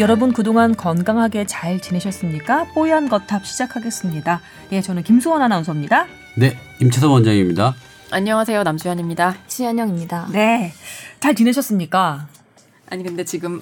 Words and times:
여러분 0.00 0.32
그동안 0.32 0.74
건강하게 0.74 1.44
잘 1.44 1.78
지내셨습니까? 1.78 2.64
뽀얀 2.72 3.10
거탑 3.10 3.44
시작하겠습니다. 3.44 4.40
예, 4.72 4.80
저는 4.80 5.02
김수원 5.02 5.42
아나운서입니다. 5.42 6.06
네, 6.38 6.56
임채선 6.80 7.10
원장입니다. 7.10 7.74
안녕하세요. 8.10 8.62
남주현입니다. 8.62 9.36
신현영입니다. 9.46 10.28
네, 10.32 10.72
잘 11.20 11.34
지내셨습니까? 11.34 12.28
아니 12.88 13.04
근데 13.04 13.26
지금 13.26 13.60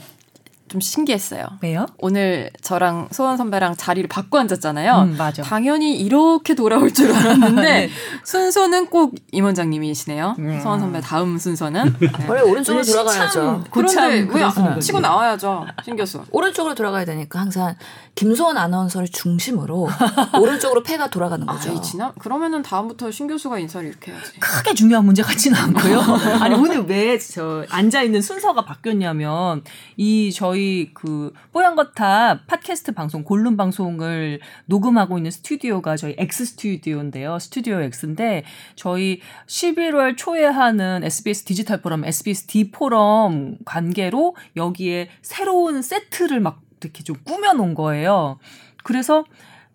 좀 0.68 0.80
신기했어요. 0.80 1.44
왜요? 1.62 1.86
오늘 1.98 2.50
저랑 2.62 3.08
소원 3.10 3.36
선배랑 3.36 3.76
자리를 3.76 4.08
바꿔 4.08 4.38
앉았잖아요. 4.38 5.02
음, 5.02 5.16
맞아. 5.16 5.42
당연히 5.42 5.98
이렇게 5.98 6.54
돌아올 6.54 6.92
줄 6.92 7.12
알았는데 7.14 7.90
순서는 8.24 8.86
꼭 8.86 9.14
임원장님이시네요. 9.32 10.36
음. 10.38 10.60
소원 10.62 10.80
선배 10.80 11.00
다음 11.00 11.38
순서는. 11.38 11.96
네. 12.00 12.08
원래 12.28 12.42
오른쪽으로 12.42 12.84
돌아가야죠. 12.84 13.64
그런데 13.70 14.26
왜 14.32 14.42
안- 14.42 14.80
치고 14.80 15.00
나와야죠, 15.00 15.66
신 15.84 15.96
교수. 15.96 16.22
오른쪽으로 16.30 16.74
돌아가야 16.74 17.04
되니까 17.04 17.40
항상 17.40 17.74
김소원 18.14 18.56
아나운서를 18.56 19.08
중심으로 19.08 19.88
오른쪽으로 20.40 20.82
패가 20.82 21.08
돌아가는 21.08 21.46
거죠. 21.46 21.76
아, 21.76 21.80
지나 21.80 22.12
그러면은 22.18 22.62
다음부터 22.62 23.10
신 23.10 23.28
교수가 23.28 23.58
인사를 23.60 23.88
이렇게 23.88 24.10
해야지. 24.12 24.32
크게 24.40 24.74
중요한 24.74 25.04
문제 25.04 25.22
같지는 25.22 25.56
않고요. 25.58 26.00
아니 26.40 26.54
오늘 26.54 26.84
왜 26.86 27.18
저 27.18 27.64
앉아 27.70 28.02
있는 28.02 28.20
순서가 28.22 28.64
바뀌었냐면 28.64 29.62
이 29.96 30.32
저희 30.32 30.57
그 30.94 31.32
뽀얀 31.52 31.76
거탑 31.76 32.46
팟캐스트 32.46 32.92
방송 32.92 33.24
골룸 33.24 33.56
방송을 33.56 34.40
녹음하고 34.66 35.18
있는 35.18 35.30
스튜디오가 35.30 35.96
저희 35.96 36.14
X 36.18 36.44
스튜디오인데요. 36.46 37.38
스튜디오 37.38 37.80
X인데 37.80 38.44
저희 38.76 39.20
11월 39.46 40.16
초에 40.16 40.44
하는 40.44 41.02
SBS 41.04 41.44
디지털 41.44 41.80
포럼, 41.80 42.04
SBS 42.04 42.46
D 42.46 42.70
포럼 42.70 43.58
관계로 43.64 44.36
여기에 44.56 45.08
새로운 45.22 45.82
세트를 45.82 46.40
막 46.40 46.60
이렇게 46.80 47.02
좀 47.02 47.16
꾸며 47.24 47.52
놓은 47.54 47.74
거예요. 47.74 48.38
그래서 48.84 49.24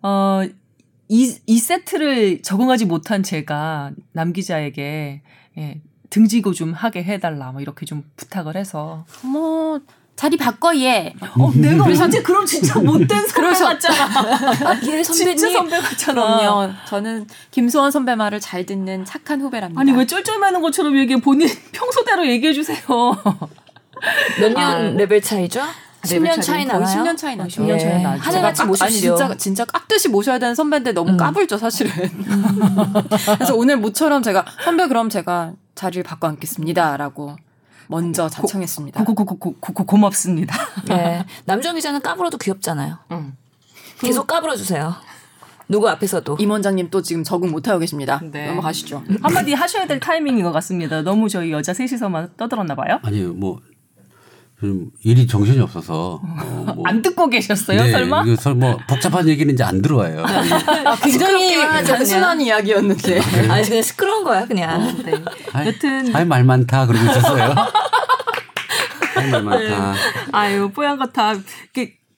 어 0.02 0.42
이, 1.08 1.36
이 1.46 1.58
세트를 1.58 2.42
적응하지 2.42 2.86
못한 2.86 3.22
제가 3.22 3.92
남 4.12 4.32
기자에게 4.32 5.22
예, 5.58 5.80
등지고 6.10 6.52
좀 6.52 6.72
하게 6.72 7.04
해달라 7.04 7.52
뭐 7.52 7.60
이렇게 7.60 7.86
좀 7.86 8.04
부탁을 8.16 8.56
해서 8.56 9.04
뭐 9.22 9.80
자리 10.16 10.36
바꿔 10.36 10.74
얘. 10.76 11.12
어 11.38 11.50
내가 11.54 11.84
언제 11.84 12.22
그럼 12.22 12.46
진짜 12.46 12.78
못된 12.78 13.26
선배 13.26 13.50
같잖아 13.52 14.04
아, 14.70 14.80
예, 14.84 15.02
선배님. 15.02 15.36
진짜 15.36 15.52
선배 15.52 15.76
같잖아 15.80 16.36
그럼요. 16.38 16.72
저는 16.86 17.26
김소원 17.50 17.90
선배 17.90 18.14
말을 18.14 18.38
잘 18.40 18.64
듣는 18.64 19.04
착한 19.04 19.40
후배랍니다. 19.40 19.80
아니 19.80 19.90
왜 19.92 20.06
쫄쫄매는 20.06 20.60
것처럼 20.62 20.96
얘기해 20.98 21.20
본인 21.20 21.48
평소대로 21.72 22.26
얘기해 22.28 22.52
주세요 22.52 22.80
몇년 24.40 24.58
아. 24.62 24.78
레벨 24.96 25.20
차이죠? 25.20 25.60
10년 26.04 26.40
차이 26.42 26.66
거의 26.66 26.80
나나요? 26.80 27.02
10년 27.02 27.16
차이 27.16 27.34
나죠. 27.34 27.62
10년 27.62 27.80
차이 27.80 28.02
나죠. 28.02 28.22
하늘같이 28.22 28.58
깍- 28.58 28.60
아니 28.60 28.68
모십시오. 28.68 29.16
진짜 29.16 29.36
진짜 29.36 29.64
깍듯이 29.64 30.08
모셔야 30.10 30.38
되는 30.38 30.54
선배인데 30.54 30.92
너무 30.92 31.12
음. 31.12 31.16
까불죠 31.16 31.56
사실은. 31.58 31.90
그래서 33.36 33.54
오늘 33.56 33.78
모처럼 33.78 34.22
제가 34.22 34.44
선배 34.64 34.86
그럼 34.86 35.08
제가 35.08 35.52
자리를 35.74 36.02
바꿔 36.04 36.28
앉겠습니다 36.28 36.98
라고 36.98 37.36
먼저 37.88 38.28
자청했습니다. 38.28 39.04
고고고고고 39.04 39.84
고맙습니다 39.84 40.56
네. 40.88 41.24
남정 41.44 41.74
기자는 41.76 42.00
까불어도 42.00 42.38
귀엽잖아요. 42.38 42.98
응. 43.12 43.36
계속 44.00 44.26
까불어 44.26 44.56
주세요. 44.56 44.94
누구 45.68 45.88
앞에서도. 45.88 46.36
임 46.40 46.50
원장님 46.50 46.90
또 46.90 47.00
지금 47.00 47.24
적응 47.24 47.50
못하고 47.50 47.78
계십니다. 47.78 48.20
네. 48.22 48.48
넘어가시죠. 48.48 49.02
한마디 49.22 49.54
하셔야 49.54 49.86
될 49.86 49.98
타이밍인 49.98 50.44
것 50.44 50.52
같습니다 50.52 51.00
너무 51.02 51.28
저희 51.28 51.52
여자 51.52 51.72
셋이서만 51.72 52.32
떠들었나 52.36 52.74
봐요 52.74 53.00
아니 53.02 53.22
뭐 53.22 53.60
좀 54.60 54.86
일이 55.02 55.26
정신이 55.26 55.58
없어서 55.60 56.20
어, 56.22 56.72
뭐. 56.76 56.84
안 56.86 57.02
듣고 57.02 57.28
계셨어요 57.28 57.82
네, 57.82 57.90
설마 57.90 58.22
이거 58.26 58.36
설- 58.36 58.54
뭐 58.54 58.78
복잡한 58.88 59.28
얘기는 59.28 59.52
이제 59.52 59.62
안 59.64 59.82
들어와요. 59.82 60.22
아, 60.24 60.96
굉장히 61.02 61.48
시끄럽게 61.50 61.54
하죠, 61.76 61.92
단순한 61.94 62.40
이야기였는데. 62.40 63.20
아 63.50 63.60
니 63.60 63.68
그냥 63.68 63.82
시끄러운 63.82 64.24
거야 64.24 64.46
그냥. 64.46 65.02
네. 65.04 65.12
아이, 65.52 65.66
여튼 65.68 66.14
아이 66.16 66.24
말 66.24 66.44
많다 66.44 66.86
그러고 66.86 67.04
있었어요. 67.04 67.54
아이 69.16 69.30
말 69.30 69.42
많다. 69.42 69.94
아유, 70.32 70.70
뽀얀 70.74 70.98
거탑. 70.98 71.38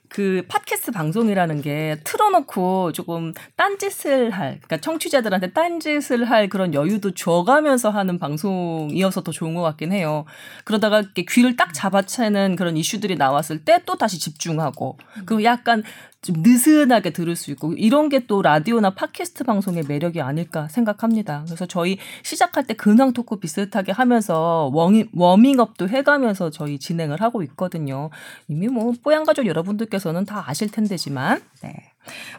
그, 0.09 0.17
그 0.17 0.45
팟캐스트 0.49 0.93
방송이라는 0.93 1.63
게 1.63 1.97
틀어놓고 2.05 2.93
조금 2.93 3.33
딴짓을 3.57 4.31
할, 4.31 4.59
그러니까 4.63 4.79
청취자들한테 4.79 5.53
딴짓을 5.53 6.25
할 6.25 6.49
그런 6.49 6.75
여유도 6.75 7.13
줘가면서 7.13 7.91
하는 7.91 8.19
방송이어서 8.19 9.23
더 9.23 9.33
좋은 9.33 9.55
것 9.55 9.63
같긴 9.63 9.93
해요. 9.93 10.25
그러다가 10.65 11.03
귀를 11.15 11.57
딱 11.57 11.73
잡아채는 11.73 12.57
그런 12.57 12.77
이슈들이 12.77 13.17
나왔을 13.17 13.65
때 13.65 13.77
또 13.87 13.97
다시 13.97 14.19
집중하고, 14.19 14.99
그리고 15.25 15.45
약간 15.45 15.83
좀 16.27 16.43
느슨하게 16.43 17.11
들을 17.11 17.35
수 17.37 17.51
있고, 17.53 17.73
이런 17.75 18.09
게 18.11 18.27
또 18.27 18.43
라디오나 18.43 18.91
팟캐스트 18.95 19.45
방송의 19.45 19.85
매력이 19.89 20.21
아닐까 20.21 20.69
생각합니다. 20.69 21.45
그래서 21.47 21.67
저희 21.67 21.99
시작할 22.23 22.67
때 22.67 22.75
근황 22.75 23.13
토크 23.13 23.37
비슷하게 23.37 23.93
하면서 23.93 24.71
워밍, 24.73 25.09
워밍업도 25.15 25.89
해가면서 25.89 26.51
저희 26.51 26.79
진행을 26.79 27.21
하고 27.23 27.43
있거든요. 27.45 28.11
이미 28.49 28.69
뭐 28.69 28.93
뽀얀 29.03 29.25
가족 29.25 29.47
여러분들께서는 29.47 30.25
다 30.25 30.45
아실 30.47 30.71
텐데지만 30.71 31.41
네. 31.63 31.75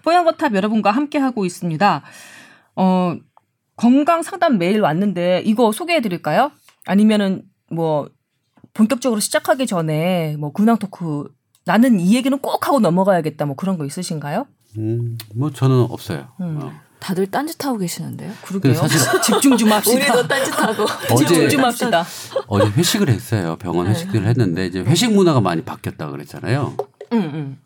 뽀얀 0.03 0.25
거탑 0.25 0.55
여러분과 0.55 0.91
함께 0.91 1.17
하고 1.17 1.45
있습니다. 1.45 2.03
어 2.75 3.15
건강 3.75 4.23
상담 4.23 4.57
메일 4.57 4.81
왔는데 4.81 5.43
이거 5.45 5.71
소개해 5.71 6.01
드릴까요? 6.01 6.51
아니면은 6.85 7.43
뭐 7.71 8.09
본격적으로 8.73 9.19
시작하기 9.19 9.67
전에 9.67 10.35
뭐 10.37 10.51
근황 10.51 10.77
토크 10.77 11.29
나는 11.67 11.99
이 11.99 12.15
얘기는 12.15 12.35
꼭 12.39 12.65
하고 12.67 12.79
넘어가야겠다 12.79 13.45
뭐 13.45 13.55
그런 13.55 13.77
거 13.77 13.85
있으신가요? 13.85 14.47
음, 14.77 15.17
뭐 15.35 15.51
저는 15.51 15.87
없어요. 15.89 16.27
음. 16.39 16.59
어. 16.63 16.71
다들 16.99 17.29
딴짓하고 17.29 17.77
계시는데요. 17.77 18.31
그러게요. 18.43 18.73
사실 18.73 18.99
집중 19.21 19.55
좀 19.55 19.71
합시다. 19.71 20.13
우리도 20.13 20.27
딴짓하고. 20.27 20.85
집중 21.17 21.49
좀 21.49 21.63
합시다. 21.63 22.05
어제 22.47 22.67
회식을 22.71 23.09
했어요. 23.09 23.55
병원 23.59 23.87
회식을 23.87 24.25
했는데 24.25 24.65
이제 24.65 24.79
회식 24.79 25.13
문화가 25.13 25.41
많이 25.41 25.61
바뀌었다 25.61 26.09
그랬잖아요. 26.09 26.75
응, 27.13 27.31
응. 27.33 27.57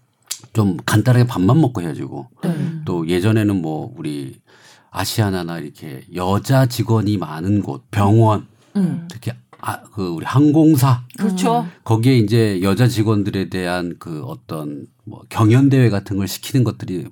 좀 0.54 0.78
간단하게 0.86 1.28
밥만 1.28 1.62
먹고 1.62 1.82
헤어지고 1.82 2.28
음. 2.46 2.82
또 2.86 3.08
예전에는 3.08 3.62
뭐 3.62 3.94
우리 3.96 4.42
아시아나나 4.90 5.60
이렇게 5.60 6.04
여자 6.16 6.66
직원이 6.66 7.18
많은 7.18 7.62
곳 7.62 7.90
병원 7.92 8.48
음. 8.76 9.08
특히 9.10 9.32
아, 9.62 9.82
그 9.94 10.08
우리 10.10 10.26
항공사 10.26 11.04
그렇죠. 11.18 11.68
거기에 11.84 12.18
이제 12.18 12.62
여자 12.62 12.88
직원들에 12.88 13.50
대한 13.50 13.96
그 14.00 14.24
어떤 14.24 14.88
뭐 15.06 15.22
경연 15.30 15.70
대회 15.70 15.90
같은 15.90 16.18
걸 16.18 16.28
시키는 16.28 16.64
것들이 16.64 17.08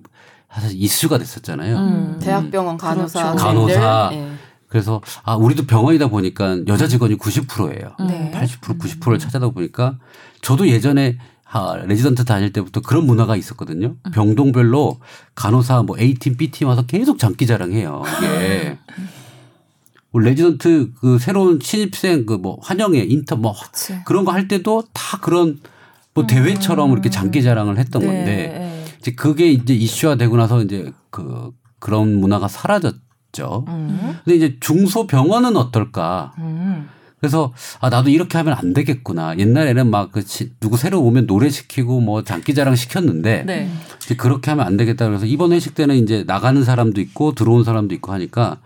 사실 0.51 0.71
이슈가 0.73 1.19
됐었잖아요. 1.19 1.77
음. 1.77 2.19
대학병원 2.21 2.77
간호사, 2.77 3.33
그렇죠. 3.33 3.45
간호사. 3.45 4.09
예. 4.13 4.31
그래서 4.67 5.01
아 5.23 5.35
우리도 5.35 5.65
병원이다 5.65 6.07
보니까 6.07 6.59
여자 6.67 6.87
직원이 6.87 7.17
90%예요. 7.17 7.95
네. 8.07 8.31
80% 8.33 8.79
90%를 8.79 9.19
차지하다 9.19 9.50
보니까 9.49 9.97
저도 10.41 10.67
예전에 10.67 11.17
아, 11.51 11.75
레지던트 11.83 12.25
다닐 12.25 12.53
때부터 12.53 12.81
그런 12.81 13.07
문화가 13.07 13.35
있었거든요. 13.35 13.95
병동별로 14.13 14.99
간호사 15.33 15.81
뭐 15.81 15.97
A팀, 15.97 16.37
B팀 16.37 16.67
와서 16.67 16.83
계속 16.83 17.17
장기 17.17 17.47
자랑해요. 17.47 18.03
이게. 18.17 18.77
우리 20.12 20.25
레지던트 20.25 20.92
그 21.00 21.20
새로운 21.20 21.59
신입생 21.62 22.25
그 22.25 22.36
뭐 22.38 22.58
환영회 22.62 23.00
인턴 23.00 23.35
뭐 23.36 23.53
그런 24.06 24.25
거 24.25 24.31
할 24.31 24.47
때도 24.47 24.84
다 24.94 25.18
그런 25.20 25.59
뭐 26.14 26.25
대회처럼 26.25 26.91
이렇게 26.91 27.09
장기 27.09 27.44
자랑을 27.44 27.78
했던 27.78 28.02
건데 28.06 28.26
네. 28.26 28.85
이제 29.00 29.11
그게 29.11 29.52
이제 29.52 29.73
이슈화 29.73 30.16
되고 30.16 30.35
나서 30.38 30.61
이제 30.64 30.91
그 31.11 31.52
그런 31.79 32.20
문화가 32.20 32.47
사라졌죠. 32.47 33.66
음. 33.67 34.17
근데 34.26 34.35
이제 34.35 34.58
중소 34.59 35.08
병원은 35.08 35.56
어떨까? 35.56 36.34
음. 36.40 36.90
그래서 37.20 37.53
아 37.82 37.90
나도 37.90 38.09
이렇게 38.09 38.38
하면 38.38 38.53
안 38.58 38.73
되겠구나. 38.73 39.38
옛날에는 39.38 39.90
막 39.91 40.12
그 40.12 40.23
누구 40.59 40.78
새로 40.78 41.02
오면 41.02 41.28
노래 41.28 41.50
시키고 41.50 42.00
뭐 42.02 42.23
장기자랑 42.23 42.76
시켰는데 42.76 43.44
네. 43.46 43.70
이제 44.03 44.16
그렇게 44.16 44.50
하면 44.52 44.66
안 44.66 44.78
되겠다. 44.78 45.05
그래서 45.08 45.26
이번 45.26 45.52
회식 45.52 45.76
때는 45.76 45.96
이제 45.97 46.23
나가는 46.26 46.64
사람도 46.64 47.00
있고 47.02 47.35
들어온 47.35 47.64
사람도 47.64 47.94
있고 47.96 48.12
하니까 48.14 48.58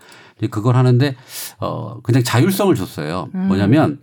그걸 0.48 0.76
하는데 0.76 1.16
어 1.58 2.00
그냥 2.02 2.22
자율성을 2.22 2.74
줬어요. 2.74 3.28
음. 3.34 3.48
뭐냐면 3.48 4.00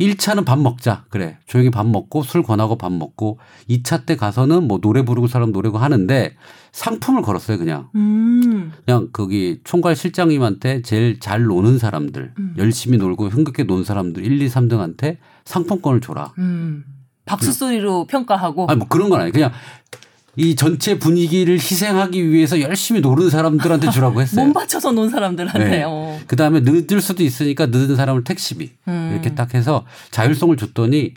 1차는 0.00 0.44
밥 0.44 0.58
먹자. 0.58 1.04
그래. 1.10 1.38
조용히 1.46 1.70
밥 1.70 1.86
먹고 1.86 2.22
술 2.22 2.42
권하고 2.42 2.76
밥 2.76 2.92
먹고 2.92 3.38
2차 3.68 4.04
때 4.04 4.16
가서는 4.16 4.66
뭐 4.66 4.78
노래 4.80 5.02
부르고 5.04 5.28
사람 5.28 5.52
노래고 5.52 5.78
하는데 5.78 6.34
상품을 6.72 7.22
걸었어요, 7.22 7.58
그냥. 7.58 7.88
음. 7.94 8.72
그냥 8.84 9.08
거기 9.12 9.60
총괄 9.64 9.94
실장님한테 9.94 10.82
제일 10.82 11.20
잘 11.20 11.44
노는 11.44 11.78
사람들, 11.78 12.34
음. 12.38 12.54
열심히 12.58 12.98
놀고 12.98 13.28
흥겹게 13.28 13.64
논 13.64 13.84
사람들 13.84 14.24
1, 14.24 14.42
2, 14.42 14.48
3등한테 14.48 15.18
상품권을 15.44 16.00
줘라. 16.00 16.32
음. 16.38 16.84
박수 17.24 17.52
소리로 17.52 18.06
평가하고. 18.06 18.66
아니 18.68 18.78
뭐 18.78 18.88
그런 18.88 19.08
건 19.08 19.20
아니에요. 19.20 19.32
그냥 19.32 19.52
이 20.36 20.56
전체 20.56 20.98
분위기를 20.98 21.54
희생하기 21.54 22.30
위해서 22.30 22.60
열심히 22.60 23.00
노는 23.00 23.28
사람들한테 23.28 23.90
주라고 23.90 24.22
했어요. 24.22 24.40
몸 24.44 24.54
바쳐서 24.54 24.92
논 24.92 25.10
사람들한테. 25.10 25.68
네. 25.68 25.82
어. 25.86 26.18
그 26.26 26.36
다음에 26.36 26.60
늦을 26.60 27.00
수도 27.00 27.22
있으니까 27.22 27.66
늦은 27.66 27.96
사람을 27.96 28.24
택시비 28.24 28.70
음. 28.88 29.10
이렇게 29.12 29.34
딱 29.34 29.54
해서 29.54 29.84
자율성을 30.10 30.56
줬더니 30.56 31.14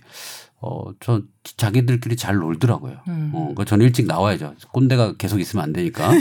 어, 0.62 0.91
저 1.00 1.21
자기들끼리 1.57 2.15
잘 2.15 2.35
놀더라고요. 2.35 2.97
음. 3.07 3.31
어, 3.33 3.53
그 3.56 3.65
저는 3.65 3.85
일찍 3.85 4.07
나와야죠. 4.07 4.56
꼰대가 4.71 5.15
계속 5.15 5.39
있으면 5.39 5.63
안 5.63 5.73
되니까. 5.73 6.12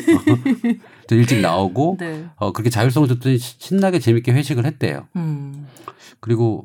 저 1.08 1.17
일찍 1.17 1.41
나오고 1.41 1.96
네. 1.99 2.26
어, 2.37 2.52
그렇게 2.52 2.70
자율성을 2.70 3.08
줬더니 3.08 3.38
신나게 3.38 3.99
재밌게 3.99 4.32
회식을 4.32 4.67
했대요. 4.67 5.08
음. 5.17 5.67
그리고 6.20 6.64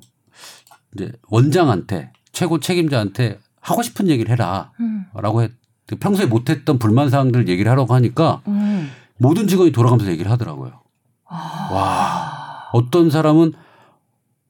이제 0.94 1.12
원장한테 1.30 2.12
최고 2.32 2.60
책임자한테 2.60 3.40
하고 3.62 3.82
싶은 3.82 4.10
얘기를 4.10 4.32
해라. 4.32 4.72
음. 4.80 5.06
라고 5.14 5.42
했, 5.42 5.52
평소에 5.98 6.26
못했던 6.26 6.78
불만 6.80 7.10
사항들 7.10 7.48
얘기를 7.48 7.72
하라고 7.72 7.94
하니까 7.96 8.42
음. 8.48 8.92
모든 9.18 9.48
직원이 9.48 9.72
돌아가면서 9.72 10.12
얘기를 10.12 10.32
하더라고요. 10.32 10.72
아. 11.28 11.70
와. 11.72 12.70
어떤 12.74 13.10
사람은 13.10 13.54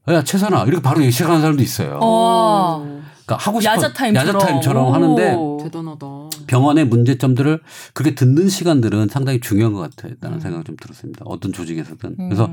야, 0.10 0.24
최선아. 0.24 0.64
이렇게 0.64 0.82
바로 0.82 1.02
시작하는 1.02 1.42
사람도 1.42 1.62
있어요. 1.62 2.00
어. 2.02 2.80
그러니까 3.26 3.36
하고 3.38 3.62
싶은 3.62 3.76
야자 3.76 3.94
타임처럼. 3.94 4.28
야자 4.36 4.38
타임처럼 4.46 4.88
오. 4.88 4.94
하는데 4.94 5.38
대단하다. 5.64 6.06
병원의 6.50 6.86
문제점들을 6.88 7.60
그렇게 7.94 8.16
듣는 8.16 8.50
시간들은 8.50 9.08
상당히 9.10 9.40
중요한 9.40 9.74
것 9.74 9.82
같다는 9.96 10.38
음. 10.38 10.40
생각이 10.40 10.64
좀 10.64 10.76
들었습니다. 10.76 11.24
어떤 11.26 11.54
조직에서든. 11.54 12.16
음. 12.20 12.30
그래서 12.30 12.50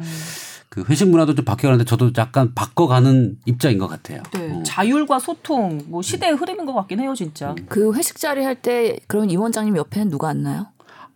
그 0.68 0.84
회식 0.90 1.08
문화도 1.08 1.34
좀 1.34 1.44
바뀌어가는데 1.46 1.88
저도 1.88 2.10
약간 2.18 2.52
바꿔가는 2.54 3.38
입장인 3.46 3.78
것 3.78 3.86
같아요. 3.86 4.22
네. 4.34 4.50
어. 4.52 4.62
자율과 4.64 5.18
소통, 5.18 5.80
뭐 5.86 6.02
시대의 6.02 6.34
흐름인 6.34 6.66
것 6.66 6.74
같긴 6.74 7.00
해요, 7.00 7.14
진짜. 7.16 7.54
그 7.68 7.94
회식 7.94 8.18
자리 8.18 8.42
할 8.44 8.56
때 8.56 8.98
그럼 9.06 9.30
임 9.30 9.40
원장님 9.40 9.76
옆에는 9.76 10.10
누가 10.10 10.28
앉나요? 10.28 10.66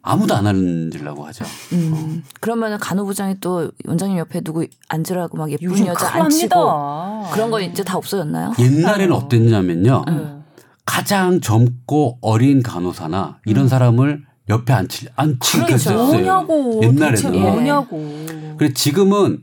아무도 0.02 0.34
안 0.34 0.46
앉으려고 0.46 1.26
하죠. 1.26 1.44
음. 1.74 2.22
그러면 2.40 2.78
간호부장이 2.78 3.40
또 3.40 3.70
원장님 3.84 4.16
옆에 4.18 4.40
누구 4.40 4.66
앉으라고 4.88 5.36
막 5.36 5.50
예쁜 5.50 5.86
여자 5.86 6.14
앉히고 6.22 6.54
납니다. 6.54 7.30
그런 7.34 7.50
거 7.50 7.60
이제 7.60 7.82
다 7.84 7.98
없어졌나요? 7.98 8.52
옛날에는 8.58 9.12
어땠냐면요. 9.14 10.04
네. 10.08 10.39
가장 10.90 11.40
젊고 11.40 12.18
어린 12.20 12.64
간호사나 12.64 13.38
이런 13.44 13.68
사람을 13.68 14.24
옆에 14.48 14.72
앉히, 14.72 15.06
앉히게 15.14 15.66
그렇죠. 15.66 15.94
뭐냐고. 15.94 16.80
옛날에는. 16.82 17.10
대체 17.14 17.28
예. 17.32 17.38
뭐냐고. 17.38 18.56
그래 18.58 18.72
지금은 18.74 19.40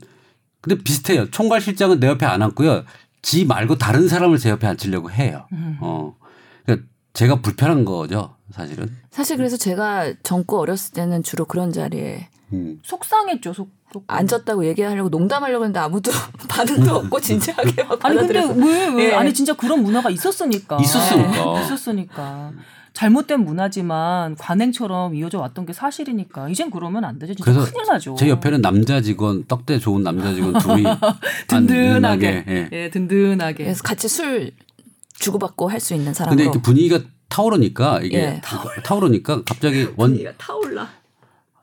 근데 0.60 0.82
비슷해요. 0.82 1.30
총괄 1.30 1.62
실장은 1.62 2.00
내 2.00 2.06
옆에 2.06 2.26
안 2.26 2.42
앉고요. 2.42 2.84
지 3.22 3.46
말고 3.46 3.78
다른 3.78 4.08
사람을 4.08 4.36
제 4.36 4.50
옆에 4.50 4.66
앉히려고 4.66 5.10
해요. 5.10 5.46
음. 5.52 5.78
어. 5.80 6.14
그러니까 6.66 6.86
제가 7.14 7.40
불편한 7.40 7.86
거죠, 7.86 8.36
사실은. 8.50 8.94
사실 9.10 9.38
그래서 9.38 9.56
제가 9.56 10.12
젊고 10.22 10.58
어렸을 10.58 10.92
때는 10.92 11.22
주로 11.22 11.46
그런 11.46 11.72
자리에 11.72 12.28
음. 12.52 12.78
속상했죠, 12.82 13.54
속. 13.54 13.70
속. 13.92 14.04
앉았다고 14.06 14.66
얘기하려고 14.66 15.08
농담하려고 15.08 15.64
했는데 15.64 15.80
아무도 15.80 16.10
반응도 16.48 16.94
없고 16.96 17.20
진지하게 17.20 17.84
막 17.88 18.04
아니 18.04 18.16
근데. 18.16 18.40
왜 18.54 18.88
왜? 18.88 19.04
예. 19.10 19.14
아니 19.14 19.32
진짜 19.32 19.54
그런 19.54 19.82
문화가 19.82 20.10
있었으니까. 20.10 20.78
있었으니까. 20.80 21.60
있었으니까. 21.62 22.52
잘못된 22.94 23.44
문화지만 23.44 24.34
관행처럼 24.36 25.14
이어져 25.14 25.38
왔던 25.38 25.66
게 25.66 25.72
사실이니까 25.72 26.48
이젠 26.48 26.68
그러면 26.70 27.04
안 27.04 27.18
되죠. 27.18 27.32
진짜 27.34 27.52
그래서 27.52 27.70
큰일 27.72 27.86
나죠. 27.86 28.16
제 28.18 28.28
옆에는 28.28 28.60
남자 28.60 29.00
직원, 29.00 29.44
떡대 29.46 29.78
좋은 29.78 30.02
남자 30.02 30.34
직원 30.34 30.58
둘이 30.58 30.82
든든하게, 31.46 32.44
예. 32.48 32.68
예, 32.72 32.90
든든하게. 32.90 33.64
그래서 33.64 33.82
같이 33.84 34.08
술 34.08 34.50
주고받고 35.14 35.68
할 35.70 35.80
수 35.80 35.94
있는 35.94 36.12
사람으로. 36.12 36.36
근데 36.36 36.42
이렇게 36.44 36.60
분위기가 36.60 36.98
타오르니까 37.28 38.00
이게 38.02 38.18
예. 38.18 38.40
타오르니까 38.82 39.42
갑자기 39.44 39.88
원 39.96 40.18
타올라. 40.36 40.88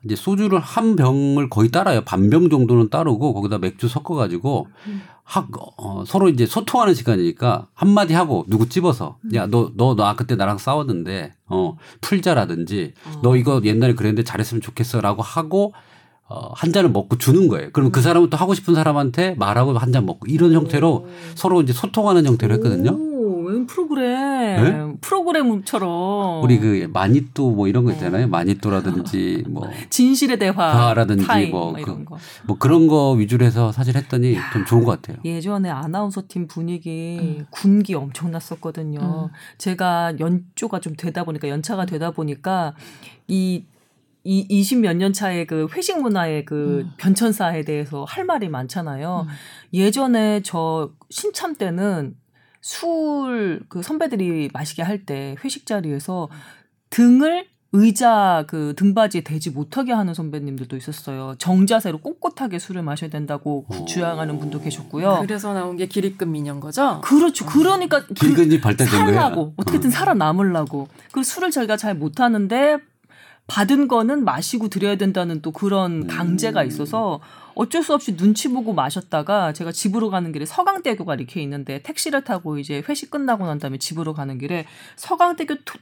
이제 0.06 0.16
소주를 0.16 0.58
한 0.60 0.96
병을 0.96 1.50
거의 1.50 1.68
따라요. 1.70 2.00
반 2.02 2.30
병 2.30 2.48
정도는 2.48 2.88
따르고 2.88 3.34
거기다 3.34 3.58
맥주 3.58 3.88
섞어가지고 3.88 4.68
학, 5.24 5.48
어, 5.76 6.04
서로 6.06 6.28
이제 6.28 6.46
소통하는 6.46 6.94
시간이니까 6.94 7.66
한마디 7.74 8.14
하고 8.14 8.44
누구 8.48 8.68
찝어서 8.68 9.18
야, 9.34 9.46
너, 9.46 9.72
너, 9.76 9.94
나 9.96 10.14
그때 10.14 10.36
나랑 10.36 10.58
싸웠는데 10.58 11.32
어, 11.48 11.76
풀자라든지 12.00 12.94
너 13.22 13.36
이거 13.36 13.60
옛날에 13.64 13.94
그랬는데 13.94 14.22
잘했으면 14.22 14.60
좋겠어 14.62 15.00
라고 15.00 15.22
하고 15.22 15.72
어, 16.28 16.50
한 16.54 16.72
잔을 16.72 16.90
먹고 16.90 17.18
주는 17.18 17.46
거예요. 17.46 17.70
그럼 17.72 17.92
그 17.92 18.00
사람은 18.02 18.30
또 18.30 18.36
하고 18.36 18.54
싶은 18.54 18.74
사람한테 18.74 19.34
말하고 19.38 19.78
한 19.78 19.92
잔 19.92 20.06
먹고 20.06 20.26
이런 20.28 20.52
형태로 20.52 21.06
서로 21.36 21.62
이제 21.62 21.72
소통하는 21.72 22.26
형태로 22.26 22.54
했거든요. 22.54 22.90
오, 22.92 23.15
웬 23.46 23.66
프로그램. 23.66 24.96
프로그램처럼. 25.00 26.42
우리 26.42 26.58
그 26.58 26.88
마니또 26.92 27.50
뭐 27.52 27.68
이런 27.68 27.84
거 27.84 27.92
있잖아요. 27.92 28.28
마니또라든지 28.28 29.44
뭐 29.48 29.68
진실의 29.90 30.38
대화. 30.38 30.72
대화라든지 30.72 31.24
뭐 31.50 31.70
뭐 31.72 31.78
이런 31.78 32.04
그- 32.04 32.04
거. 32.04 32.18
뭐 32.46 32.58
그런 32.58 32.86
거 32.86 33.12
위주로 33.12 33.44
해서 33.44 33.72
사실 33.72 33.96
했더니 33.96 34.36
좀 34.52 34.64
좋은 34.64 34.84
것 34.84 35.00
같아요. 35.00 35.18
예전에 35.24 35.70
아나운서 35.70 36.22
팀 36.28 36.46
분위기 36.46 37.18
음. 37.20 37.46
군기 37.50 37.94
엄청났었거든요. 37.94 39.00
음. 39.00 39.34
제가 39.58 40.14
연조가 40.20 40.80
좀 40.80 40.94
되다 40.96 41.24
보니까 41.24 41.48
연차가 41.48 41.86
되다 41.86 42.10
보니까 42.10 42.74
이이20몇년 44.24 45.14
차의 45.14 45.46
그 45.46 45.66
회식 45.72 46.00
문화의 46.00 46.44
그 46.44 46.82
음. 46.86 46.90
변천사에 46.96 47.62
대해서 47.62 48.04
할 48.08 48.24
말이 48.24 48.48
많잖아요. 48.48 49.26
음. 49.28 49.32
예전에 49.72 50.42
저 50.42 50.90
신참 51.10 51.54
때는 51.54 52.14
술 52.66 53.62
그 53.68 53.82
선배들이 53.82 54.50
마시게 54.52 54.82
할 54.82 55.04
때 55.06 55.36
회식 55.44 55.66
자리에서 55.66 56.28
등을 56.90 57.46
의자 57.72 58.44
그 58.48 58.74
등받이에 58.76 59.20
대지 59.20 59.50
못하게 59.50 59.92
하는 59.92 60.14
선배님들도 60.14 60.76
있었어요. 60.76 61.34
정자세로 61.38 61.98
꼿꼿하게 61.98 62.58
술을 62.58 62.82
마셔야 62.82 63.10
된다고 63.10 63.66
오. 63.68 63.84
주장하는 63.84 64.38
분도 64.38 64.60
계셨고요. 64.60 65.18
그래서 65.20 65.52
나온 65.52 65.76
게 65.76 65.86
기립금 65.86 66.32
민영 66.32 66.58
거죠? 66.58 67.00
그렇죠. 67.02 67.44
그러니까 67.46 68.04
그 68.06 68.14
길근이 68.14 68.60
발달된 68.60 69.04
거예요. 69.04 69.14
살라고 69.14 69.52
어떻게든 69.58 69.90
살아남으려고 69.90 70.88
그 71.12 71.22
술을 71.22 71.50
저희가 71.50 71.76
잘 71.76 71.94
못하는데 71.94 72.78
받은 73.46 73.86
거는 73.88 74.24
마시고 74.24 74.68
드려야 74.68 74.96
된다는 74.96 75.40
또 75.42 75.52
그런 75.52 76.02
음. 76.02 76.06
강제가 76.08 76.64
있어서 76.64 77.20
어쩔 77.56 77.82
수 77.82 77.94
없이 77.94 78.16
눈치 78.16 78.48
보고 78.48 78.72
마셨다가 78.74 79.52
제가 79.52 79.72
집으로 79.72 80.10
가는 80.10 80.30
길에 80.30 80.44
서강대교가 80.46 81.14
이렇게 81.14 81.42
있는데 81.42 81.82
택시를 81.82 82.22
타고 82.22 82.58
이제 82.58 82.82
회식 82.88 83.10
끝나고 83.10 83.46
난 83.46 83.58
다음에 83.58 83.78
집으로 83.78 84.12
가는 84.14 84.38
길에 84.38 84.66
서강대교 84.96 85.56
토- 85.64 85.78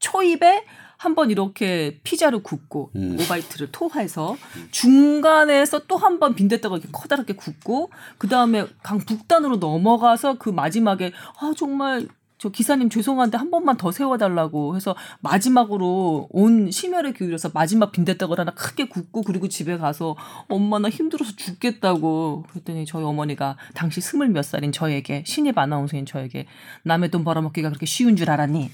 초입에 0.00 0.64
한번 0.96 1.30
이렇게 1.30 2.00
피자를 2.02 2.42
굽고 2.42 2.90
음. 2.96 3.16
오바이트를 3.20 3.70
토해서 3.72 4.36
중간에서 4.70 5.80
또 5.86 5.96
한 5.98 6.18
번 6.18 6.34
빈대떡을 6.34 6.78
이렇게 6.78 6.90
커다랗게 6.92 7.34
굽고 7.34 7.90
그 8.16 8.26
다음에 8.28 8.66
강 8.82 8.98
북단으로 8.98 9.56
넘어가서 9.56 10.38
그 10.38 10.48
마지막에 10.50 11.12
아 11.40 11.52
정말 11.56 12.08
저 12.38 12.48
기사님 12.50 12.88
죄송한데 12.88 13.36
한 13.36 13.50
번만 13.50 13.76
더 13.76 13.90
세워달라고 13.90 14.76
해서 14.76 14.94
마지막으로 15.20 16.28
온 16.30 16.70
심혈을 16.70 17.12
기울여서 17.12 17.50
마지막 17.52 17.90
빈대떡을 17.90 18.38
하나 18.38 18.52
크게 18.52 18.88
굽고 18.88 19.22
그리고 19.22 19.48
집에 19.48 19.76
가서 19.76 20.14
엄마 20.48 20.78
나 20.78 20.88
힘들어서 20.88 21.32
죽겠다고 21.36 22.44
그랬더니 22.48 22.86
저희 22.86 23.02
어머니가 23.02 23.56
당시 23.74 24.00
스물 24.00 24.28
몇 24.28 24.44
살인 24.44 24.70
저에게 24.70 25.24
신입 25.26 25.58
아나운서인 25.58 26.06
저에게 26.06 26.46
남의 26.84 27.10
돈 27.10 27.24
벌어먹기가 27.24 27.70
그렇게 27.70 27.86
쉬운 27.86 28.14
줄 28.14 28.30
알았니 28.30 28.70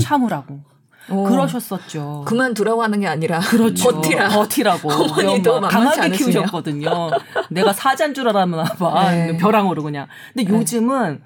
참으라고 0.00 0.60
오. 1.08 1.24
그러셨었죠. 1.24 2.24
그만 2.26 2.54
두라고 2.54 2.82
하는 2.82 3.00
게 3.00 3.06
아니라 3.06 3.40
그렇죠. 3.40 3.90
버티라. 3.90 4.28
버티라고. 4.28 4.92
어머니도 4.92 5.60
강하게 5.62 6.02
않으시네요. 6.02 6.42
키우셨거든요. 6.42 7.10
내가 7.50 7.72
사자인 7.72 8.14
줄 8.14 8.28
알았나 8.28 8.62
봐. 8.62 9.10
네. 9.10 9.36
벼랑으로 9.38 9.82
그냥. 9.82 10.06
근데 10.34 10.50
네. 10.50 10.56
요즘은 10.56 11.22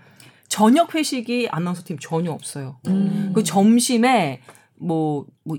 저녁 0.54 0.94
회식이 0.94 1.48
아나운서 1.50 1.82
팀 1.82 1.98
전혀 1.98 2.30
없어요. 2.30 2.76
음. 2.86 3.32
그 3.34 3.42
점심에 3.42 4.40
뭐, 4.76 5.26
뭐, 5.42 5.56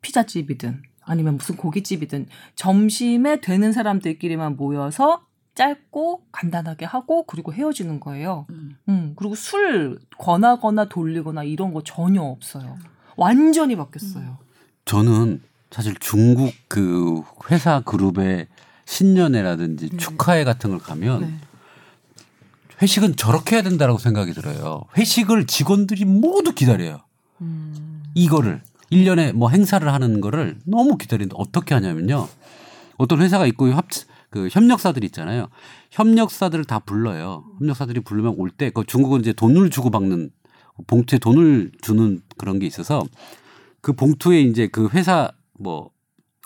피자집이든 0.00 0.82
아니면 1.02 1.36
무슨 1.36 1.56
고깃집이든 1.56 2.26
점심에 2.56 3.40
되는 3.40 3.72
사람들끼리만 3.72 4.56
모여서 4.56 5.24
짧고 5.54 6.24
간단하게 6.32 6.86
하고 6.86 7.22
그리고 7.22 7.52
헤어지는 7.52 8.00
거예요. 8.00 8.46
음. 8.50 8.76
음, 8.88 9.12
그리고 9.14 9.36
술 9.36 10.00
권하거나 10.18 10.88
돌리거나 10.88 11.44
이런 11.44 11.72
거 11.72 11.84
전혀 11.84 12.20
없어요. 12.20 12.78
완전히 13.16 13.76
바뀌었어요. 13.76 14.38
저는 14.86 15.40
사실 15.70 15.94
중국 16.00 16.52
그 16.66 17.22
회사 17.48 17.80
그룹의 17.80 18.48
신년회라든지 18.86 19.90
네. 19.90 19.96
축하회 19.96 20.42
같은 20.42 20.70
걸 20.70 20.80
가면 20.80 21.20
네. 21.20 21.38
회식은 22.82 23.16
저렇게 23.16 23.56
해야 23.56 23.62
된다라고 23.62 23.98
생각이 23.98 24.32
들어요. 24.32 24.82
회식을 24.96 25.46
직원들이 25.46 26.04
모두 26.04 26.52
기다려요. 26.54 26.98
음. 27.40 28.02
이거를 28.14 28.62
1년에 28.92 29.32
뭐 29.32 29.48
행사를 29.50 29.86
하는 29.90 30.20
거를 30.20 30.58
너무 30.64 30.96
기다리는데 30.96 31.34
어떻게 31.38 31.74
하냐면요. 31.74 32.28
어떤 32.98 33.20
회사가 33.20 33.46
있고 33.46 33.66
합, 33.72 33.86
그 34.30 34.48
협력사들 34.50 35.04
있잖아요. 35.04 35.48
협력사들을 35.90 36.64
다 36.64 36.78
불러요. 36.80 37.44
협력사들이 37.58 38.00
부르면 38.00 38.34
올 38.36 38.50
때 38.50 38.70
그 38.70 38.84
중국은 38.84 39.20
이제 39.20 39.32
돈을 39.32 39.70
주고 39.70 39.90
받는 39.90 40.30
봉투에 40.86 41.18
돈을 41.18 41.72
주는 41.80 42.20
그런 42.36 42.58
게 42.58 42.66
있어서 42.66 43.02
그 43.80 43.92
봉투에 43.94 44.40
이제 44.42 44.66
그 44.66 44.88
회사 44.92 45.30
뭐 45.58 45.90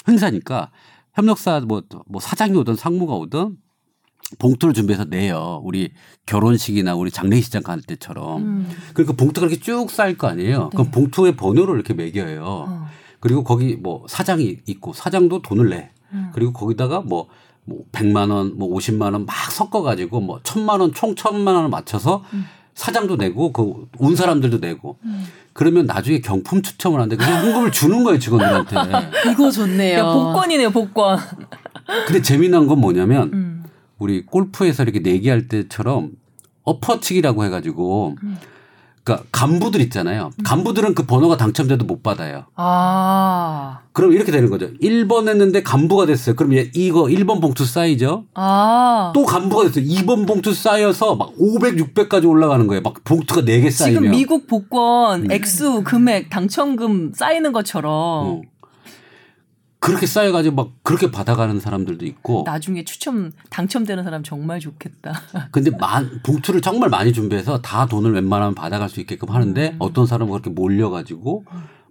행사니까 0.08 0.70
협력사 1.14 1.60
뭐, 1.60 1.82
뭐 2.06 2.20
사장이 2.20 2.56
오든 2.56 2.76
상무가 2.76 3.14
오든 3.14 3.56
봉투를 4.38 4.74
준비해서 4.74 5.04
내요. 5.04 5.60
우리 5.64 5.92
결혼식이나 6.26 6.94
우리 6.94 7.10
장례식장 7.10 7.62
갈 7.62 7.80
때처럼. 7.80 8.42
음. 8.42 8.68
그러니까 8.94 9.14
봉투가 9.16 9.46
이렇게 9.48 9.60
쭉 9.60 9.90
쌓일 9.90 10.16
거 10.16 10.28
아니에요. 10.28 10.70
그럼 10.70 10.90
봉투에 10.90 11.34
번호를 11.36 11.74
이렇게 11.74 11.94
매겨요. 11.94 12.44
어. 12.44 12.86
그리고 13.18 13.42
거기 13.44 13.76
뭐 13.76 14.04
사장이 14.08 14.58
있고 14.66 14.92
사장도 14.92 15.42
돈을 15.42 15.70
내. 15.70 15.90
음. 16.12 16.30
그리고 16.32 16.52
거기다가 16.52 17.00
뭐, 17.00 17.26
뭐 17.64 17.80
100만 17.92 18.30
원, 18.30 18.56
뭐 18.56 18.68
50만 18.76 19.12
원 19.12 19.26
막 19.26 19.50
섞어 19.52 19.82
가지고 19.82 20.20
뭐 20.20 20.40
1000만 20.42 20.80
원, 20.80 20.92
총 20.94 21.14
1000만 21.14 21.48
원을 21.54 21.68
맞춰서 21.68 22.22
사장도 22.74 23.16
내고 23.16 23.52
그 23.52 23.84
온 23.98 24.16
사람들도 24.16 24.58
내고. 24.58 24.98
그러면 25.52 25.86
나중에 25.86 26.20
경품 26.20 26.62
추첨을 26.62 27.00
하는데 27.00 27.16
그냥 27.16 27.44
헌금을 27.44 27.72
주는 27.72 28.04
거예요, 28.04 28.18
직원들한테. 28.18 28.76
이거 29.32 29.50
좋네요. 29.50 29.98
야, 29.98 30.04
복권이네요, 30.12 30.70
복권. 30.70 31.18
근데 32.06 32.22
재미난 32.22 32.66
건 32.68 32.78
뭐냐면 32.80 33.30
음. 33.34 33.59
우리 34.00 34.24
골프에서 34.24 34.82
이렇게 34.82 34.98
내기할 34.98 35.46
때처럼 35.46 36.12
엎어치기라고 36.64 37.44
해가지고 37.44 38.16
그러니까 39.04 39.26
간부들 39.32 39.80
있잖아요. 39.82 40.30
간부들은 40.44 40.94
그 40.94 41.04
번호가 41.04 41.36
당첨돼도 41.36 41.84
못 41.84 42.02
받아요. 42.02 42.44
아. 42.54 43.80
그럼 43.92 44.12
이렇게 44.12 44.30
되는 44.32 44.50
거죠. 44.50 44.72
1번 44.74 45.28
했는데 45.28 45.62
간부가 45.62 46.06
됐어요. 46.06 46.34
그럼 46.36 46.54
얘 46.54 46.70
이거 46.74 47.04
1번 47.04 47.40
봉투 47.40 47.64
쌓이죠. 47.64 48.24
아. 48.34 49.12
또 49.14 49.24
간부가 49.24 49.64
됐어요. 49.64 49.84
2번 49.84 50.26
봉투 50.26 50.52
쌓여서 50.54 51.16
막 51.16 51.32
500, 51.38 51.76
600까지 51.76 52.28
올라가는 52.28 52.66
거예요. 52.66 52.82
막 52.82 53.02
봉투가 53.04 53.42
4개 53.42 53.70
쌓이면. 53.70 54.02
지금 54.02 54.10
미국 54.10 54.46
복권 54.46 55.30
액수 55.30 55.82
금액 55.84 56.30
당첨금 56.30 57.12
쌓이는 57.14 57.52
것처럼 57.52 57.92
어. 57.92 58.40
그렇게 59.80 60.06
쌓여가지고 60.06 60.54
막 60.54 60.70
그렇게 60.82 61.10
받아가는 61.10 61.58
사람들도 61.58 62.04
있고. 62.06 62.42
나중에 62.46 62.84
추첨 62.84 63.32
당첨되는 63.48 64.04
사람 64.04 64.22
정말 64.22 64.60
좋겠다. 64.60 65.12
근데 65.50 65.70
만, 65.70 66.20
봉투를 66.22 66.60
정말 66.60 66.90
많이 66.90 67.12
준비해서 67.12 67.60
다 67.62 67.86
돈을 67.86 68.12
웬만하면 68.12 68.54
받아갈 68.54 68.88
수 68.90 69.00
있게끔 69.00 69.30
하는데 69.30 69.74
어떤 69.78 70.06
사람은 70.06 70.30
그렇게 70.30 70.50
몰려가지고 70.50 71.44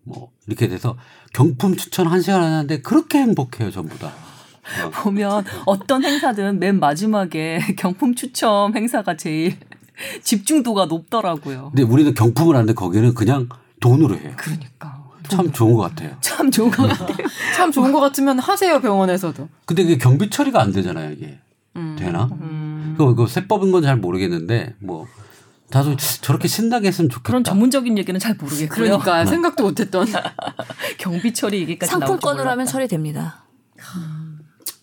뭐 0.04 0.30
이렇게 0.48 0.68
돼서 0.68 0.98
경품 1.34 1.76
추천 1.76 2.08
한 2.08 2.22
시간 2.22 2.44
하는데 2.44 2.82
그렇게 2.82 3.20
행복해요 3.20 3.72
전부 3.72 3.98
다. 3.98 4.08
어. 4.08 4.90
보면 5.04 5.44
어떤 5.66 6.04
행사든 6.04 6.60
맨 6.60 6.80
마지막에 6.80 7.60
경품 7.78 8.14
추첨 8.14 8.76
행사가 8.76 9.18
제일 9.18 9.58
집중도가 10.22 10.86
높더라고요. 10.86 11.72
근데 11.74 11.82
우리는 11.84 12.14
경품을 12.14 12.56
하는데 12.56 12.74
거기는 12.74 13.14
그냥 13.16 13.50
돈으로 13.80 14.16
해요. 14.16 14.34
그러니까 14.36 14.99
참 15.30 15.52
좋은 15.52 15.74
것 15.74 15.82
같아요. 15.84 16.18
참 16.22 16.52
좋은 16.52 16.70
것 16.72 16.88
같아요. 16.88 17.18
참 17.56 17.72
좋은 17.72 17.92
것 17.92 18.00
같으면 18.00 18.40
하세요 18.40 18.80
병원에서도. 18.82 19.48
근데 19.66 19.84
그게 19.84 19.98
경비 19.98 20.30
처리가 20.30 20.62
안 20.62 20.72
되잖아요 20.72 21.12
이게 21.12 21.40
음. 21.76 21.96
되나? 21.98 22.26
음. 22.42 22.96
그거, 22.98 23.10
그거 23.12 23.28
세법인 23.28 23.72
건 23.72 23.84
잘 23.84 23.96
모르겠는데 23.98 24.76
뭐 24.80 25.08
나도 25.72 25.96
저렇게 25.98 26.48
신나게 26.48 26.88
했으면 26.88 27.10
좋겠다. 27.10 27.28
그런 27.28 27.44
전문적인 27.44 27.98
얘기는 27.98 28.20
잘 28.20 28.36
모르겠고요. 28.36 28.68
그러니까 28.70 29.26
생각도 29.26 29.64
못했던. 29.64 30.08
경비 30.98 31.34
처리 31.34 31.62
얘기까지 31.62 31.92
상품권으로 31.92 32.50
하면 32.50 32.66
줄 32.66 32.74
처리됩니다. 32.74 33.44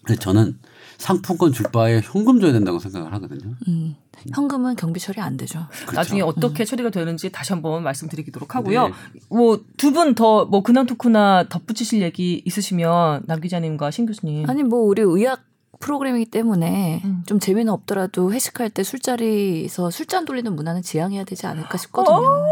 근데 0.04 0.18
저는 0.20 0.58
상품권 0.98 1.52
줄 1.52 1.66
바에 1.72 2.00
현금 2.02 2.40
줘야 2.40 2.52
된다고 2.52 2.78
생각을 2.78 3.12
하거든요. 3.14 3.54
음. 3.68 3.96
현금은 4.34 4.76
경비 4.76 5.00
처리 5.00 5.20
안 5.20 5.36
되죠. 5.36 5.58
몰랐어요. 5.86 5.94
나중에 5.96 6.20
어떻게 6.22 6.64
처리가 6.64 6.90
되는지 6.90 7.30
다시 7.30 7.52
한번 7.52 7.82
말씀드리도록 7.82 8.54
하고요. 8.54 8.88
네. 8.88 8.92
뭐두 9.30 9.92
분 9.92 10.14
더 10.14 10.46
뭐 10.46 10.62
근황 10.62 10.86
토크나 10.86 11.44
덧붙이실 11.48 12.02
얘기 12.02 12.42
있으시면 12.44 13.22
남 13.26 13.40
기자님과 13.40 13.90
신 13.90 14.06
교수님. 14.06 14.48
아니 14.48 14.62
뭐 14.62 14.80
우리 14.80 15.02
의학 15.02 15.40
프로그램이기 15.78 16.30
때문에 16.30 17.02
음. 17.04 17.22
좀 17.26 17.38
재미는 17.38 17.70
없더라도 17.72 18.32
회식할 18.32 18.70
때 18.70 18.82
술자리에서 18.82 19.90
술잔 19.90 20.24
돌리는 20.24 20.54
문화는 20.56 20.80
지양해야 20.82 21.24
되지 21.24 21.46
않을까 21.46 21.76
싶거든요. 21.76 22.16
어. 22.16 22.46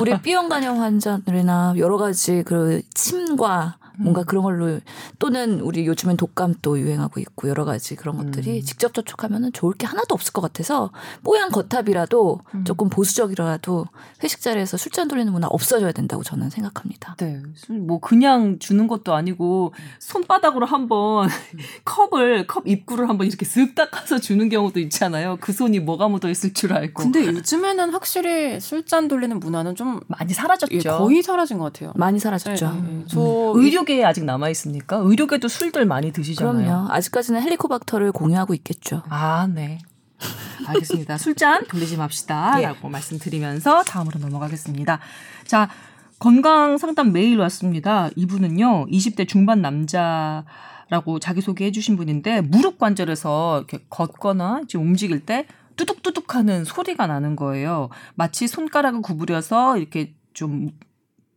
우리 0.00 0.16
B형 0.22 0.48
간염 0.48 0.78
환자들이나 0.80 1.74
여러 1.76 1.98
가지 1.98 2.42
그 2.44 2.80
침과 2.94 3.76
음. 3.82 3.87
뭔가 4.00 4.24
그런 4.24 4.42
걸로 4.42 4.80
또는 5.18 5.60
우리 5.60 5.86
요즘엔 5.86 6.16
독감도 6.16 6.78
유행하고 6.78 7.20
있고 7.20 7.48
여러 7.48 7.64
가지 7.64 7.96
그런 7.96 8.16
것들이 8.16 8.58
음. 8.58 8.62
직접 8.62 8.94
접촉하면은 8.94 9.52
좋을 9.52 9.74
게 9.74 9.86
하나도 9.86 10.14
없을 10.14 10.32
것 10.32 10.40
같아서 10.40 10.90
뽀얀 11.24 11.50
겉탑이라도 11.50 12.40
음. 12.54 12.64
조금 12.64 12.88
보수적이라도 12.88 13.86
회식 14.22 14.40
자리에서 14.40 14.76
술잔 14.76 15.08
돌리는 15.08 15.32
문화 15.32 15.48
없어져야 15.48 15.92
된다고 15.92 16.22
저는 16.22 16.50
생각합니다. 16.50 17.16
네. 17.16 17.42
술뭐 17.54 18.00
그냥 18.00 18.58
주는 18.58 18.86
것도 18.86 19.14
아니고 19.14 19.74
손바닥으로 19.98 20.66
한번 20.66 21.28
컵을 21.84 22.46
컵 22.46 22.66
입구를 22.66 23.08
한번 23.08 23.26
이렇게 23.26 23.44
쓱 23.44 23.74
닦아서 23.74 24.18
주는 24.18 24.48
경우도 24.48 24.80
있잖아요. 24.80 25.38
그 25.40 25.52
손이 25.52 25.80
뭐가 25.80 26.08
묻어 26.08 26.28
있을 26.28 26.54
줄 26.54 26.72
알고. 26.72 27.02
근데 27.02 27.26
요즘에는 27.26 27.90
확실히 27.90 28.60
술잔 28.60 29.08
돌리는 29.08 29.38
문화는 29.40 29.74
좀 29.74 30.00
많이 30.06 30.32
사라졌죠. 30.32 30.74
예, 30.74 30.80
거의 30.80 31.22
사라진 31.22 31.58
것 31.58 31.72
같아요. 31.72 31.92
많이 31.96 32.18
사라졌죠. 32.18 32.72
네, 32.72 32.80
네. 32.82 33.04
저 33.08 33.20
의료 33.54 33.84
계에 33.88 34.04
아직 34.04 34.24
남아 34.24 34.50
있습니까? 34.50 34.96
의료계도 34.98 35.48
술들 35.48 35.86
많이 35.86 36.12
드시잖아요. 36.12 36.64
그럼요. 36.66 36.92
아직까지는 36.92 37.42
헬리코박터를 37.42 38.12
공유하고 38.12 38.52
있겠죠. 38.54 39.02
아, 39.08 39.48
네. 39.52 39.78
알겠습니다. 40.66 41.16
술잔 41.16 41.66
돌리지 41.66 41.96
맙시다. 41.96 42.60
예. 42.60 42.66
라고 42.66 42.88
말씀드리면서 42.90 43.84
다음으로 43.84 44.20
넘어가겠습니다. 44.20 45.00
자, 45.46 45.70
건강 46.18 46.76
상담 46.76 47.12
메일 47.12 47.38
왔습니다. 47.38 48.10
이분은요, 48.14 48.86
20대 48.86 49.26
중반 49.26 49.62
남자 49.62 50.44
라고 50.90 51.18
자기소개 51.18 51.64
해 51.66 51.72
주신 51.72 51.96
분인데, 51.96 52.42
무릎 52.42 52.78
관절에서 52.78 53.58
이렇게 53.58 53.84
걷거나 53.88 54.62
이제 54.64 54.76
움직일 54.76 55.24
때 55.24 55.46
뚜둑뚜둑 55.76 56.34
하는 56.34 56.64
소리가 56.64 57.06
나는 57.06 57.36
거예요. 57.36 57.88
마치 58.16 58.48
손가락을 58.48 59.00
구부려서 59.00 59.78
이렇게 59.78 60.14
좀 60.34 60.72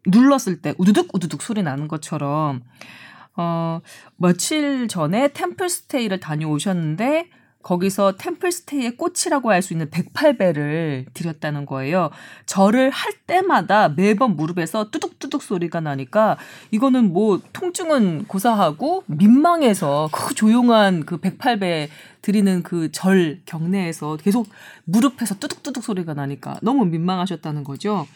눌렀을 0.07 0.61
때 0.61 0.73
우두둑 0.77 1.09
우두둑 1.13 1.41
소리 1.41 1.63
나는 1.63 1.87
것처럼 1.87 2.61
어 3.37 3.81
며칠 4.17 4.87
전에 4.87 5.29
템플스테이를 5.29 6.19
다녀오셨는데 6.19 7.29
거기서 7.63 8.13
템플스테이의 8.17 8.97
꽃이라고 8.97 9.51
할 9.51 9.61
수 9.61 9.73
있는 9.73 9.91
108배를 9.91 11.05
드렸다는 11.13 11.67
거예요. 11.67 12.09
절을 12.47 12.89
할 12.89 13.13
때마다 13.27 13.89
매번 13.89 14.35
무릎에서 14.35 14.89
뚜둑뚜둑 14.89 15.43
소리가 15.43 15.79
나니까 15.79 16.37
이거는 16.71 17.13
뭐 17.13 17.39
통증은 17.53 18.25
고사하고 18.25 19.03
민망해서 19.05 20.09
그 20.11 20.33
조용한 20.33 21.05
그 21.05 21.17
108배 21.17 21.89
드리는 22.23 22.63
그 22.63 22.89
절 22.91 23.41
경내에서 23.45 24.17
계속 24.17 24.47
무릎에서 24.85 25.35
뚜둑뚜둑 25.35 25.83
소리가 25.83 26.15
나니까 26.15 26.57
너무 26.63 26.85
민망하셨다는 26.85 27.63
거죠. 27.63 28.07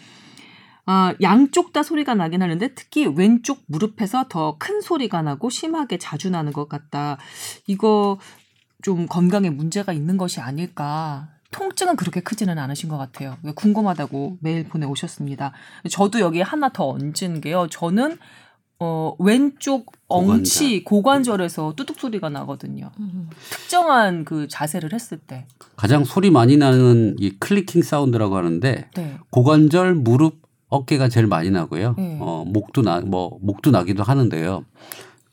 아, 0.88 1.14
양쪽 1.22 1.74
다 1.74 1.82
소리가 1.84 2.14
나긴 2.16 2.42
하는데 2.44 2.74
특히 2.76 3.06
왼쪽 3.08 3.64
무릎에서 3.68 4.26
더 4.30 4.58
큰 4.60 4.82
소리가 4.82 5.22
나고 5.22 5.50
심하게 5.50 5.98
자주 5.98 6.30
나는 6.30 6.54
것 6.54 6.70
같다. 6.70 7.18
이거 7.68 8.20
좀 8.84 9.08
건강에 9.08 9.50
문제가 9.50 9.94
있는 9.94 10.18
것이 10.18 10.40
아닐까. 10.40 11.30
통증은 11.52 11.96
그렇게 11.96 12.20
크지는 12.20 12.60
않으신 12.60 12.90
것 12.90 12.98
같아요. 12.98 13.38
궁금하다고 13.56 14.38
메일 14.42 14.68
보내오셨습니다. 14.68 15.54
저도 15.90 16.20
여기에 16.20 16.42
하나 16.44 16.70
더 16.70 16.90
얹은 16.90 17.42
게요. 17.42 17.68
저는 17.72 18.18
어, 18.80 19.16
왼쪽 19.20 19.94
엉치 20.08 20.84
고관절 20.84 21.40
에서 21.42 21.74
뚜둑 21.78 21.98
소리가 22.00 22.30
나거든요. 22.30 22.92
특정한 23.50 24.26
그 24.26 24.48
자세를 24.50 24.92
했을 24.94 25.18
때. 25.18 25.48
가장 25.78 26.04
소리 26.04 26.30
많이 26.30 26.58
나는 26.58 27.16
이 27.20 27.32
클리킹 27.40 27.82
사운드라고 27.84 28.36
하는데 28.36 28.90
네. 28.94 29.18
고관절, 29.30 29.96
무릎, 29.96 30.45
어깨가 30.76 31.10
제일 31.10 31.28
많이 31.28 31.50
나고요. 31.50 31.96
네. 31.98 32.18
어, 32.22 32.44
목도 32.48 32.82
나, 32.82 33.00
뭐, 33.02 33.38
목도 33.42 33.72
나기도 33.72 34.04
하는데요. 34.04 34.64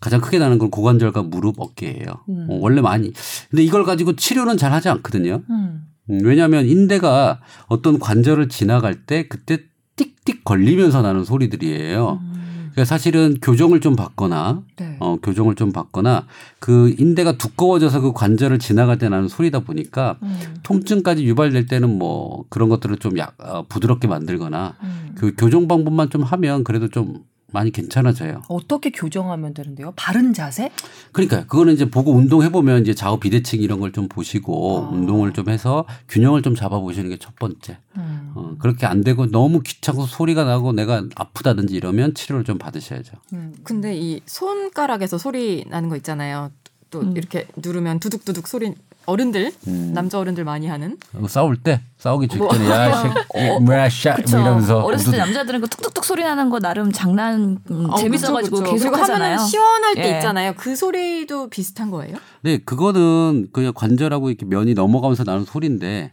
가장 0.00 0.20
크게 0.20 0.38
나는 0.38 0.58
건 0.58 0.70
고관절과 0.70 1.22
무릎, 1.22 1.60
어깨예요. 1.60 2.06
음. 2.28 2.46
어, 2.50 2.58
원래 2.60 2.80
많이. 2.80 3.12
근데 3.50 3.62
이걸 3.62 3.84
가지고 3.84 4.16
치료는 4.16 4.56
잘 4.56 4.72
하지 4.72 4.88
않거든요. 4.88 5.42
음. 5.48 5.86
음, 6.10 6.20
왜냐하면 6.24 6.66
인대가 6.66 7.40
어떤 7.66 7.98
관절을 7.98 8.48
지나갈 8.48 9.06
때 9.06 9.28
그때 9.28 9.58
띡띡 9.96 10.44
걸리면서 10.44 11.02
나는 11.02 11.24
소리들이에요. 11.24 12.20
음. 12.20 12.41
그러니까 12.72 12.84
사실은 12.84 13.36
교정을 13.40 13.80
좀 13.80 13.96
받거나 13.96 14.62
네. 14.76 14.96
어, 14.98 15.16
교정을 15.22 15.54
좀 15.54 15.72
받거나 15.72 16.26
그 16.58 16.94
인대가 16.98 17.32
두꺼워져서 17.32 18.00
그 18.00 18.12
관절을 18.12 18.58
지나갈 18.58 18.98
때 18.98 19.08
나는 19.08 19.28
소리다 19.28 19.60
보니까 19.60 20.16
음. 20.22 20.56
통증까지 20.62 21.24
유발될 21.24 21.66
때는 21.66 21.98
뭐 21.98 22.44
그런 22.48 22.68
것들을 22.68 22.96
좀 22.96 23.18
약, 23.18 23.34
어, 23.38 23.64
부드럽게 23.68 24.08
만들거나 24.08 24.76
음. 24.82 25.12
그 25.14 25.34
교정 25.36 25.68
방법만 25.68 26.10
좀 26.10 26.22
하면 26.22 26.64
그래도 26.64 26.88
좀 26.88 27.24
많이 27.52 27.70
괜찮아져요. 27.70 28.42
어떻게 28.48 28.90
교정하면 28.90 29.54
되는데요? 29.54 29.92
바른 29.96 30.32
자세? 30.32 30.70
그러니까 31.12 31.42
그거는 31.46 31.74
이제 31.74 31.88
보고 31.90 32.12
운동해 32.12 32.50
보면 32.50 32.82
이제 32.82 32.94
좌우 32.94 33.18
비대칭 33.20 33.60
이런 33.62 33.78
걸 33.80 33.92
좀 33.92 34.08
보시고 34.08 34.86
아. 34.86 34.88
운동을 34.90 35.32
좀 35.34 35.48
해서 35.50 35.84
균형을 36.08 36.40
좀 36.42 36.54
잡아 36.54 36.78
보시는 36.80 37.10
게 37.10 37.18
첫 37.18 37.36
번째. 37.36 37.76
음. 37.96 38.32
어, 38.34 38.54
그렇게 38.58 38.86
안 38.86 39.02
되고 39.04 39.26
너무 39.26 39.60
귀찮고 39.60 40.06
소리가 40.06 40.44
나고 40.44 40.72
내가 40.72 41.04
아프다든지 41.14 41.74
이러면 41.74 42.14
치료를 42.14 42.44
좀 42.44 42.56
받으셔야죠. 42.58 43.12
음. 43.34 43.54
근데 43.62 43.94
이 43.96 44.20
손가락에서 44.24 45.18
소리 45.18 45.64
나는 45.68 45.88
거 45.90 45.96
있잖아요. 45.96 46.50
또 46.90 47.00
음. 47.00 47.16
이렇게 47.16 47.46
누르면 47.56 48.00
두둑두둑 48.00 48.48
소리 48.48 48.74
어른들 49.06 49.52
음. 49.66 49.90
남자 49.94 50.18
어른들 50.18 50.44
많이 50.44 50.66
하는 50.66 50.96
그리고 51.10 51.28
싸울 51.28 51.56
때 51.56 51.80
싸우기 51.98 52.36
뭐. 52.36 52.48
직전에 52.50 52.70
야 52.70 53.02
새끼 53.02 53.14
뭐야 53.62 53.88
샤 53.88 54.14
그쵸. 54.14 54.36
뭐 54.36 54.46
이러면서 54.46 54.78
어렸을 54.80 55.12
때 55.12 55.18
남자들은 55.18 55.60
그 55.60 55.68
툭툭툭 55.68 56.04
소리 56.04 56.22
나는 56.22 56.50
거 56.50 56.58
나름 56.60 56.92
장난 56.92 57.58
음, 57.70 57.86
어, 57.90 57.96
재밌어가지고 57.96 58.56
그쵸, 58.58 58.70
그쵸. 58.72 58.84
계속 58.90 58.98
하잖아요. 58.98 59.38
시원할 59.38 59.94
때 59.94 60.12
예. 60.12 60.16
있잖아요. 60.16 60.54
그 60.56 60.74
소리도 60.76 61.48
비슷한 61.50 61.90
거예요? 61.90 62.16
네, 62.42 62.58
그거는 62.58 63.48
그냥 63.52 63.72
관절하고 63.74 64.28
이렇게 64.30 64.44
면이 64.46 64.74
넘어가면서 64.74 65.24
나는 65.24 65.44
소리인데 65.44 66.12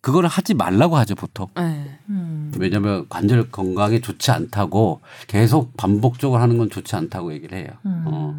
그거를 0.00 0.28
하지 0.28 0.54
말라고 0.54 0.96
하죠 0.98 1.14
보통. 1.14 1.48
네. 1.56 1.98
음. 2.08 2.52
왜냐하면 2.58 3.06
관절 3.08 3.50
건강에 3.50 4.00
좋지 4.00 4.30
않다고 4.30 5.00
계속 5.26 5.76
반복적으로 5.76 6.40
하는 6.40 6.56
건 6.58 6.70
좋지 6.70 6.96
않다고 6.96 7.32
얘기를 7.34 7.58
해요. 7.58 7.68
음. 7.86 8.04
어. 8.06 8.34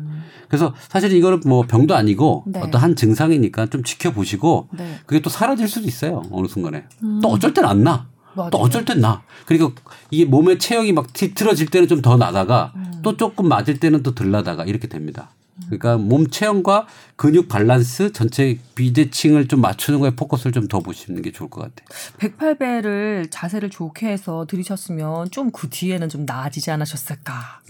그래서 0.47 0.73
사실 0.89 1.11
이거는 1.13 1.41
뭐 1.45 1.61
병도 1.63 1.95
아니고 1.95 2.43
네. 2.47 2.59
어떤 2.61 2.81
한 2.81 2.95
증상이니까 2.95 3.67
좀 3.67 3.83
지켜보시고 3.83 4.69
네. 4.71 4.99
그게 5.05 5.21
또 5.21 5.29
사라질 5.29 5.67
수도 5.67 5.87
있어요 5.87 6.23
어느 6.31 6.47
순간에. 6.47 6.83
음. 7.03 7.19
또 7.21 7.29
어쩔 7.29 7.53
땐 7.53 7.65
안 7.65 7.83
나. 7.83 8.07
맞아요. 8.33 8.49
또 8.49 8.57
어쩔 8.59 8.83
땐 8.85 9.01
나. 9.01 9.21
그리고 9.45 9.73
이게 10.09 10.25
몸의 10.25 10.57
체형이 10.59 10.93
막 10.93 11.11
뒤틀어질 11.13 11.67
때는 11.67 11.87
좀 11.87 12.01
더 12.01 12.17
나다가 12.17 12.71
음. 12.75 12.99
또 13.03 13.17
조금 13.17 13.47
맞을 13.47 13.79
때는 13.79 14.03
또 14.03 14.13
덜 14.15 14.31
나다가 14.31 14.63
이렇게 14.65 14.87
됩니다. 14.87 15.29
그러니까 15.65 15.97
몸 15.97 16.27
체형과 16.29 16.87
근육 17.15 17.47
밸런스 17.49 18.11
전체 18.11 18.57
비대칭을 18.75 19.47
좀 19.47 19.61
맞추는 19.61 19.99
거에 19.99 20.11
포커스를 20.15 20.51
좀 20.51 20.67
더 20.67 20.79
보시는 20.79 21.21
게 21.21 21.31
좋을 21.31 21.49
것 21.49 21.61
같아요. 21.61 21.87
108배를 22.19 23.27
자세를 23.31 23.69
좋게 23.69 24.07
해서 24.07 24.45
들이셨으면 24.47 25.31
좀 25.31 25.51
그 25.51 25.69
뒤에는 25.69 26.07
좀 26.09 26.25
나아지지 26.25 26.71
않으셨을까. 26.71 27.61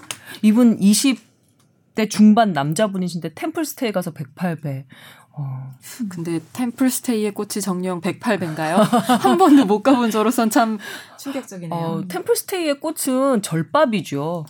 이분 0.41 0.77
20대 0.79 2.09
중반 2.09 2.53
남자분이신데 2.53 3.33
템플스테이 3.33 3.91
가서 3.91 4.11
108배. 4.11 4.85
어. 5.33 5.71
근데 6.09 6.39
템플스테이의 6.53 7.33
꽃이 7.33 7.61
정령 7.61 8.01
108배인가요? 8.01 8.77
한 9.23 9.37
번도 9.37 9.65
못 9.65 9.81
가본 9.81 10.11
저로선 10.11 10.49
참 10.49 10.77
충격적이네요. 11.17 11.73
어, 11.73 12.03
템플스테이의 12.07 12.79
꽃은 12.81 13.41
절밥이죠. 13.41 14.45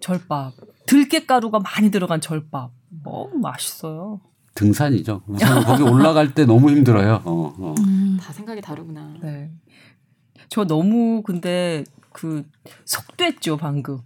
절밥. 0.00 0.52
들깨가루가 0.88 1.60
많이 1.60 1.90
들어간 1.90 2.20
절밥. 2.20 2.70
어, 3.04 3.28
맛있어요. 3.34 4.20
등산이죠. 4.54 5.22
우선 5.26 5.64
거기 5.64 5.82
올라갈 5.82 6.34
때 6.34 6.44
너무 6.44 6.70
힘들어요. 6.70 7.22
어, 7.24 7.54
어. 7.58 7.74
음. 7.78 8.18
다 8.20 8.32
생각이 8.32 8.60
다르구나. 8.60 9.14
네. 9.22 9.50
저 10.48 10.64
너무 10.64 11.22
근데 11.22 11.84
그 12.12 12.42
속됐죠, 12.86 13.58
방금. 13.58 13.98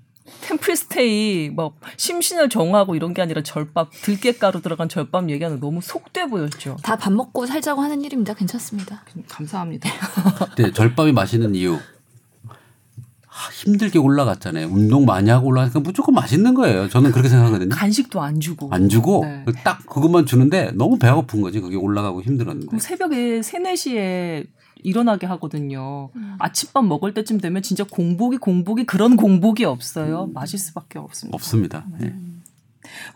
템플스테이 0.43 1.51
뭐 1.51 1.75
심신을 1.97 2.49
정화하고 2.49 2.95
이런 2.97 3.15
게 3.15 3.23
아니라 3.23 3.43
절밥 3.43 3.91
들깨가루 3.93 4.61
들어간 4.62 4.89
절밥 4.89 5.31
얘기하는 5.31 5.61
거 5.61 5.67
너무 5.67 5.81
속돼 5.81 6.27
보였죠. 6.27 6.77
다 6.83 6.97
밥 6.97 7.12
먹고 7.12 7.47
살자고 7.47 7.81
하는 7.81 8.03
일입니다. 8.03 8.35
괜찮습니다. 8.35 9.05
감사합니다. 9.29 9.89
근데 10.57 10.73
절밥이 10.73 11.12
맛있는 11.12 11.55
이유. 11.55 11.79
아, 13.33 13.51
힘들게 13.51 13.99
올라갔잖아요. 13.99 14.67
운동 14.67 15.07
많이 15.07 15.31
하고 15.31 15.49
올라가니까 15.49 15.81
무조건 15.81 16.15
맛있는 16.15 16.53
거예요. 16.53 16.89
저는 16.91 17.12
그렇게 17.12 17.31
생각하거든요. 17.31 17.71
간식도 17.71 18.21
안 18.21 18.41
주고. 18.41 18.69
안 18.71 18.91
주고 18.91 19.25
네. 19.25 19.45
딱 19.65 19.87
그것만 19.87 20.27
주는데 20.27 20.73
너무 20.75 20.99
배가 20.99 21.15
고픈 21.15 21.41
거지. 21.41 21.61
그게 21.61 21.77
올라가고 21.77 22.21
힘들었는데. 22.21 22.79
새벽에 22.79 23.41
3, 23.41 23.62
4시에 23.62 24.47
일어나게 24.83 25.27
하거든요. 25.27 26.11
아침밥 26.39 26.85
먹을 26.85 27.15
때쯤 27.15 27.39
되면 27.41 27.62
진짜 27.62 27.85
공복이 27.85 28.37
공복이 28.37 28.85
그런 28.85 29.17
공복이 29.17 29.65
없어요. 29.65 30.29
마실 30.35 30.59
수밖에 30.59 30.99
없습니다. 30.99 31.35
없습니다. 31.35 31.87
네. 31.99 32.14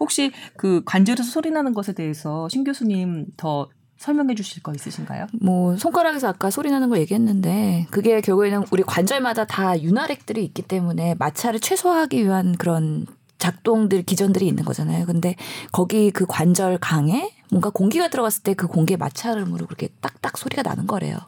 혹시 0.01 0.31
그 0.57 0.83
관절에서 0.87 1.25
소리 1.29 1.51
나는 1.51 1.75
것에 1.75 1.93
대해서 1.93 2.49
신 2.49 2.65
교수님 2.65 3.27
더 3.37 3.69
설명해 3.99 4.35
주실 4.35 4.63
거 4.63 4.73
있으신가요? 4.73 5.27
뭐 5.41 5.77
손가락에서 5.77 6.29
아까 6.29 6.51
소리 6.51 6.71
나는 6.71 6.89
걸 6.89 6.99
얘기했는데 6.99 7.87
그게 7.91 8.21
결국에는 8.21 8.65
우리 8.71 8.83
관절마다 8.83 9.47
다 9.47 9.81
윤활액들이 9.81 10.45
있기 10.45 10.63
때문에 10.63 11.15
마찰을 11.19 11.61
최소화하기 11.61 12.25
위한 12.25 12.57
그런 12.57 13.07
작동들 13.39 14.03
기전들이 14.03 14.47
있는 14.47 14.65
거잖아요. 14.65 15.07
근데 15.07 15.37
거기 15.73 16.11
그 16.11 16.27
관절 16.27 16.79
강에 16.79 17.33
뭔가 17.51 17.71
공기가 17.71 18.09
들어갔을 18.09 18.43
때 18.43 18.55
그 18.55 18.67
공기의 18.67 18.97
마찰음으로 18.97 19.67
그렇게 19.67 19.89
딱딱 20.01 20.39
소리가 20.39 20.63
나는 20.63 20.87
거래요. 20.87 21.19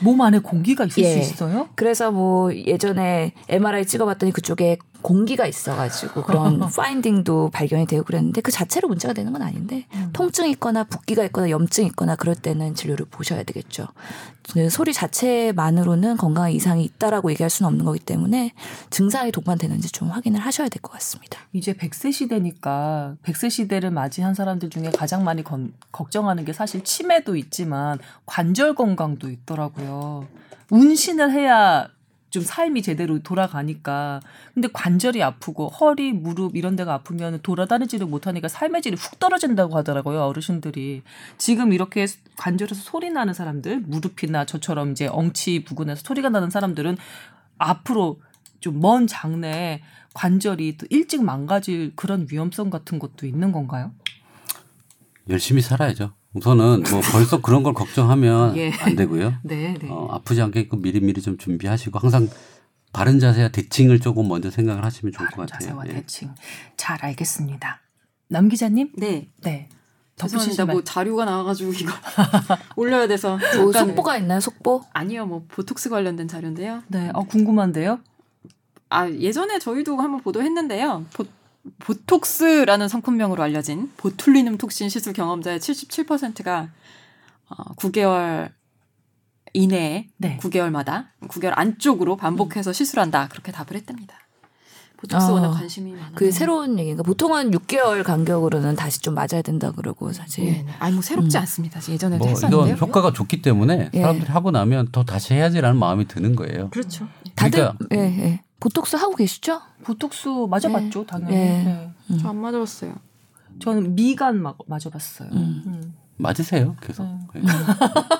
몸 0.00 0.20
안에 0.22 0.38
공기가 0.38 0.84
있을 0.84 1.02
예. 1.02 1.12
수 1.22 1.32
있어요? 1.34 1.68
그래서 1.74 2.10
뭐 2.10 2.52
예전에 2.54 3.32
MRI 3.48 3.84
찍어봤더니 3.86 4.32
그쪽에 4.32 4.78
공기가 5.00 5.46
있어가지고 5.46 6.22
그런 6.24 6.58
파인딩도 6.74 7.50
발견이 7.52 7.86
되고 7.86 8.02
그랬는데 8.02 8.40
그 8.40 8.50
자체로 8.50 8.88
문제가 8.88 9.14
되는 9.14 9.32
건 9.32 9.42
아닌데 9.42 9.86
통증이 10.12 10.50
있거나 10.52 10.82
붓기가 10.84 11.22
있거나 11.26 11.50
염증이 11.50 11.86
있거나 11.88 12.16
그럴 12.16 12.34
때는 12.34 12.74
진료를 12.74 13.06
보셔야 13.08 13.44
되겠죠. 13.44 13.86
그 14.52 14.68
소리 14.70 14.92
자체만으로는 14.92 16.16
건강에 16.16 16.52
이상이 16.52 16.82
있다라고 16.84 17.30
얘기할 17.30 17.48
수는 17.50 17.68
없는 17.68 17.84
거기 17.84 18.00
때문에 18.00 18.52
증상이 18.90 19.30
동반되는지 19.30 19.92
좀 19.92 20.08
확인을 20.08 20.40
하셔야 20.40 20.68
될 20.68 20.82
것 20.82 20.90
같습니다. 20.92 21.38
이제 21.52 21.72
100세 21.74 22.12
시대니까 22.12 23.14
100세 23.24 23.50
시대를 23.50 23.90
맞이한 23.90 24.34
사람들 24.34 24.70
중에 24.70 24.90
가장 24.90 25.22
많이 25.22 25.44
건- 25.44 25.67
걱정하는 25.92 26.44
게 26.44 26.52
사실 26.52 26.84
치매도 26.84 27.36
있지만 27.36 27.98
관절 28.26 28.74
건강도 28.74 29.28
있더라고요. 29.30 30.26
운신을 30.70 31.32
해야 31.32 31.88
좀 32.30 32.42
삶이 32.42 32.82
제대로 32.82 33.18
돌아가니까. 33.20 34.20
근데 34.52 34.68
관절이 34.72 35.22
아프고 35.22 35.68
허리, 35.68 36.12
무릎 36.12 36.56
이런 36.56 36.76
데가 36.76 36.92
아프면 36.92 37.40
돌아다니지를 37.42 38.06
못하니까 38.06 38.48
삶의 38.48 38.82
질이 38.82 38.96
훅 38.96 39.18
떨어진다고 39.18 39.76
하더라고요. 39.78 40.22
어르신들이. 40.24 41.02
지금 41.38 41.72
이렇게 41.72 42.06
관절에서 42.36 42.82
소리 42.82 43.10
나는 43.10 43.32
사람들, 43.32 43.80
무릎이나 43.80 44.44
저처럼 44.44 44.92
이제 44.92 45.06
엉치 45.06 45.64
부근에서 45.64 46.02
소리가 46.04 46.28
나는 46.28 46.50
사람들은 46.50 46.98
앞으로 47.58 48.20
좀 48.60 48.80
먼 48.80 49.06
장래에 49.06 49.82
관절이 50.14 50.78
또 50.78 50.86
일찍 50.90 51.22
망가질 51.22 51.92
그런 51.94 52.26
위험성 52.30 52.70
같은 52.70 52.98
것도 52.98 53.26
있는 53.26 53.52
건가요? 53.52 53.92
열심히 55.28 55.60
살아야죠. 55.62 56.12
우선은 56.34 56.84
뭐 56.90 57.00
벌써 57.12 57.40
그런 57.40 57.62
걸 57.62 57.74
걱정하면 57.74 58.56
예. 58.58 58.70
안 58.80 58.96
되고요. 58.96 59.34
네, 59.44 59.74
네. 59.80 59.88
어, 59.90 60.08
아프지 60.10 60.40
않게끔 60.42 60.82
미리미리 60.82 61.20
좀 61.22 61.38
준비하시고 61.38 61.98
항상 61.98 62.28
바른 62.92 63.18
자세와 63.18 63.48
대칭을 63.48 64.00
조금 64.00 64.28
먼저 64.28 64.50
생각을 64.50 64.84
하시면 64.84 65.12
좋을 65.12 65.28
것 65.28 65.42
같아요. 65.42 65.58
자세와 65.60 65.84
예. 65.88 65.92
대칭. 65.94 66.34
잘 66.76 67.04
알겠습니다. 67.04 67.80
남 68.28 68.48
기자님? 68.48 68.92
네. 68.96 69.30
네. 69.42 69.68
죄송합니다. 70.16 70.64
뭐 70.66 70.74
말. 70.76 70.84
자료가 70.84 71.24
나와가지고 71.24 71.72
이거 71.74 71.92
올려야 72.76 73.06
돼서 73.06 73.38
뭐 73.56 73.72
속보가 73.72 74.16
있나요? 74.18 74.40
속보? 74.40 74.82
아니요, 74.92 75.26
뭐 75.26 75.44
보톡스 75.48 75.90
관련된 75.90 76.26
자료인데요. 76.28 76.82
네. 76.88 77.10
어, 77.14 77.22
궁금한데요? 77.24 78.00
아 78.90 79.08
예전에 79.08 79.58
저희도 79.58 79.96
한번 79.98 80.20
보도했는데요. 80.22 81.04
보, 81.12 81.24
보톡스라는 81.80 82.88
상품명으로 82.88 83.42
알려진 83.42 83.90
보툴리눔 83.96 84.58
톡신 84.58 84.88
시술 84.88 85.12
경험자의 85.12 85.60
77%가 85.60 86.70
어, 87.50 87.74
9개월 87.76 88.50
이내에 89.54 90.08
네. 90.18 90.38
9개월마다 90.38 91.08
9개월 91.28 91.52
안쪽으로 91.56 92.16
반복해서 92.16 92.72
시술한다 92.72 93.28
그렇게 93.28 93.52
답을 93.52 93.74
했답니다. 93.74 94.16
보톡스 94.98 95.26
아, 95.26 95.32
워낙 95.32 95.50
관심이 95.52 95.92
많아요. 95.92 96.10
그게 96.14 96.32
새로운 96.32 96.78
얘기인가? 96.78 97.04
보통은 97.04 97.52
6개월 97.52 98.02
간격으로는 98.02 98.74
다시 98.74 99.00
좀 99.00 99.14
맞아야 99.14 99.42
된다 99.42 99.70
그러고 99.70 100.12
사실. 100.12 100.44
네, 100.44 100.64
네. 100.64 100.72
아니 100.80 100.94
뭐 100.94 101.02
새롭지 101.02 101.38
않습니다. 101.38 101.80
예전에도 101.88 102.24
뭐 102.24 102.28
했었는데요. 102.28 102.74
이건 102.74 102.88
효과가 102.88 103.12
좋기 103.12 103.40
때문에 103.40 103.90
예. 103.94 104.00
사람들이 104.00 104.30
하고 104.30 104.50
나면 104.50 104.88
더 104.90 105.04
다시 105.04 105.34
해야지라는 105.34 105.78
마음이 105.78 106.08
드는 106.08 106.34
거예요. 106.34 106.70
그렇죠. 106.70 107.06
다들 107.36 107.72
그러니까 107.78 107.86
예, 107.94 107.98
예. 107.98 108.42
보톡스 108.60 108.96
하고 108.96 109.14
계시죠? 109.14 109.60
보톡스 109.84 110.28
맞아봤죠, 110.48 111.06
당연히. 111.06 111.34
네. 111.34 111.94
네. 112.08 112.18
저안 112.18 112.36
맞아봤어요. 112.36 112.94
저는 113.60 113.94
미간 113.94 114.40
막 114.40 114.58
맞아봤어요. 114.66 115.30
음. 115.32 115.62
음. 115.66 115.94
맞으세요 116.18 116.76
계속. 116.80 117.04
음. 117.04 117.18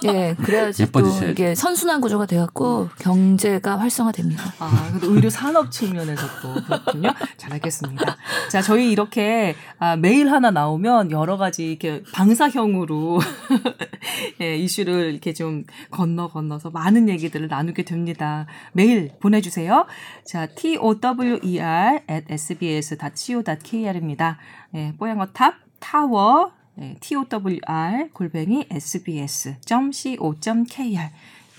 예. 0.05 0.09
예, 0.09 0.35
그래야지 0.35 0.79
또 0.79 0.83
예뻐지셔야죠. 1.01 1.33
이게 1.33 1.55
선순환 1.55 2.01
구조가 2.01 2.27
돼갖고 2.27 2.89
경제가 2.99 3.79
활성화됩니다. 3.79 4.43
아, 4.61 4.89
근데 4.93 5.07
의료 5.07 5.31
산업 5.31 5.71
측면에서 5.71 6.27
또 6.41 6.55
그렇군요. 6.65 7.11
잘 7.37 7.53
알겠습니다. 7.55 8.17
자, 8.51 8.63
저희 8.63 8.91
이렇게 8.93 9.55
아, 9.79 9.97
메일 9.97 10.31
하나 10.31 10.51
나오면 10.51 11.11
여러 11.11 11.37
가지 11.37 11.71
이렇게 11.71 12.03
방사형으로 12.13 13.21
예, 14.41 14.57
이슈를 14.57 15.13
이렇게 15.13 15.33
좀 15.33 15.65
건너 15.91 16.29
건너서 16.29 16.71
많은 16.71 17.09
얘기들을 17.09 17.49
나누게 17.49 17.85
됩니다. 17.85 18.47
메일 18.73 19.11
보내주세요. 19.21 19.87
자, 20.27 20.47
tower 20.47 21.41
at 22.11 22.25
sbs.co.kr입니다. 22.29 24.39
예, 24.75 24.95
뽀양어탑 24.99 25.55
타워 25.81 26.53
네, 26.79 26.97
TOWR 27.01 28.11
골뱅이 28.13 28.67
sbs.co.kr 28.71 29.59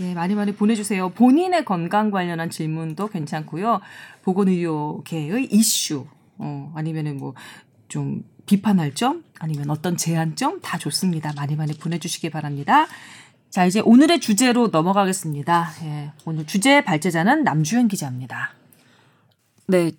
예, 0.02 0.14
많이 0.14 0.34
많이 0.34 0.56
보내주세요. 0.56 1.10
본인의 1.10 1.66
건강 1.66 2.10
관련한 2.10 2.50
질문도 2.50 3.10
괜찮고요. 3.10 3.82
보건의료계의 4.24 5.50
이슈, 5.52 6.08
어, 6.38 6.72
아니면은 6.74 7.18
뭐, 7.18 7.34
좀 7.90 8.24
비판할 8.46 8.96
점 8.96 9.26
아니면 9.40 9.70
어떤 9.70 9.98
제안점 9.98 10.62
다 10.62 10.78
좋습니다. 10.78 11.34
많이 11.36 11.58
많이 11.58 11.74
보내주시기 11.74 12.30
바랍니다. 12.30 12.88
자 13.50 13.66
이제 13.66 13.82
오늘의 13.82 14.22
주제로 14.22 14.70
넘어가겠습니다. 14.70 15.72
예, 15.84 16.12
오늘 16.24 16.48
주제 16.48 16.82
발제자는 16.82 17.44
남주현 17.44 17.90
기자입니다. 17.90 18.54
네. 19.68 19.92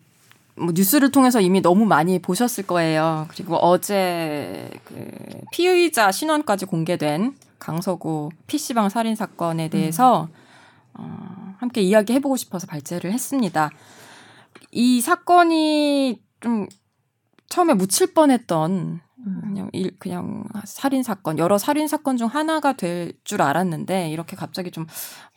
뭐 0.56 0.72
뉴스를 0.74 1.10
통해서 1.10 1.40
이미 1.40 1.60
너무 1.62 1.86
많이 1.86 2.18
보셨을 2.20 2.66
거예요. 2.66 3.26
그리고 3.30 3.56
어제 3.56 4.70
그 4.84 5.10
피의자 5.52 6.10
신원까지 6.12 6.66
공개된 6.66 7.36
강서구 7.58 8.30
PC방 8.46 8.88
살인 8.88 9.14
사건에 9.16 9.68
대해서 9.68 10.28
어, 10.94 11.54
함께 11.58 11.80
이야기해 11.82 12.20
보고 12.20 12.36
싶어서 12.36 12.66
발제를 12.66 13.12
했습니다. 13.12 13.70
이 14.72 15.00
사건이 15.00 16.20
좀 16.40 16.66
처음에 17.48 17.74
묻힐 17.74 18.14
뻔했던 18.14 19.00
그냥 19.42 19.68
일, 19.72 19.96
그냥 19.98 20.44
살인 20.64 21.02
사건 21.02 21.38
여러 21.38 21.58
살인 21.58 21.88
사건 21.88 22.16
중 22.16 22.28
하나가 22.28 22.72
될 22.74 23.12
줄 23.24 23.42
알았는데 23.42 24.10
이렇게 24.10 24.34
갑자기 24.36 24.70
좀 24.70 24.86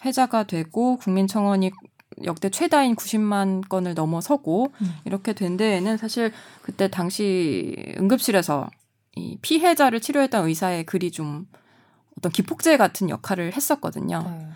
회자가 0.05 0.43
되고 0.43 0.97
국민청원이 0.97 1.71
역대 2.25 2.49
최다인 2.49 2.95
90만 2.95 3.67
건을 3.69 3.93
넘어서고 3.93 4.71
음. 4.81 4.95
이렇게 5.05 5.33
된 5.33 5.57
데에는 5.57 5.97
사실 5.97 6.31
그때 6.61 6.89
당시 6.89 7.75
응급실에서 7.99 8.69
이 9.15 9.37
피해자를 9.41 9.99
치료했던 10.01 10.47
의사의 10.47 10.85
글이 10.85 11.11
좀 11.11 11.47
어떤 12.17 12.31
기폭제 12.31 12.77
같은 12.77 13.09
역할을 13.09 13.53
했었거든요. 13.53 14.23
네. 14.25 14.47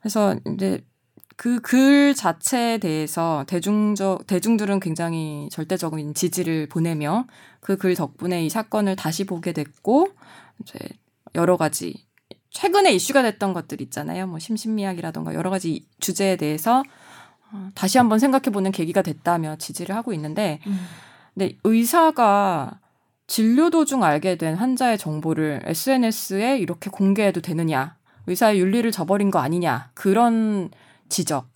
그래서 0.00 0.36
이제 0.54 0.84
그 1.36 1.60
글 1.62 2.14
자체에 2.14 2.78
대해서 2.78 3.44
대중적 3.48 4.26
대중들은 4.26 4.78
굉장히 4.80 5.48
절대적인 5.50 6.14
지지를 6.14 6.68
보내며 6.68 7.26
그 7.60 7.76
글 7.76 7.94
덕분에 7.94 8.44
이 8.44 8.50
사건을 8.50 8.94
다시 8.96 9.24
보게 9.24 9.52
됐고 9.52 10.08
이제 10.62 10.78
여러 11.34 11.56
가지 11.56 12.03
최근에 12.54 12.92
이슈가 12.92 13.22
됐던 13.22 13.52
것들 13.52 13.80
있잖아요. 13.82 14.28
뭐 14.28 14.38
심신미약이라던가 14.38 15.34
여러 15.34 15.50
가지 15.50 15.86
주제에 15.98 16.36
대해서 16.36 16.84
어, 17.52 17.68
다시 17.74 17.98
한번 17.98 18.20
생각해보는 18.20 18.70
계기가 18.70 19.02
됐다며 19.02 19.56
지지를 19.56 19.94
하고 19.94 20.12
있는데, 20.12 20.60
음. 20.68 20.78
근데 21.34 21.58
의사가 21.64 22.78
진료 23.26 23.70
도중 23.70 24.04
알게 24.04 24.36
된 24.36 24.54
환자의 24.54 24.98
정보를 24.98 25.62
SNS에 25.64 26.58
이렇게 26.58 26.90
공개해도 26.90 27.40
되느냐, 27.40 27.96
의사의 28.28 28.60
윤리를 28.60 28.90
저버린 28.92 29.32
거 29.32 29.40
아니냐 29.40 29.90
그런 29.94 30.70
지적, 31.08 31.48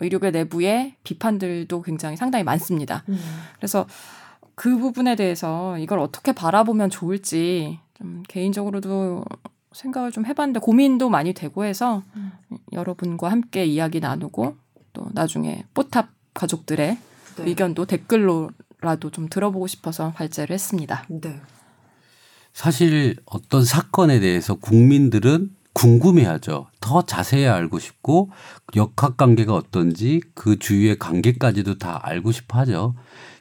의료계 0.00 0.30
내부의 0.30 0.94
비판들도 1.04 1.82
굉장히 1.82 2.16
상당히 2.16 2.44
많습니다. 2.44 3.04
음. 3.10 3.18
그래서 3.56 3.86
그 4.54 4.78
부분에 4.78 5.16
대해서 5.16 5.76
이걸 5.78 5.98
어떻게 5.98 6.32
바라보면 6.32 6.88
좋을지 6.88 7.78
좀 7.92 8.22
개인적으로도 8.26 9.22
생각을 9.76 10.10
좀 10.10 10.26
해봤는데 10.26 10.60
고민도 10.60 11.10
많이 11.10 11.32
되고 11.34 11.64
해서 11.64 12.02
음. 12.16 12.32
여러분과 12.72 13.30
함께 13.30 13.64
이야기 13.64 14.00
나누고 14.00 14.56
또 14.92 15.06
나중에 15.12 15.64
뽀탑 15.74 16.08
가족들의 16.34 16.98
네. 17.36 17.44
의견도 17.44 17.84
댓글로라도 17.84 19.10
좀 19.12 19.28
들어보고 19.28 19.66
싶어서 19.66 20.12
발제를 20.12 20.54
했습니다. 20.54 21.04
네. 21.08 21.40
사실 22.52 23.16
어떤 23.26 23.64
사건에 23.64 24.18
대해서 24.18 24.54
국민들은 24.54 25.54
궁금해하죠. 25.80 26.68
더 26.80 27.02
자세히 27.02 27.46
알고 27.46 27.78
싶고 27.78 28.30
역학 28.76 29.18
관계가 29.18 29.54
어떤지 29.54 30.22
그 30.34 30.58
주위의 30.58 30.98
관계까지도 30.98 31.76
다 31.76 32.00
알고 32.02 32.32
싶어 32.32 32.58
하죠. 32.60 32.94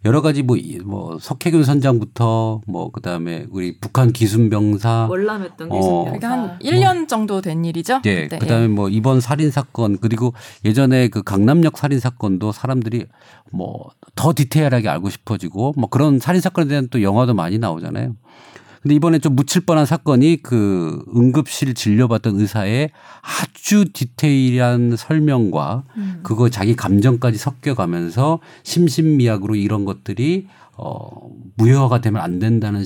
여러 0.04 0.22
가지 0.22 0.44
뭐, 0.44 0.58
이- 0.58 0.80
뭐 0.84 1.18
석혜균 1.18 1.64
선장부터 1.64 2.62
뭐 2.68 2.92
그다음에 2.92 3.46
우리 3.50 3.78
북한 3.80 4.12
기순병사 4.12 5.08
월남했던 5.10 5.72
어. 5.72 5.76
기승 5.80 6.04
그러니까 6.04 6.30
한 6.30 6.60
1년 6.60 7.08
정도 7.08 7.42
된 7.42 7.64
일이죠. 7.64 8.02
예, 8.06 8.24
그때. 8.24 8.38
그다음에 8.38 8.68
뭐 8.68 8.90
이번 8.90 9.22
살인 9.22 9.50
사건 9.50 9.98
그리고 9.98 10.34
예전에 10.66 11.08
그 11.08 11.24
강남역 11.24 11.78
살인 11.78 12.00
사건도 12.02 12.52
사람들이 12.52 13.06
뭐 13.52 13.90
더 14.18 14.34
디테일하게 14.34 14.88
알고 14.88 15.10
싶어지고 15.10 15.74
뭐 15.76 15.90
그런 15.90 16.20
살인 16.20 16.40
사건에 16.40 16.68
대한 16.70 16.88
또 16.90 17.02
영화도 17.02 17.34
많이 17.34 17.58
나오잖아요. 17.60 18.16
근데 18.86 18.94
이번에 18.94 19.18
좀 19.18 19.36
묻힐 19.36 19.66
뻔한 19.66 19.88
사건이 19.88 20.44
그 20.44 21.04
응급실 21.16 21.74
진료받던 21.74 22.40
의사의 22.40 22.92
아주 23.24 23.86
디테일한 23.92 24.96
설명과 24.96 25.86
음. 25.98 26.20
그거 26.22 26.52
자기 26.52 26.76
감정까지 26.76 27.40
섞여가면서 27.40 28.42
심신미약으로 28.62 29.56
이런 29.56 29.86
것들이 29.86 30.46
어 30.78 31.32
무효화가 31.56 32.02
되면 32.02 32.22
안 32.22 32.38
된다는 32.38 32.86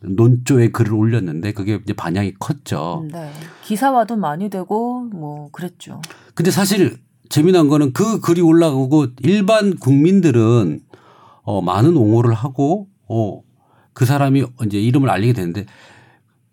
논조의 0.00 0.70
글을 0.70 0.92
올렸는데 0.92 1.52
그게 1.52 1.80
이제 1.82 1.94
반향이 1.94 2.34
컸죠. 2.38 3.06
네. 3.10 3.30
기사화도 3.64 4.16
많이 4.16 4.50
되고 4.50 5.00
뭐 5.04 5.48
그랬죠. 5.50 6.02
근데 6.34 6.50
사실 6.50 6.98
재미난 7.30 7.68
거는 7.68 7.94
그 7.94 8.20
글이 8.20 8.42
올라오고 8.42 9.06
일반 9.22 9.76
국민들은 9.76 10.80
어 11.44 11.62
많은 11.62 11.96
옹호를 11.96 12.34
하고 12.34 12.88
어 13.08 13.40
그 13.94 14.04
사람이 14.04 14.44
이제 14.66 14.80
이름을 14.80 15.10
알리게 15.10 15.32
되는데 15.32 15.66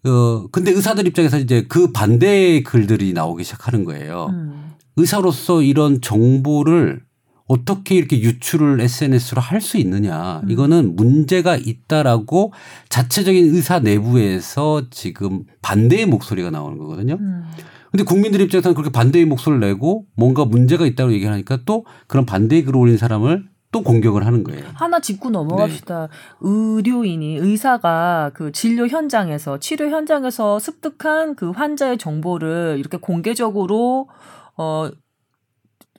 어 0.06 0.47
근데 0.52 0.71
의사들 0.71 1.08
입장에서 1.08 1.39
이제 1.39 1.65
그 1.67 1.91
반대의 1.91 2.63
글들이 2.63 3.13
나오기 3.13 3.43
시작하는 3.43 3.84
거예요. 3.86 4.28
음. 4.32 4.71
의사로서 4.95 5.62
이런 5.62 6.02
정보를 6.02 7.02
어떻게 7.47 7.95
이렇게 7.95 8.21
유출을 8.21 8.80
SNS로 8.80 9.41
할 9.41 9.60
수 9.60 9.78
있느냐. 9.78 10.41
이거는 10.47 10.95
문제가 10.95 11.56
있다라고 11.58 12.54
자체적인 12.89 13.56
의사 13.56 13.80
내부에서 13.80 14.84
지금 14.91 15.43
반대의 15.62 16.06
목소리가 16.06 16.52
나오는 16.52 16.78
거거든요. 16.78 17.17
음. 17.19 17.43
근데 17.91 18.04
국민들 18.04 18.39
입장에서는 18.41 18.75
그렇게 18.75 18.91
반대의 18.91 19.25
목소리를 19.25 19.67
내고 19.67 20.06
뭔가 20.15 20.45
문제가 20.45 20.86
있다고 20.86 21.12
얘기하니까 21.13 21.60
또 21.65 21.86
그런 22.08 22.25
반대의 22.25 22.63
글을 22.63 22.80
올린 22.80 22.97
사람을 22.97 23.45
또 23.71 23.84
공격을 23.84 24.25
하는 24.25 24.43
거예요. 24.43 24.65
하나 24.73 24.99
짚고 24.99 25.29
넘어갑시다. 25.29 26.10
의료인이 26.41 27.38
의사가 27.38 28.32
그 28.34 28.51
진료 28.51 28.88
현장에서 28.88 29.60
치료 29.60 29.89
현장에서 29.89 30.58
습득한 30.58 31.36
그 31.36 31.51
환자의 31.51 31.99
정보를 31.99 32.77
이렇게 32.79 32.97
공개적으로 32.97 34.10
어, 34.58 34.89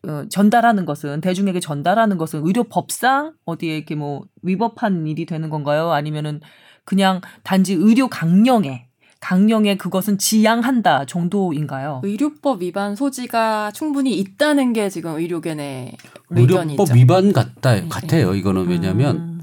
어 0.06 0.24
전달하는 0.28 0.84
것은 0.84 1.20
대중에게 1.20 1.60
전달하는 1.60 2.18
것은 2.18 2.44
의료법상 2.44 3.34
어디에 3.44 3.76
이렇게 3.76 3.94
뭐 3.94 4.24
위법한 4.42 5.06
일이 5.06 5.24
되는 5.24 5.48
건가요? 5.48 5.92
아니면은 5.92 6.40
그냥 6.84 7.20
단지 7.44 7.74
의료 7.74 8.08
강령에 8.08 8.89
강령에 9.20 9.76
그것은 9.76 10.18
지양한다 10.18 11.04
정도인가요? 11.06 12.00
의료법 12.02 12.62
위반 12.62 12.96
소지가 12.96 13.70
충분히 13.72 14.18
있다는 14.18 14.72
게 14.72 14.88
지금 14.88 15.16
의료계 15.18 15.54
내 15.54 15.92
의견이죠. 16.30 16.82
의료법 16.82 16.96
위반 16.96 17.32
같다 17.32 17.74
네. 17.74 17.86
같아요. 17.88 18.34
이거는 18.34 18.66
왜냐하면 18.68 19.16
음. 19.16 19.40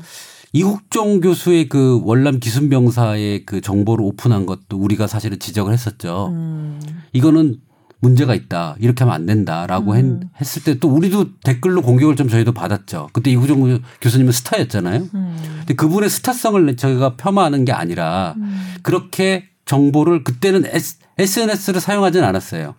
이국종 0.53 1.21
교수의 1.21 1.69
그 1.69 2.01
월남 2.03 2.39
기순병사의 2.39 3.45
그 3.45 3.61
정보를 3.61 4.03
오픈한 4.03 4.45
것도 4.47 4.77
우리가 4.77 5.05
사실은 5.05 5.37
지적을 5.39 5.71
했었죠. 5.73 6.29
음. 6.31 6.79
이거는 7.13 7.57
문제가 7.99 8.33
있다. 8.35 8.75
이렇게 8.79 9.03
하면 9.03 9.15
안 9.15 9.25
된다라고 9.25 9.93
음. 9.93 10.21
했, 10.39 10.57
을 10.57 10.63
때 10.63 10.79
또 10.79 10.87
우리도 10.89 11.39
댓글로 11.43 11.81
공격을 11.81 12.15
좀 12.15 12.29
저희도 12.29 12.53
받았죠. 12.53 13.09
그때 13.13 13.31
이국종 13.31 13.79
교수님은 14.01 14.31
스타였잖아요. 14.31 15.07
음. 15.13 15.37
근데 15.59 15.73
그분의 15.75 16.09
스타성을 16.09 16.75
저희가 16.77 17.15
폄하하는 17.17 17.65
게 17.65 17.71
아니라 17.71 18.35
음. 18.37 18.75
그렇게 18.83 19.46
정보를 19.67 20.23
그때는 20.23 20.63
SNS를 21.19 21.80
사용하지는 21.80 22.27
않았어요. 22.27 22.75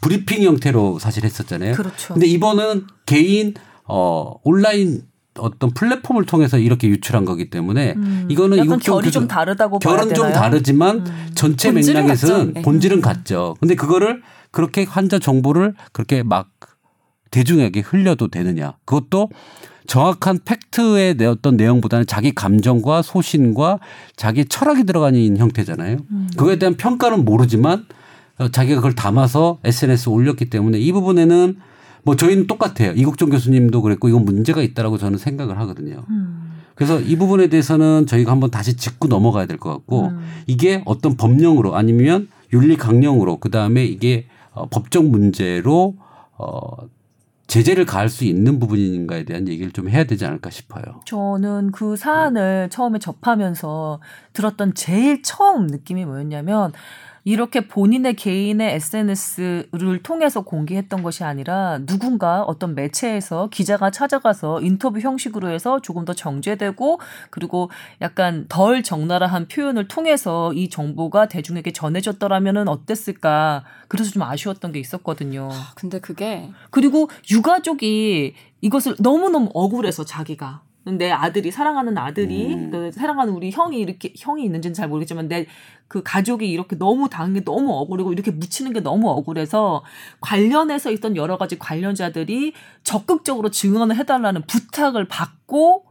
브리핑 0.00 0.42
형태로 0.42 0.98
사실 0.98 1.24
했었잖아요. 1.24 1.74
그렇죠. 1.74 2.14
근데 2.14 2.26
이번은 2.26 2.86
개인 3.06 3.54
어 3.84 4.34
온라인 4.42 5.02
어떤 5.38 5.70
플랫폼을 5.72 6.24
통해서 6.26 6.58
이렇게 6.58 6.88
유출한 6.88 7.24
거기 7.24 7.50
때문에 7.50 7.94
음. 7.96 8.26
이거는 8.30 8.58
이국종 8.64 8.78
결이 8.96 9.06
교수- 9.06 9.12
좀 9.12 9.28
다르다고 9.28 9.78
결은 9.78 10.12
좀? 10.12 10.32
다르지만 10.32 11.06
음. 11.06 11.30
전체 11.34 11.72
본질은 11.72 12.02
맥락에서는 12.02 12.38
같죠. 12.46 12.52
네. 12.54 12.62
본질은 12.62 13.00
같죠. 13.00 13.54
근데 13.60 13.74
그거를 13.76 14.22
그렇게 14.50 14.84
환자 14.84 15.18
정보를 15.18 15.74
그렇게 15.92 16.22
막 16.24 16.48
대중에게 17.30 17.80
흘려도 17.80 18.28
되느냐. 18.28 18.74
그것도 18.84 19.28
정확한 19.90 20.38
팩트의 20.44 21.16
내 21.16 21.26
어떤 21.26 21.56
내용보다는 21.56 22.06
자기 22.06 22.32
감정과 22.32 23.02
소신과 23.02 23.80
자기 24.14 24.44
철학이 24.44 24.84
들어가는 24.84 25.36
형태잖아요. 25.36 25.96
음. 26.08 26.28
그거에 26.36 26.60
대한 26.60 26.76
평가는 26.76 27.24
모르지만 27.24 27.86
어, 28.38 28.48
자기가 28.48 28.76
그걸 28.76 28.94
담아서 28.94 29.58
SNS에 29.64 30.12
올렸기 30.12 30.48
때문에 30.48 30.78
이 30.78 30.92
부분에는 30.92 31.56
뭐 32.04 32.14
저희는 32.14 32.46
똑같아요. 32.46 32.92
이국종 32.92 33.30
교수님도 33.30 33.82
그랬고 33.82 34.08
이건 34.08 34.24
문제가 34.24 34.62
있다라고 34.62 34.96
저는 34.96 35.18
생각을 35.18 35.58
하거든요. 35.58 36.04
음. 36.08 36.52
그래서 36.76 37.00
이 37.00 37.16
부분에 37.16 37.48
대해서는 37.48 38.06
저희가 38.06 38.30
한번 38.30 38.52
다시 38.52 38.76
짚고 38.76 39.08
넘어가야 39.08 39.46
될 39.46 39.58
것 39.58 39.70
같고 39.70 40.06
음. 40.06 40.20
이게 40.46 40.82
어떤 40.86 41.16
법령으로 41.16 41.74
아니면 41.74 42.28
윤리 42.52 42.76
강령으로 42.76 43.38
그 43.38 43.50
다음에 43.50 43.84
이게 43.86 44.26
어, 44.52 44.68
법적 44.68 45.04
문제로 45.06 45.96
어 46.38 46.76
제재를 47.50 47.84
가할 47.84 48.08
수 48.08 48.24
있는 48.24 48.60
부분인가에 48.60 49.24
대한 49.24 49.48
얘기를 49.48 49.72
좀 49.72 49.88
해야 49.88 50.04
되지 50.04 50.24
않을까 50.24 50.50
싶어요. 50.50 50.84
저는 51.04 51.72
그 51.72 51.96
사안을 51.96 52.70
처음에 52.70 53.00
접하면서 53.00 54.00
들었던 54.32 54.74
제일 54.74 55.20
처음 55.24 55.66
느낌이 55.66 56.04
뭐였냐면 56.04 56.72
이렇게 57.24 57.66
본인의 57.66 58.14
개인의 58.14 58.74
SNS를 58.74 60.02
통해서 60.02 60.42
공개했던 60.42 61.02
것이 61.02 61.24
아니라 61.24 61.78
누군가 61.86 62.42
어떤 62.42 62.74
매체에서 62.74 63.48
기자가 63.50 63.90
찾아가서 63.90 64.60
인터뷰 64.62 65.00
형식으로 65.00 65.50
해서 65.50 65.80
조금 65.80 66.04
더 66.04 66.14
정제되고 66.14 67.00
그리고 67.30 67.70
약간 68.00 68.46
덜 68.48 68.82
적나라한 68.82 69.48
표현을 69.48 69.88
통해서 69.88 70.52
이 70.52 70.68
정보가 70.68 71.28
대중에게 71.28 71.72
전해졌더라면은 71.72 72.68
어땠을까. 72.68 73.64
그래서 73.88 74.10
좀 74.10 74.22
아쉬웠던 74.22 74.72
게 74.72 74.78
있었거든요. 74.78 75.50
근데 75.74 76.00
그게 76.00 76.50
그리고 76.70 77.10
유가족이 77.30 78.34
이것을 78.60 78.96
너무너무 78.98 79.50
억울해서 79.54 80.04
자기가 80.04 80.62
내 80.84 81.10
아들이 81.10 81.50
사랑하는 81.50 81.98
아들이 81.98 82.54
음. 82.54 82.70
그 82.70 82.92
사랑하는 82.92 83.32
우리 83.34 83.50
형이 83.50 83.78
이렇게 83.78 84.12
형이 84.16 84.44
있는지는 84.44 84.74
잘 84.74 84.88
모르겠지만 84.88 85.28
내 85.28 85.46
그 85.90 86.04
가족이 86.04 86.48
이렇게 86.48 86.78
너무 86.78 87.08
당한 87.08 87.34
게 87.34 87.42
너무 87.42 87.72
억울하고 87.72 88.12
이렇게 88.12 88.30
묻히는 88.30 88.72
게 88.72 88.78
너무 88.78 89.10
억울해서 89.10 89.82
관련해서 90.20 90.92
있던 90.92 91.16
여러 91.16 91.36
가지 91.36 91.58
관련자들이 91.58 92.52
적극적으로 92.84 93.50
증언을 93.50 93.96
해달라는 93.96 94.42
부탁을 94.46 95.08
받고 95.08 95.86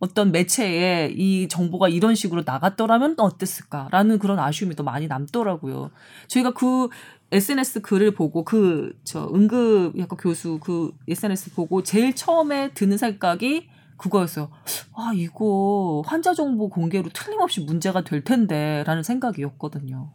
어떤 0.00 0.32
매체에 0.32 1.14
이 1.16 1.46
정보가 1.46 1.88
이런 1.88 2.16
식으로 2.16 2.42
나갔더라면 2.44 3.14
어땠을까라는 3.18 4.18
그런 4.18 4.40
아쉬움이 4.40 4.74
더 4.74 4.82
많이 4.82 5.06
남더라고요. 5.06 5.92
저희가 6.26 6.50
그 6.50 6.88
SNS 7.30 7.82
글을 7.82 8.14
보고 8.14 8.44
그 8.44 8.96
저 9.04 9.30
응급의학과 9.32 10.16
교수 10.16 10.58
그 10.60 10.90
SNS 11.06 11.54
보고 11.54 11.84
제일 11.84 12.16
처음에 12.16 12.72
드는 12.74 12.98
생각이 12.98 13.68
그거였어요. 13.96 14.50
아 14.94 15.12
이거 15.14 16.02
환자 16.06 16.34
정보 16.34 16.68
공개로 16.68 17.10
틀림없이 17.12 17.60
문제가 17.60 18.02
될 18.02 18.22
텐데 18.22 18.84
라는 18.86 19.02
생각이었거든요. 19.02 20.10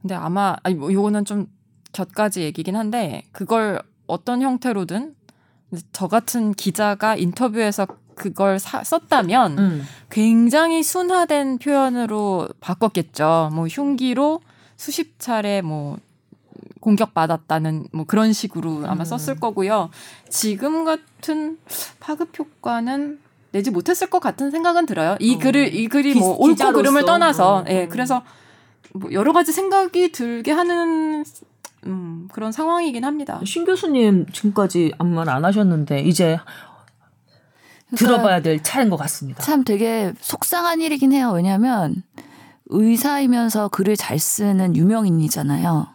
근데 0.00 0.14
아마 0.14 0.56
아니 0.62 0.74
뭐 0.74 0.92
요거는 0.92 1.24
좀 1.24 1.46
곁가지 1.92 2.42
얘기긴 2.42 2.76
한데 2.76 3.24
그걸 3.32 3.82
어떤 4.06 4.42
형태로든 4.42 5.14
저 5.92 6.08
같은 6.08 6.52
기자가 6.52 7.16
인터뷰에서 7.16 7.86
그걸 8.14 8.58
사, 8.58 8.82
썼다면 8.82 9.58
음. 9.58 9.82
굉장히 10.10 10.82
순화된 10.82 11.58
표현으로 11.58 12.48
바꿨겠죠. 12.60 13.50
뭐 13.52 13.66
흉기로 13.66 14.40
수십 14.76 15.18
차례 15.18 15.60
뭐 15.60 15.98
공격받았다는 16.80 17.88
뭐 17.92 18.04
그런 18.06 18.32
식으로 18.32 18.82
아마 18.86 19.02
음. 19.02 19.04
썼을 19.04 19.40
거고요. 19.40 19.90
지금 20.28 20.84
같은 20.84 21.58
파급 22.00 22.38
효과는 22.38 23.18
내지 23.52 23.70
못했을 23.70 24.08
것 24.10 24.20
같은 24.20 24.50
생각은 24.50 24.86
들어요. 24.86 25.16
이 25.20 25.36
어. 25.36 25.38
글을 25.38 25.74
이 25.74 25.88
글이 25.88 26.14
기- 26.14 26.18
뭐 26.20 26.36
옳고. 26.38 26.72
그름을 26.72 27.04
떠나서 27.04 27.60
음. 27.62 27.64
예 27.68 27.86
그래서 27.88 28.22
뭐 28.94 29.10
여러 29.12 29.32
가지 29.32 29.52
생각이 29.52 30.12
들게 30.12 30.52
하는 30.52 31.24
음, 31.86 32.28
그런 32.32 32.52
상황이긴 32.52 33.04
합니다. 33.04 33.40
신 33.44 33.64
교수님 33.64 34.26
지금까지 34.32 34.92
아무 34.98 35.14
말 35.14 35.28
안 35.28 35.44
하셨는데 35.44 36.00
이제 36.02 36.38
들어봐야 37.96 38.42
될 38.42 38.62
차인 38.62 38.90
것 38.90 38.96
같습니다. 38.96 39.42
참 39.42 39.64
되게 39.64 40.12
속상한 40.20 40.80
일이긴 40.80 41.12
해요. 41.12 41.30
왜냐하면 41.34 42.02
의사이면서 42.66 43.68
글을 43.68 43.96
잘 43.96 44.18
쓰는 44.18 44.76
유명인이잖아요. 44.76 45.86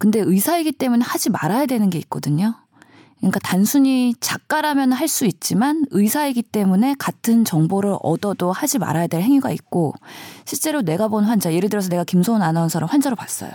근데 0.00 0.18
의사이기 0.18 0.72
때문에 0.72 1.04
하지 1.04 1.28
말아야 1.28 1.66
되는 1.66 1.90
게 1.90 1.98
있거든요. 1.98 2.54
그러니까 3.18 3.38
단순히 3.40 4.14
작가라면 4.18 4.92
할 4.92 5.08
수 5.08 5.26
있지만 5.26 5.84
의사이기 5.90 6.40
때문에 6.42 6.94
같은 6.98 7.44
정보를 7.44 7.96
얻어도 8.02 8.50
하지 8.50 8.78
말아야 8.78 9.08
될 9.08 9.20
행위가 9.20 9.50
있고 9.50 9.92
실제로 10.46 10.80
내가 10.80 11.08
본 11.08 11.24
환자 11.24 11.52
예를 11.52 11.68
들어서 11.68 11.90
내가 11.90 12.04
김소은 12.04 12.40
아나운서를 12.40 12.86
환자로 12.88 13.14
봤어요. 13.14 13.50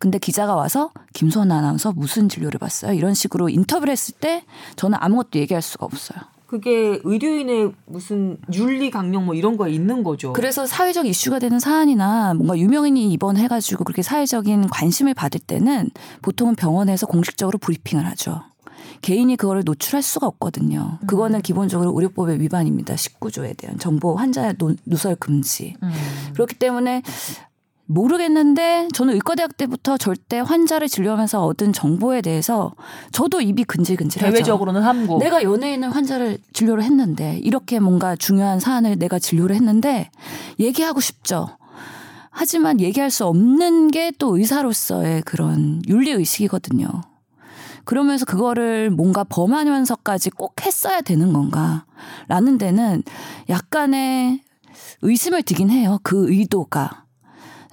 근데 0.00 0.18
기자가 0.18 0.56
와서 0.56 0.90
김소은 1.14 1.52
아나운서 1.52 1.92
무슨 1.92 2.28
진료를 2.28 2.58
봤어요? 2.58 2.92
이런 2.92 3.14
식으로 3.14 3.48
인터뷰를 3.48 3.92
했을 3.92 4.12
때 4.18 4.44
저는 4.74 4.98
아무것도 5.00 5.38
얘기할 5.38 5.62
수가 5.62 5.86
없어요. 5.86 6.18
그게 6.60 6.98
의료인의 7.04 7.72
무슨 7.84 8.38
윤리 8.54 8.90
강령 8.90 9.26
뭐 9.26 9.34
이런 9.34 9.56
거 9.58 9.68
있는 9.68 10.02
거죠. 10.02 10.32
그래서 10.32 10.66
사회적 10.66 11.06
이슈가 11.06 11.38
되는 11.38 11.58
사안이나 11.58 12.32
뭔가 12.34 12.56
유명인이 12.58 13.12
입원해가지고 13.12 13.84
그렇게 13.84 14.02
사회적인 14.02 14.68
관심을 14.68 15.12
받을 15.12 15.38
때는 15.40 15.90
보통은 16.22 16.54
병원에서 16.56 17.06
공식적으로 17.06 17.58
브리핑을 17.58 18.06
하죠. 18.06 18.42
개인이 19.02 19.36
그거를 19.36 19.62
노출할 19.66 20.02
수가 20.02 20.26
없거든요. 20.26 20.98
그거는 21.06 21.42
기본적으로 21.42 21.92
의료법의 21.94 22.40
위반입니다. 22.40 22.94
19조에 22.94 23.54
대한 23.56 23.78
정보 23.78 24.16
환자 24.16 24.52
노- 24.54 24.74
누설 24.86 25.16
금지. 25.16 25.74
음. 25.82 25.90
그렇기 26.32 26.54
때문에 26.54 27.02
모르겠는데 27.86 28.88
저는 28.92 29.14
의과대학 29.14 29.56
때부터 29.56 29.96
절대 29.96 30.40
환자를 30.40 30.88
진료하면서 30.88 31.44
얻은 31.44 31.72
정보에 31.72 32.20
대해서 32.20 32.74
저도 33.12 33.40
입이 33.40 33.64
근질근질하죠. 33.64 34.32
대외적으로는 34.32 34.82
함고 34.82 35.18
내가 35.18 35.42
연예인을 35.42 35.94
환자를 35.94 36.38
진료를 36.52 36.82
했는데 36.82 37.38
이렇게 37.42 37.78
뭔가 37.78 38.16
중요한 38.16 38.60
사안을 38.60 38.98
내가 38.98 39.18
진료를 39.18 39.54
했는데 39.56 40.10
얘기하고 40.58 41.00
싶죠. 41.00 41.48
하지만 42.30 42.80
얘기할 42.80 43.10
수 43.10 43.24
없는 43.24 43.90
게 43.90 44.12
또 44.18 44.36
의사로서의 44.36 45.22
그런 45.22 45.82
윤리 45.88 46.10
의식이거든요. 46.10 46.88
그러면서 47.84 48.24
그거를 48.24 48.90
뭔가 48.90 49.24
범하면서까지 49.24 50.30
꼭 50.30 50.54
했어야 50.66 51.00
되는 51.00 51.32
건가? 51.32 51.86
라는 52.28 52.58
데는 52.58 53.02
약간의 53.48 54.40
의심을 55.02 55.42
드긴 55.44 55.70
해요. 55.70 55.98
그 56.02 56.30
의도가. 56.30 57.05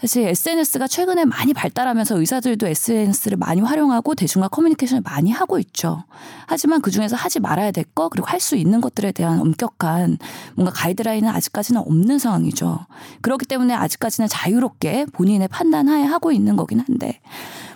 사실 0.03 0.27
SNS가 0.27 0.85
최근에 0.85 1.23
많이 1.23 1.53
발달하면서 1.53 2.19
의사들도 2.19 2.67
SNS를 2.67 3.37
많이 3.37 3.61
활용하고 3.61 4.15
대중과 4.15 4.49
커뮤니케이션을 4.49 5.01
많이 5.01 5.31
하고 5.31 5.59
있죠. 5.59 6.03
하지만 6.45 6.81
그 6.81 6.91
중에서 6.91 7.15
하지 7.15 7.39
말아야 7.39 7.71
될 7.71 7.85
거, 7.85 8.09
그리고 8.09 8.27
할 8.27 8.43
수 8.43 8.57
있는 8.57 8.81
것들에 8.81 9.13
대한 9.13 9.39
엄격한 9.39 10.17
뭔가 10.55 10.73
가이드라인은 10.73 11.29
아직까지는 11.29 11.79
없는 11.79 12.19
상황이죠. 12.19 12.85
그렇기 13.21 13.45
때문에 13.45 13.73
아직까지는 13.73 14.27
자유롭게 14.27 15.05
본인의 15.13 15.47
판단하에 15.47 16.03
하고 16.03 16.33
있는 16.33 16.57
거긴 16.57 16.81
한데, 16.81 17.21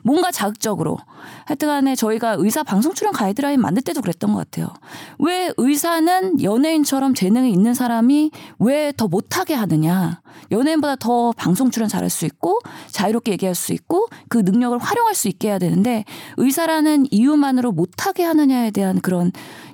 뭔가 0.03 0.31
자극적으로. 0.31 0.97
하여튼 1.45 1.67
간에 1.67 1.95
저희가 1.95 2.35
의사 2.39 2.63
방송 2.63 2.93
출연 2.93 3.13
가이드라인 3.13 3.61
만들 3.61 3.83
때도 3.83 4.01
그랬던 4.01 4.33
것 4.33 4.39
같아요. 4.39 4.73
왜 5.19 5.51
의사는 5.57 6.41
연예인처럼 6.43 7.13
재능이 7.13 7.51
있는 7.51 7.73
사람이 7.73 8.31
왜 8.59 8.87
더 8.97 9.07
못하게 9.07 9.53
하느냐. 9.53 10.21
연예인보다 10.51 10.95
더 10.97 11.31
방송 11.33 11.71
출연 11.71 11.89
잘할 11.89 12.09
수 12.09 12.25
있고 12.25 12.59
자유롭게 12.91 13.33
얘기할 13.33 13.55
수 13.55 13.73
있고 13.73 14.07
그 14.29 14.39
능력을 14.39 14.77
활용할 14.77 15.15
수 15.15 15.27
있게 15.27 15.49
해야 15.49 15.59
되는데 15.59 16.05
의사라는 16.37 17.07
이유만으로 17.11 17.71
못하게 17.71 18.23
하느냐에 18.23 18.71
대한 18.71 18.99
그런 19.01 19.31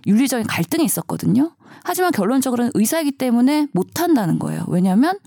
윤리적인 0.08 0.48
갈등이 0.48 0.84
있었거든요. 0.84 1.52
하지만 1.84 2.12
결론적으로는 2.12 2.72
의사이기 2.76 3.12
때문에 3.14 3.68
못한다는 3.74 4.40
거예요. 4.40 4.64
왜냐하면 4.68 5.18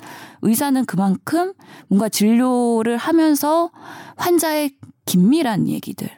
의사는 0.42 0.84
그만큼 0.86 1.52
뭔가 1.88 2.08
진료를 2.08 2.96
하면서 2.96 3.70
환자의 4.16 4.72
긴밀한 5.06 5.68
얘기들, 5.68 6.08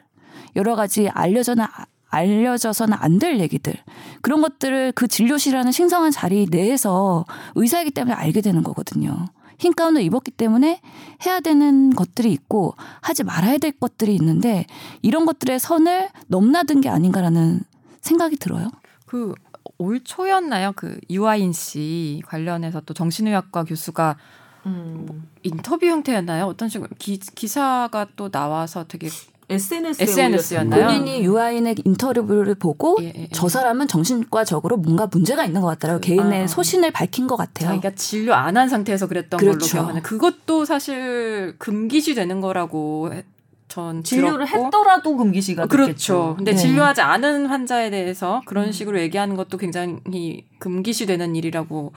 여러 0.55 0.75
가지 0.75 1.07
알려져나 1.09 1.69
알려져서는 2.09 2.97
안 2.99 3.19
될 3.19 3.39
얘기들 3.39 3.73
그런 4.21 4.41
것들을 4.41 4.93
그 4.93 5.07
진료실이라는 5.07 5.71
신성한 5.71 6.11
자리 6.11 6.47
내에서 6.49 7.25
의사이기 7.55 7.91
때문에 7.91 8.15
알게 8.15 8.41
되는 8.41 8.63
거거든요. 8.63 9.27
흰 9.59 9.73
가운을 9.73 10.01
입었기 10.01 10.31
때문에 10.31 10.81
해야 11.25 11.39
되는 11.39 11.91
것들이 11.91 12.31
있고 12.31 12.75
하지 13.01 13.23
말아야 13.23 13.57
될 13.57 13.73
것들이 13.73 14.15
있는데 14.15 14.65
이런 15.01 15.25
것들의 15.25 15.59
선을 15.59 16.09
넘나든 16.27 16.81
게 16.81 16.89
아닌가라는 16.89 17.61
생각이 18.01 18.37
들어요. 18.37 18.69
그 19.05 19.33
올 19.77 20.01
초였나요? 20.03 20.73
그 20.75 20.99
유아인 21.09 21.53
씨 21.53 22.21
관련해서 22.25 22.81
또 22.81 22.93
정신의학과 22.93 23.63
교수가 23.63 24.17
음. 24.65 25.27
인터뷰 25.43 25.85
형태였나요? 25.85 26.45
어떤 26.45 26.69
식으로 26.69 26.89
기, 26.99 27.17
기사가 27.19 28.07
또 28.15 28.29
나와서 28.29 28.85
되게 28.87 29.07
SNS에 29.51 30.03
SNS 30.03 30.53
였나요? 30.55 30.85
본인이 30.85 31.23
유아인의 31.23 31.77
인터뷰를 31.83 32.53
보고 32.55 32.97
예, 33.01 33.05
예, 33.05 33.13
예. 33.23 33.27
저 33.31 33.47
사람은 33.49 33.87
정신과적으로 33.87 34.77
뭔가 34.77 35.07
문제가 35.07 35.43
있는 35.43 35.61
것 35.61 35.67
같더라고요. 35.67 36.01
개인의 36.01 36.43
아. 36.43 36.47
소신을 36.47 36.91
밝힌 36.91 37.25
것 37.27 37.35
같아요. 37.35 37.69
자기가 37.69 37.95
진료 37.95 38.33
안 38.35 38.55
한 38.57 38.69
상태에서 38.69 39.07
그랬던 39.07 39.39
걸로 39.39 39.53
그렇죠. 39.53 39.71
기억하는 39.77 40.01
그것도 40.03 40.65
사실 40.65 41.55
금기시 41.57 42.13
되는 42.13 42.41
거라고 42.41 43.11
해- 43.13 43.23
전 43.69 44.03
진료를 44.03 44.45
들었고. 44.47 44.65
했더라도 44.65 45.15
금기시가 45.15 45.67
그렇죠. 45.67 45.87
됐겠죠. 45.87 46.33
근데 46.37 46.51
네. 46.51 46.57
진료하지 46.57 47.01
않은 47.01 47.45
환자에 47.47 47.89
대해서 47.91 48.41
그런 48.45 48.65
음. 48.67 48.71
식으로 48.71 48.99
얘기하는 48.99 49.35
것도 49.35 49.57
굉장히 49.57 50.45
금기시 50.59 51.05
되는 51.05 51.35
일이라고 51.35 51.93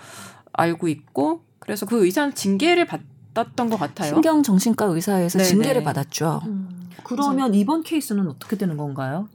알고 0.53 0.89
있고 0.89 1.43
그래서 1.63 1.87
그 1.87 2.05
의사는 2.05 2.35
징계를 2.35 2.87
받았던 2.87 3.71
것 3.71 3.79
같아요. 3.79 4.13
신경 4.13 4.43
정신과 4.43 4.87
의사에서 4.87 5.39
네네. 5.39 5.49
징계를 5.49 5.83
받았죠. 5.85 6.41
음. 6.47 6.91
그러면 7.05 7.55
이번 7.55 7.83
케이스는 7.83 8.29
어떻게 8.29 8.57
되는 8.57 8.77
건가요? 8.77 9.29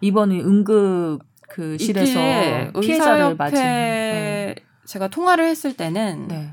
이번 0.00 0.30
응급 0.30 1.20
그 1.48 1.76
실에서 1.78 2.12
피해자를 2.80 3.34
맞은. 3.34 3.56
의사협회 3.56 4.54
제가 4.86 5.08
통화를 5.08 5.48
했을 5.48 5.76
때는 5.76 6.28
네. 6.28 6.50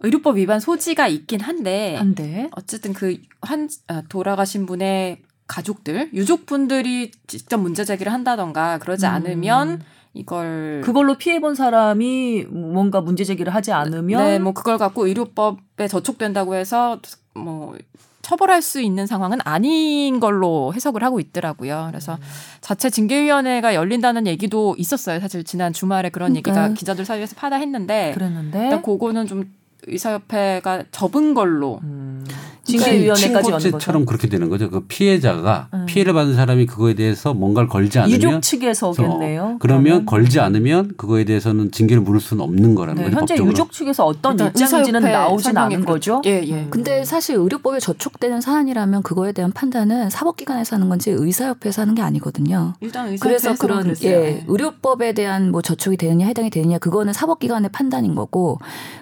의료법 0.00 0.36
위반 0.36 0.60
소지가 0.60 1.08
있긴 1.08 1.40
한데 1.40 1.96
한데. 1.96 2.48
어쨌든 2.52 2.92
그 2.94 3.16
한 3.42 3.68
돌아가신 4.08 4.64
분의 4.66 5.22
가족들, 5.46 6.10
유족분들이 6.14 7.10
직접 7.26 7.58
문제 7.58 7.84
제기를 7.84 8.10
한다던가 8.12 8.78
그러지 8.78 9.04
음. 9.04 9.10
않으면 9.10 9.82
이걸 10.14 10.80
그걸로 10.84 11.16
피해 11.16 11.40
본 11.40 11.54
사람이 11.54 12.46
뭔가 12.48 13.00
문제 13.00 13.24
제기를 13.24 13.52
하지 13.54 13.72
않으면 13.72 14.24
네, 14.24 14.38
뭐 14.38 14.52
그걸 14.52 14.78
갖고 14.78 15.06
의료법에 15.06 15.88
저촉된다고 15.88 16.54
해서 16.54 17.00
뭐 17.34 17.76
처벌할 18.22 18.62
수 18.62 18.80
있는 18.80 19.06
상황은 19.06 19.38
아닌 19.44 20.18
걸로 20.18 20.72
해석을 20.74 21.02
하고 21.02 21.20
있더라고요. 21.20 21.88
그래서 21.90 22.16
자체 22.60 22.88
징계위원회가 22.88 23.74
열린다는 23.74 24.26
얘기도 24.26 24.74
있었어요. 24.78 25.20
사실 25.20 25.44
지난 25.44 25.72
주말에 25.72 26.08
그런. 26.08 26.34
얘기가 26.34 26.70
기자들 26.72 27.04
사이에서 27.04 27.36
파다했는데 27.36 28.12
그랬는데 28.14 28.64
일단 28.64 28.82
그거는 28.82 29.26
좀 29.26 29.52
의사협회가 29.86 30.84
접은 30.90 31.34
걸로 31.34 31.80
음, 31.82 32.24
징계위원회까지 32.64 33.28
오는 33.28 33.42
거죠. 33.50 33.58
친고죄처럼 33.58 34.06
그렇게 34.06 34.28
되는 34.28 34.48
거죠. 34.48 34.70
그 34.70 34.80
피해자가 34.80 35.68
음. 35.74 35.86
피해를 35.86 36.12
받은 36.12 36.34
사람이 36.34 36.66
그거에 36.66 36.94
대해서 36.94 37.34
뭔가를 37.34 37.68
걸지 37.68 37.98
않으면 37.98 38.16
유족 38.16 38.42
측에서 38.42 38.90
오겠네요. 38.90 39.42
어, 39.42 39.56
그러면 39.60 40.06
걸지 40.06 40.40
않으면 40.40 40.92
그거에 40.96 41.24
대해서는 41.24 41.70
징계를 41.70 42.02
물을 42.02 42.20
수는 42.20 42.42
없는 42.42 42.74
거라는 42.74 43.02
네, 43.02 43.04
거죠. 43.10 43.18
현재 43.20 43.34
법적으로. 43.34 43.52
유족 43.52 43.72
측에서 43.72 44.06
어떤 44.06 44.34
입장인지는 44.34 45.02
의사협회 45.04 45.12
나오진 45.12 45.56
않은. 45.56 45.84
거죠. 45.84 46.22
예, 46.24 46.42
예. 46.44 46.54
음. 46.54 46.66
근데 46.70 47.04
사실 47.04 47.36
의료법에 47.36 47.78
저촉되는 47.80 48.40
사안이라면 48.40 49.02
그거에 49.02 49.32
대한 49.32 49.52
판단은 49.52 50.08
사법기관에서 50.10 50.76
하는 50.76 50.88
건지 50.88 51.10
의사협회에서 51.10 51.82
하는 51.82 51.94
게 51.94 52.02
아니거든요. 52.02 52.74
일단 52.80 53.08
의사협회에서 53.08 53.48
그래서 53.48 53.60
그런 53.60 53.82
그랬어요. 53.82 54.10
예, 54.10 54.44
의료법에 54.46 55.12
대한 55.12 55.50
뭐 55.50 55.60
저촉이 55.62 55.96
되느냐 55.96 56.26
해당이 56.26 56.50
되느냐 56.50 56.78
그거는 56.78 57.12
사법기관의 57.12 57.70
판단인 57.72 58.14
거고 58.14 58.58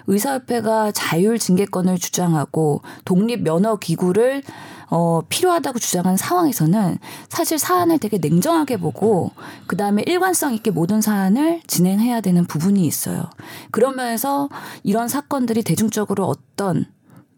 의사협회가 0.07 0.91
자율 0.91 1.39
징계권을 1.39 1.97
주장하고 1.97 2.81
독립 3.05 3.43
면허 3.53 3.75
기구를 3.75 4.43
어, 4.89 5.21
필요하다고 5.27 5.79
주장한 5.79 6.17
상황에서는 6.17 6.97
사실 7.29 7.57
사안을 7.57 7.99
되게 7.99 8.17
냉정하게 8.19 8.77
보고 8.77 9.31
그 9.67 9.75
다음에 9.75 10.03
일관성 10.05 10.53
있게 10.53 10.71
모든 10.71 11.01
사안을 11.01 11.61
진행해야 11.67 12.21
되는 12.21 12.45
부분이 12.45 12.85
있어요. 12.85 13.29
그런 13.71 13.95
면에서 13.95 14.49
이런 14.83 15.07
사건들이 15.07 15.63
대중적으로 15.63 16.25
어떤 16.25 16.85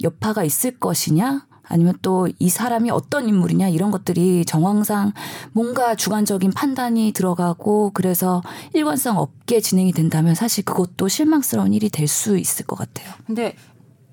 여파가 0.03 0.43
있을 0.43 0.79
것이냐 0.79 1.45
아니면 1.67 1.95
또 2.01 2.27
이 2.39 2.49
사람이 2.49 2.91
어떤 2.91 3.27
인물이냐 3.27 3.69
이런 3.69 3.89
것들이 3.89 4.45
정황상 4.45 5.13
뭔가 5.53 5.95
주관적인 5.95 6.51
판단이 6.51 7.11
들어가고 7.13 7.91
그래서 7.93 8.43
일관성 8.73 9.17
없게 9.17 9.61
진행이 9.61 9.91
된다면 9.93 10.35
사실 10.35 10.63
그것도 10.65 11.07
실망스러운 11.07 11.73
일이 11.73 11.89
될 11.89 12.07
수 12.07 12.37
있을 12.37 12.65
것 12.65 12.75
같아요. 12.75 13.11
근데 13.25 13.55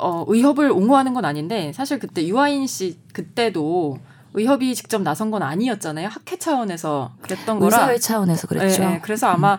어, 0.02 0.24
의협을 0.28 0.70
옹호하는 0.70 1.14
건 1.14 1.24
아닌데 1.24 1.72
사실 1.74 1.98
그때 1.98 2.26
유아인 2.26 2.66
씨 2.66 2.98
그때도 3.12 3.98
의협이 4.34 4.74
직접 4.74 5.02
나선 5.02 5.30
건 5.30 5.42
아니었잖아요. 5.42 6.08
학회 6.08 6.38
차원에서 6.38 7.12
그랬던 7.22 7.58
거라. 7.58 7.76
의사회 7.76 7.98
차원에서 7.98 8.46
그랬죠. 8.48 8.82
예, 8.82 8.94
예. 8.94 9.00
그래서 9.02 9.26
아마 9.28 9.58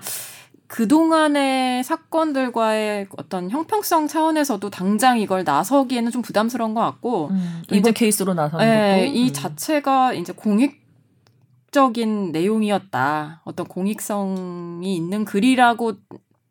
그동안의 0.68 1.84
사건들과의 1.84 3.08
어떤 3.18 3.52
형평성 3.52 4.08
차원에서도 4.08 4.68
당장 4.72 5.20
이걸 5.20 5.44
나서기에는 5.44 6.10
좀 6.12 6.24
부담스러운 6.24 6.74
것 6.74 6.82
같고 6.82 7.28
음, 7.30 7.62
또 7.68 7.76
이번 7.76 7.94
케이스로 7.94 8.34
나서는 8.34 8.66
예, 8.66 9.02
것도 9.06 9.06
이 9.16 9.28
음. 9.28 9.34
자체가 9.34 10.14
이제 10.14 10.34
공익적인 10.34 12.32
내용이었다. 12.32 13.42
어떤 13.44 13.68
공익성이 13.68 14.96
있는 14.96 15.26
글이라고 15.26 15.94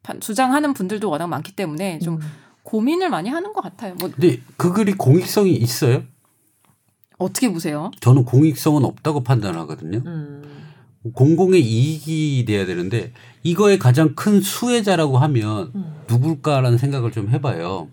파- 0.04 0.14
주장하는 0.20 0.72
분들도 0.74 1.10
워낙 1.10 1.26
많기 1.26 1.56
때문에 1.56 1.98
좀 1.98 2.14
음. 2.14 2.20
고민을 2.72 3.10
많이 3.10 3.28
하는 3.28 3.52
것 3.52 3.60
같아요. 3.60 3.94
뭐 3.96 4.10
근데 4.10 4.40
그 4.56 4.72
글이 4.72 4.94
공익성이 4.94 5.52
있어요? 5.52 6.04
어떻게 7.18 7.52
보세요? 7.52 7.90
저는 8.00 8.24
공익성은 8.24 8.82
없다고 8.82 9.22
판단하거든요. 9.22 10.00
음. 10.06 10.42
공공의 11.12 11.60
이익이 11.60 12.46
돼야 12.46 12.64
되는데 12.64 13.12
이거의 13.42 13.78
가장 13.78 14.14
큰 14.14 14.40
수혜자라고 14.40 15.18
하면 15.18 15.70
음. 15.74 16.00
누굴까라는 16.08 16.78
생각을 16.78 17.12
좀 17.12 17.28
해봐요. 17.28 17.88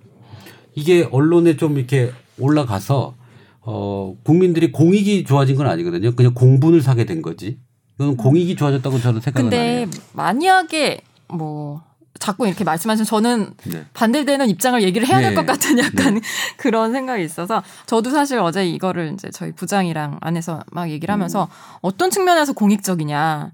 이게 0.75 1.05
언론에 1.11 1.57
좀 1.57 1.77
이렇게 1.77 2.13
올라가서 2.39 3.15
어 3.59 4.15
국민들이 4.23 4.71
공익이 4.71 5.25
좋아진 5.25 5.57
건 5.57 5.67
아니거든요. 5.67 6.15
그냥 6.15 6.33
공분을 6.33 6.81
사게 6.81 7.03
된 7.03 7.21
거지. 7.21 7.59
이건 7.95 8.15
공익이 8.15 8.55
좋아졌다고 8.55 8.99
저는 8.99 9.19
생각은 9.19 9.47
안 9.47 9.49
근데 9.49 9.77
해요. 9.79 9.89
만약에 10.13 11.01
뭐 11.27 11.81
자꾸 12.19 12.45
이렇게 12.47 12.63
말씀하시면 12.63 13.05
저는 13.05 13.53
네. 13.65 13.85
반대되는 13.93 14.49
입장을 14.49 14.81
얘기를 14.83 15.07
해야 15.07 15.19
될 15.19 15.29
네. 15.29 15.35
것 15.35 15.45
같은 15.45 15.79
약간 15.79 16.19
그런 16.57 16.91
생각이 16.91 17.23
있어서 17.23 17.63
저도 17.85 18.09
사실 18.11 18.39
어제 18.39 18.65
이거를 18.67 19.13
이제 19.13 19.29
저희 19.31 19.53
부장이랑 19.53 20.17
안에서 20.21 20.61
막 20.71 20.89
얘기를 20.89 21.11
하면서 21.13 21.43
음. 21.45 21.77
어떤 21.81 22.11
측면에서 22.11 22.53
공익적이냐 22.53 23.51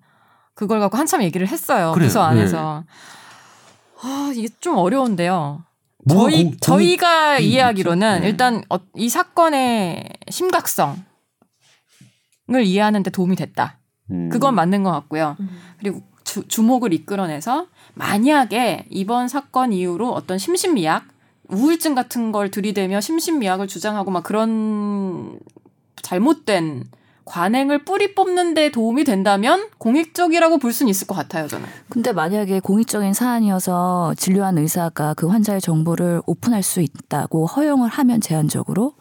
그걸 0.55 0.79
갖고 0.79 0.97
한참 0.97 1.21
얘기를 1.21 1.47
했어요 1.47 1.91
그래요. 1.93 2.07
부서 2.07 2.23
안에서 2.23 2.83
아 4.01 4.31
이게 4.35 4.47
좀 4.59 4.77
어려운데요. 4.77 5.63
뭐가 6.07 6.29
저희 6.31 6.43
공- 6.43 6.57
저희가 6.59 7.35
공익이 7.35 7.49
이해하기로는? 7.51 8.21
네. 8.21 8.27
일단 8.29 8.63
어, 8.69 8.77
이 8.95 9.09
사건의 9.09 10.09
심각성을 10.29 10.97
이해하는데 12.63 13.09
도움이 13.09 13.35
됐다. 13.35 13.79
음. 14.11 14.29
그건 14.29 14.55
맞는 14.55 14.83
것 14.83 14.91
같고요. 14.91 15.35
음. 15.39 15.49
그리고 15.79 16.01
주, 16.23 16.47
주목을 16.47 16.93
이끌어내서 16.93 17.67
만약에 17.95 18.85
이번 18.89 19.27
사건 19.27 19.73
이후로 19.73 20.11
어떤 20.11 20.37
심신미약, 20.37 21.05
우울증 21.49 21.95
같은 21.95 22.31
걸 22.31 22.51
들이대며 22.51 23.01
심신미약을 23.01 23.67
주장하고 23.67 24.11
막 24.11 24.23
그런 24.23 25.39
잘못된 26.01 26.85
관행을 27.25 27.83
뿌리 27.83 28.13
뽑는 28.13 28.53
데 28.53 28.69
도움이 28.69 29.03
된다면 29.03 29.67
공익적이라고 29.79 30.59
볼 30.59 30.71
수는 30.71 30.91
있을 30.91 31.07
것 31.07 31.15
같아요, 31.15 31.47
저는. 31.47 31.65
근데 31.89 32.13
만약에 32.13 32.59
공익적인 32.59 33.13
사안이어서 33.13 34.13
진료한 34.15 34.59
의사가 34.59 35.15
그 35.15 35.27
환자의 35.27 35.59
정보를 35.59 36.21
오픈할 36.27 36.61
수 36.61 36.81
있다고 36.81 37.47
허용을 37.47 37.89
하면 37.89 38.21
제한적으로 38.21 38.93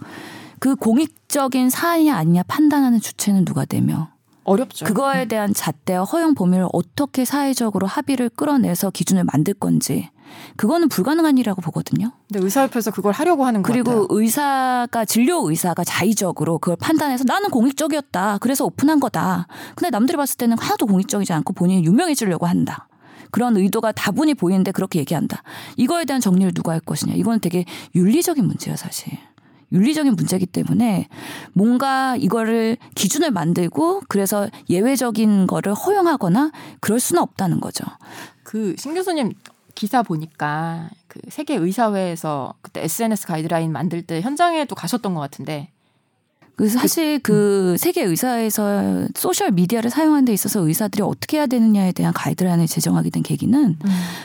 그 0.59 0.75
공익적인 0.75 1.69
사안이냐 1.69 2.17
아니냐 2.17 2.43
판단하는 2.45 2.99
주체는 2.99 3.45
누가 3.45 3.67
되며 3.67 4.13
어렵죠. 4.45 4.85
그거에 4.85 5.27
대한 5.27 5.53
잣대와 5.55 6.05
허용 6.05 6.35
범위를 6.35 6.69
어떻게 6.73 7.25
사회적으로 7.25 7.87
합의를 7.87 8.29
끌어내서 8.31 8.91
기준을 8.91 9.25
만들 9.25 9.55
건지 9.55 10.11
그거는 10.57 10.89
불가능한 10.89 11.39
일이라고 11.39 11.61
보거든요. 11.63 12.13
근데 12.29 12.45
의사협회에서 12.45 12.91
그걸 12.91 13.13
하려고 13.13 13.45
하는 13.45 13.63
것 13.63 13.73
그리고. 13.73 14.07
의사가 14.11 15.05
진료 15.05 15.49
의사가 15.49 15.85
자의적으로 15.85 16.59
그걸 16.59 16.77
판단해서 16.77 17.25
나는 17.25 17.51
공익적이었다. 17.51 18.39
그래서 18.41 18.65
오픈한 18.65 19.01
거다. 19.01 19.47
근데 19.75 19.91
남들이 19.91 20.17
봤을 20.17 20.37
때는 20.37 20.59
하나도 20.59 20.87
공익적이지 20.87 21.33
않고 21.33 21.53
본인이 21.53 21.85
유명해지려고 21.85 22.47
한다. 22.47 22.89
그런 23.31 23.57
의도가 23.57 23.93
다분히 23.93 24.35
보이는데 24.35 24.71
그렇게 24.71 25.01
얘기한다. 25.01 25.43
이거에 25.77 26.05
대한 26.05 26.21
정리를 26.21 26.53
누가 26.55 26.73
할 26.73 26.81
것이냐. 26.81 27.15
이건 27.17 27.41
되게 27.41 27.65
윤리적인 27.95 28.47
문제야, 28.47 28.77
사실. 28.77 29.19
윤리적인 29.75 30.15
문제이기 30.15 30.47
때문에 30.47 31.09
뭔가 31.53 32.17
이거를 32.17 32.79
기준을 32.95 33.31
만들고 33.33 34.03
그래서 34.09 34.49
예외적인 34.71 35.47
거를 35.47 35.75
허용하거나 35.75 36.53
그럴 36.81 37.01
수는 37.01 37.21
없다는 37.23 37.61
거죠. 37.61 37.85
그 38.43 38.75
신 38.79 38.95
교수님 38.95 39.33
기사 39.75 40.03
보니까 40.05 40.89
그 41.09 41.19
세계 41.29 41.57
의사회에서 41.57 42.55
그때 42.63 42.83
SNS 42.85 43.27
가이드라인 43.27 43.73
만들 43.73 44.03
때 44.03 44.21
현장에도 44.21 44.75
가셨던 44.77 45.15
것 45.15 45.21
같은데 45.21 45.71
그 46.57 46.69
사실 46.69 47.19
그 47.21 47.77
세계 47.79 48.05
의사에서 48.05 49.09
소셜 49.17 49.50
미디어를 49.50 49.90
사용하는 49.90 50.25
데 50.25 50.33
있어서 50.33 50.61
의사들이 50.61 51.02
어떻게 51.02 51.38
해야 51.38 51.46
되느냐에 51.46 51.92
대한 51.92 52.13
가이드라인을 52.13 52.67
제정하게 52.69 53.11
된 53.11 53.23
계기는 53.25 53.77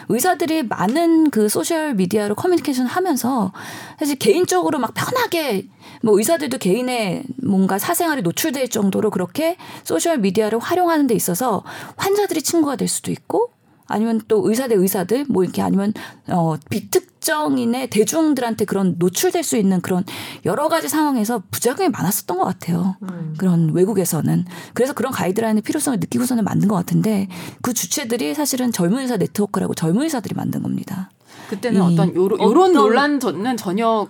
의사들이 0.10 0.64
많은 0.64 1.32
그 1.32 1.50
소셜 1.50 1.96
미디어로 1.96 2.36
커뮤니케이션 2.36 2.86
하면서 2.86 3.52
사실 3.98 4.16
개인적으로 4.18 4.78
막 4.78 4.94
편하게 4.94 5.68
뭐 6.04 6.18
의사들도 6.18 6.60
개인의 6.60 7.24
뭔가 7.44 7.80
사생활이 7.80 8.22
노출될 8.22 8.70
정도로 8.70 9.10
그렇게 9.10 9.58
소셜 9.84 10.20
미디어를 10.20 10.60
활용하는 10.60 11.08
데 11.08 11.16
있어서 11.16 11.64
환자들이 11.98 12.44
친구가 12.44 12.76
될 12.76 12.88
수도 12.88 13.12
있고 13.12 13.52
아니면 13.90 14.22
또 14.28 14.48
의사 14.48 14.68
대 14.68 14.76
의사들 14.76 15.26
뭐 15.28 15.44
이렇게 15.44 15.62
아니면 15.62 15.94
어 16.28 16.56
비특정인의 16.70 17.90
대중들한테 17.90 18.66
그런 18.66 18.96
노출될 18.98 19.44
수 19.44 19.58
있는 19.58 19.82
그런 19.82 20.06
여러 20.46 20.70
가지 20.70 20.88
상황에서 20.88 21.44
부작용이 21.52 21.90
많았었던 21.90 22.38
것 22.38 22.46
같아요. 22.46 22.96
음. 23.02 23.36
그런 23.38 23.74
외국에서는 23.74 24.46
그래서 24.74 24.94
그런 24.94 25.12
가이드라인의 25.12 25.64
필요성을 25.64 26.00
느끼고서는 26.00 26.44
만든 26.44 26.70
것 26.70 26.76
같은데 26.76 27.28
그 27.62 27.74
주체들이 27.74 28.36
사실은 28.36 28.72
젊은 28.72 29.00
의사 29.00 29.18
네트워크라고 29.18 29.74
젊은 29.74 30.04
의사들이 30.04 30.36
만든 30.36 30.62
겁니다. 30.62 31.10
그때는 31.50 31.82
이 31.82 31.94
어떤 31.94 32.16
요런, 32.16 32.74
논란은 32.74 33.58
전혀 33.58 34.08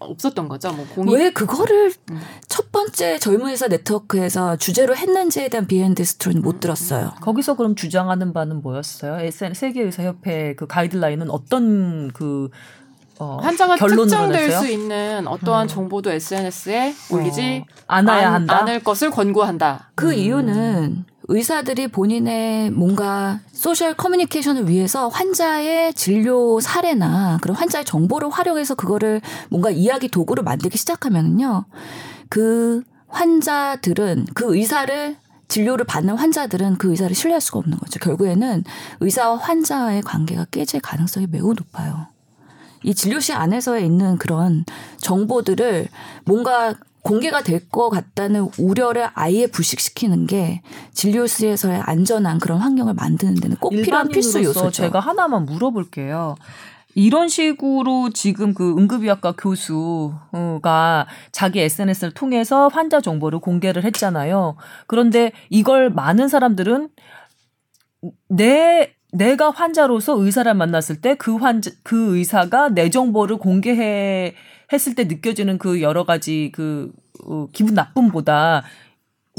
없었던 0.00 0.48
거죠. 0.48 0.72
뭐 0.72 0.86
공익 0.94 1.14
왜 1.14 1.30
그거를 1.30 1.92
음. 2.10 2.20
첫 2.48 2.70
번째 2.72 3.18
젊은 3.18 3.48
의사 3.48 3.66
네트워크에서 3.68 4.56
주제로 4.56 4.94
했는지에 4.96 5.48
대한 5.48 5.66
비하인드 5.66 6.04
스토리는 6.04 6.42
못 6.42 6.60
들었어요. 6.60 7.12
거기서 7.20 7.56
그럼 7.56 7.74
주장하는 7.74 8.32
바는 8.32 8.62
뭐였어요? 8.62 9.18
SN 9.20 9.54
세계 9.54 9.82
의사 9.82 10.04
협회 10.04 10.54
그 10.54 10.66
가이드라인은 10.66 11.30
어떤 11.30 12.10
그 12.12 12.48
어, 13.20 13.38
환자가 13.42 13.74
특정될? 13.74 14.52
수 14.52 14.68
있는 14.68 15.26
어떠한 15.26 15.64
음. 15.64 15.68
정보도 15.68 16.10
SNS에 16.12 16.94
올리지 17.10 17.64
어, 17.66 17.74
않아야 17.88 18.28
않- 18.28 18.34
한다. 18.34 18.58
않을 18.62 18.84
것을 18.84 19.10
권고한다. 19.10 19.90
그 19.96 20.10
음. 20.10 20.14
이유는 20.14 21.04
의사들이 21.28 21.88
본인의 21.88 22.70
뭔가 22.70 23.40
소셜 23.52 23.94
커뮤니케이션을 23.94 24.68
위해서 24.68 25.08
환자의 25.08 25.92
진료 25.92 26.58
사례나 26.58 27.38
그런 27.42 27.54
환자의 27.54 27.84
정보를 27.84 28.30
활용해서 28.30 28.74
그거를 28.74 29.20
뭔가 29.50 29.70
이야기 29.70 30.08
도구로 30.08 30.42
만들기 30.42 30.78
시작하면은요. 30.78 31.66
그 32.30 32.82
환자들은 33.08 34.26
그 34.34 34.56
의사를 34.56 35.16
진료를 35.48 35.84
받는 35.84 36.16
환자들은 36.16 36.76
그 36.76 36.90
의사를 36.90 37.14
신뢰할 37.14 37.40
수가 37.40 37.58
없는 37.58 37.78
거죠. 37.78 37.98
결국에는 38.00 38.64
의사와 39.00 39.36
환자의 39.36 40.02
관계가 40.02 40.46
깨질 40.50 40.80
가능성이 40.80 41.26
매우 41.30 41.52
높아요. 41.54 42.06
이 42.84 42.94
진료실 42.94 43.34
안에서 43.34 43.78
있는 43.78 44.16
그런 44.18 44.64
정보들을 44.98 45.88
뭔가 46.24 46.74
공개가 47.08 47.42
될 47.42 47.68
것 47.70 47.90
같다는 47.90 48.48
우려를 48.58 49.08
아예 49.14 49.46
불식시키는 49.46 50.26
게 50.26 50.62
진료실에서의 50.92 51.80
안전한 51.80 52.38
그런 52.38 52.58
환경을 52.58 52.94
만드는 52.94 53.34
데는 53.36 53.56
꼭 53.56 53.70
필요한 53.70 54.08
필수 54.08 54.42
요소죠. 54.42 54.70
제가 54.70 55.00
하나만 55.00 55.44
물어볼게요. 55.46 56.36
이런 56.94 57.28
식으로 57.28 58.10
지금 58.10 58.54
그 58.54 58.70
응급의학과 58.76 59.32
교수가 59.32 61.06
자기 61.30 61.60
SNS를 61.60 62.12
통해서 62.12 62.68
환자 62.68 63.00
정보를 63.00 63.38
공개를 63.38 63.84
했잖아요. 63.84 64.56
그런데 64.86 65.32
이걸 65.50 65.90
많은 65.90 66.28
사람들은 66.28 66.88
내 68.28 68.94
내가 69.12 69.50
환자로서 69.50 70.20
의사를 70.22 70.52
만났을 70.52 71.00
때 71.00 71.14
그 71.16 71.36
환자 71.36 71.70
그 71.82 72.16
의사가 72.16 72.70
내 72.70 72.90
정보를 72.90 73.38
공개해 73.38 74.34
했을 74.72 74.94
때 74.94 75.04
느껴지는 75.04 75.58
그 75.58 75.80
여러 75.82 76.04
가지 76.04 76.50
그 76.52 76.92
어, 77.24 77.48
기분 77.52 77.74
나쁨보다 77.74 78.64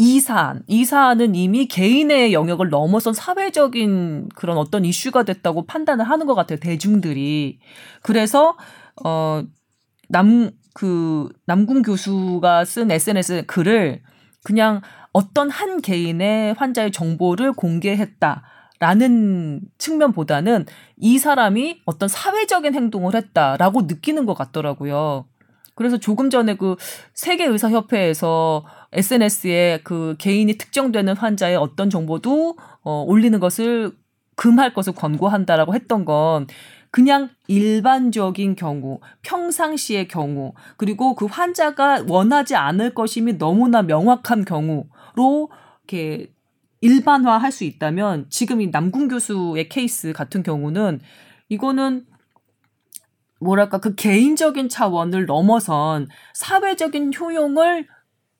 이 0.02 0.22
사안, 0.22 0.64
이 0.68 0.86
사안은 0.86 1.36
이미 1.36 1.68
개인의 1.68 2.32
영역을 2.32 2.70
넘어선 2.70 3.14
사회적인 3.14 4.30
그런 4.34 4.58
어떤 4.58 4.86
이슈가 4.86 5.24
됐다고 5.24 5.66
판단을 5.66 6.10
하는 6.10 6.26
것 6.26 6.36
같아요, 6.36 6.58
대중들이. 6.58 7.60
그래서, 8.02 8.56
어, 9.04 9.44
남, 10.08 10.52
그, 10.74 11.28
남궁 11.48 11.82
교수가 11.82 12.64
쓴 12.64 12.92
SNS 12.92 13.44
글을 13.48 14.02
그냥 14.46 14.80
어떤 15.12 15.50
한 15.50 15.82
개인의 15.82 16.54
환자의 16.54 16.94
정보를 16.94 17.52
공개했다. 17.52 18.44
라는 18.80 19.62
측면보다는 19.78 20.66
이 20.98 21.20
사람이 21.20 21.82
어떤 21.86 22.08
사회적인 22.08 22.74
행동을 22.74 23.14
했다라고 23.14 23.82
느끼는 23.84 24.26
것 24.26 24.34
같더라고요. 24.36 25.26
그래서 25.76 25.98
조금 25.98 26.30
전에 26.30 26.56
그 26.56 26.76
세계의사협회에서 27.14 28.66
SNS에 28.92 29.82
그 29.84 30.16
개인이 30.18 30.52
특정되는 30.58 31.16
환자의 31.16 31.56
어떤 31.56 31.90
정보도 31.90 32.58
어, 32.82 33.04
올리는 33.08 33.40
것을 33.40 33.92
금할 34.36 34.74
것을 34.74 34.94
권고한다라고 34.94 35.76
했던 35.76 36.06
건 36.06 36.48
그냥 36.92 37.30
일반적인 37.48 38.56
경우, 38.56 39.00
평상시의 39.22 40.08
경우, 40.08 40.54
그리고 40.76 41.16
그 41.16 41.26
환자가 41.26 42.06
원하지 42.08 42.56
않을 42.56 42.94
것임이 42.94 43.38
너무나 43.38 43.82
명확한 43.82 44.46
경우로 44.46 45.50
이렇게 45.84 46.32
일반화할 46.82 47.52
수 47.52 47.64
있다면 47.64 48.28
지금 48.30 48.62
이 48.62 48.68
남궁 48.68 49.08
교수의 49.08 49.70
케이스 49.70 50.14
같은 50.14 50.44
경우는 50.44 51.00
이거는 51.50 52.06
뭐랄까 53.40 53.80
그 53.80 53.96
개인적인 53.96 54.70
차원을 54.70 55.26
넘어선 55.26 56.08
사회적인 56.34 57.14
효용을 57.20 57.88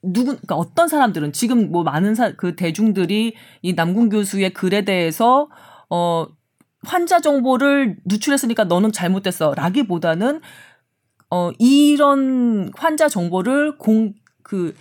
누구 0.02 0.32
그러니까 0.32 0.56
어떤 0.56 0.88
사람들은 0.88 1.34
지금 1.34 1.72
뭐 1.72 1.84
많은 1.84 2.16
사, 2.16 2.34
그 2.34 2.56
대중들이 2.56 3.36
이 3.62 3.74
남궁 3.74 4.10
교수의 4.10 4.54
글에 4.54 4.86
대해서 4.86 5.50
어 5.90 6.28
환자 6.84 7.20
정보를 7.20 7.98
누출했으니까 8.06 8.66
너는 8.66 8.94
잘못됐어라기보다는 8.94 10.40
어 11.30 11.52
이런 11.60 12.72
환자 12.76 13.10
정보를 13.10 13.78
공 13.78 14.14
그 14.50 14.74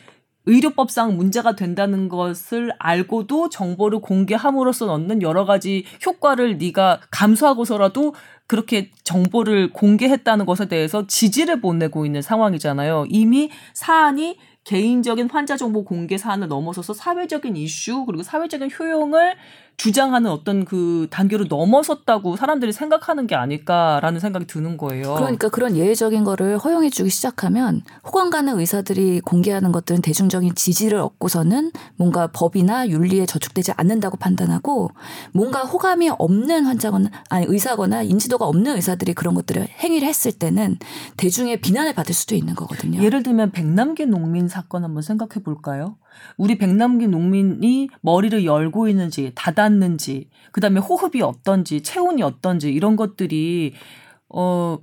의료법상 0.48 1.16
문제가 1.16 1.54
된다는 1.54 2.08
것을 2.08 2.72
알고도 2.78 3.50
정보를 3.50 4.00
공개함으로써 4.00 4.90
얻는 4.92 5.22
여러 5.22 5.44
가지 5.44 5.84
효과를 6.04 6.56
네가 6.58 7.00
감수하고서라도 7.10 8.14
그렇게 8.46 8.90
정보를 9.04 9.72
공개했다는 9.72 10.46
것에 10.46 10.66
대해서 10.66 11.06
지지를 11.06 11.60
보내고 11.60 12.06
있는 12.06 12.22
상황이잖아요. 12.22 13.04
이미 13.10 13.50
사안이 13.74 14.38
개인적인 14.64 15.30
환자 15.30 15.56
정보 15.56 15.84
공개 15.84 16.16
사안을 16.16 16.48
넘어서서 16.48 16.94
사회적인 16.94 17.56
이슈 17.56 18.04
그리고 18.06 18.22
사회적인 18.22 18.70
효용을 18.78 19.36
주장하는 19.78 20.28
어떤 20.28 20.64
그 20.64 21.06
단계로 21.08 21.44
넘어섰다고 21.48 22.34
사람들이 22.34 22.72
생각하는 22.72 23.28
게 23.28 23.36
아닐까라는 23.36 24.18
생각이 24.18 24.46
드는 24.48 24.76
거예요. 24.76 25.14
그러니까 25.14 25.48
그런 25.48 25.76
예외적인 25.76 26.24
거를 26.24 26.58
허용해 26.58 26.90
주기 26.90 27.10
시작하면 27.10 27.82
호감 28.04 28.30
가는 28.30 28.58
의사들이 28.58 29.20
공개하는 29.20 29.70
것들은 29.70 30.02
대중적인 30.02 30.56
지지를 30.56 30.98
얻고서는 30.98 31.70
뭔가 31.94 32.26
법이나 32.26 32.88
윤리에 32.88 33.26
저축되지 33.26 33.72
않는다고 33.76 34.16
판단하고 34.16 34.90
뭔가 35.32 35.62
호감이 35.62 36.10
없는 36.10 36.66
환자거나 36.66 37.10
아니 37.30 37.46
의사거나 37.48 38.02
인지도가 38.02 38.46
없는 38.46 38.74
의사들이 38.74 39.14
그런 39.14 39.34
것들을 39.34 39.62
행위를 39.62 40.08
했을 40.08 40.32
때는 40.32 40.78
대중의 41.16 41.60
비난을 41.60 41.94
받을 41.94 42.14
수도 42.14 42.34
있는 42.34 42.56
거거든요. 42.56 43.00
예를 43.00 43.22
들면 43.22 43.52
백남기 43.52 44.06
농민 44.06 44.48
사건 44.48 44.82
한번 44.82 45.02
생각해 45.02 45.44
볼까요? 45.44 45.96
우리 46.36 46.58
백남기 46.58 47.06
농민이 47.06 47.88
머리를 48.00 48.44
열고 48.44 48.88
있는지 48.88 49.32
닫았는지 49.34 50.28
그다음에 50.52 50.80
호흡이 50.80 51.22
어떤지 51.22 51.82
체온이 51.82 52.22
어떤지 52.22 52.70
이런 52.70 52.96
것들이 52.96 53.74
어 54.28 54.78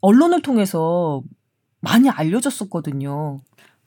언론을 0.00 0.42
통해서 0.42 1.22
많이 1.80 2.08
알려졌었거든요. 2.08 3.40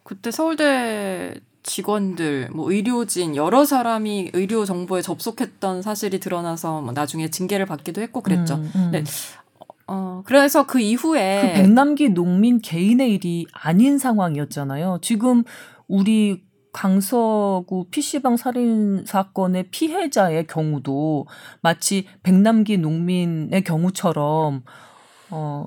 그때 0.04 0.32
서울대 0.32 1.36
직원들, 1.64 2.50
뭐 2.54 2.72
의료진 2.72 3.36
여러 3.36 3.66
사람이 3.66 4.32
의료 4.34 4.66
정보에 4.66 5.02
접속했던 5.02 5.82
사실이 5.82 6.20
드러나서 6.20 6.82
뭐 6.82 6.94
나중에 6.94 7.30
징계를 7.30 7.66
받기도 7.66 8.02
했고 8.02 8.22
그랬죠. 8.22 8.56
음, 8.56 8.72
음. 8.76 8.90
네. 8.92 9.04
어 9.86 10.22
그래서 10.26 10.66
그 10.66 10.80
이후에 10.80 11.42
그 11.42 11.62
백남기 11.62 12.10
농민 12.10 12.60
개인의 12.62 13.14
일이 13.14 13.46
아닌 13.54 13.98
상황이었잖아요. 13.98 15.00
지금 15.02 15.44
우리 15.88 16.44
강서구 16.74 17.88
PC방 17.90 18.38
살인 18.38 19.04
사건의 19.06 19.70
피해자의 19.72 20.46
경우도 20.48 21.26
마치 21.62 22.06
백남기 22.24 22.78
농민의 22.78 23.64
경우처럼 23.64 24.64
어 25.32 25.66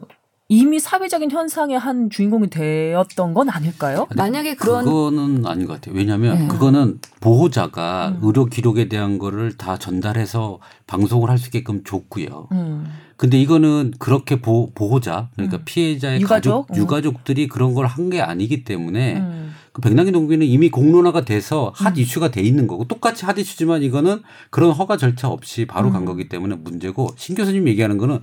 이미 0.53 0.81
사회적인 0.81 1.31
현상의 1.31 1.79
한 1.79 2.11
주인공이 2.11 2.51
되었던 2.51 3.35
건 3.35 3.49
아닐까요? 3.51 4.09
만약에 4.16 4.55
그런 4.57 4.85
그거는 4.85 5.47
아닌 5.47 5.66
것 5.66 5.75
같아요. 5.75 5.95
왜냐하면 5.95 6.39
네. 6.39 6.49
그거는 6.49 6.99
보호자가 7.21 8.09
음. 8.16 8.18
의료 8.23 8.47
기록에 8.47 8.89
대한 8.89 9.18
거를 9.18 9.57
다 9.57 9.79
전달해서 9.79 10.59
방송을 10.89 11.31
할 11.31 11.39
수 11.39 11.47
있게끔 11.47 11.85
줬고요. 11.85 12.49
음. 12.53 12.85
근데 13.16 13.41
이거는 13.41 13.93
그렇게 14.01 14.41
보, 14.41 14.71
보호자 14.75 15.29
그러니까 15.35 15.59
음. 15.59 15.62
피해자의 15.64 16.21
유가족? 16.21 16.66
가족 16.68 16.77
유가족들이 16.83 17.47
그런 17.49 17.75
걸 17.75 17.87
한 17.87 18.11
게 18.11 18.21
아니기 18.21 18.64
때문에 18.64 19.18
음. 19.18 19.53
그 19.73 19.81
백남기 19.81 20.11
농민은 20.11 20.47
이미 20.47 20.68
공론화가 20.68 21.25
돼서 21.25 21.73
핫 21.75 21.97
이슈가 21.97 22.31
돼 22.31 22.43
있는 22.43 22.66
거고 22.66 22.87
똑같이 22.89 23.25
핫 23.25 23.39
이슈지만 23.39 23.83
이거는 23.83 24.23
그런 24.51 24.73
허가 24.73 24.97
절차 24.97 25.29
없이 25.29 25.64
바로 25.66 25.91
간 25.93 26.03
음. 26.03 26.07
거기 26.07 26.29
때문에 26.29 26.57
문제고 26.57 27.11
신 27.16 27.37
교수님 27.37 27.68
얘기하는 27.68 27.97
거는 27.99 28.21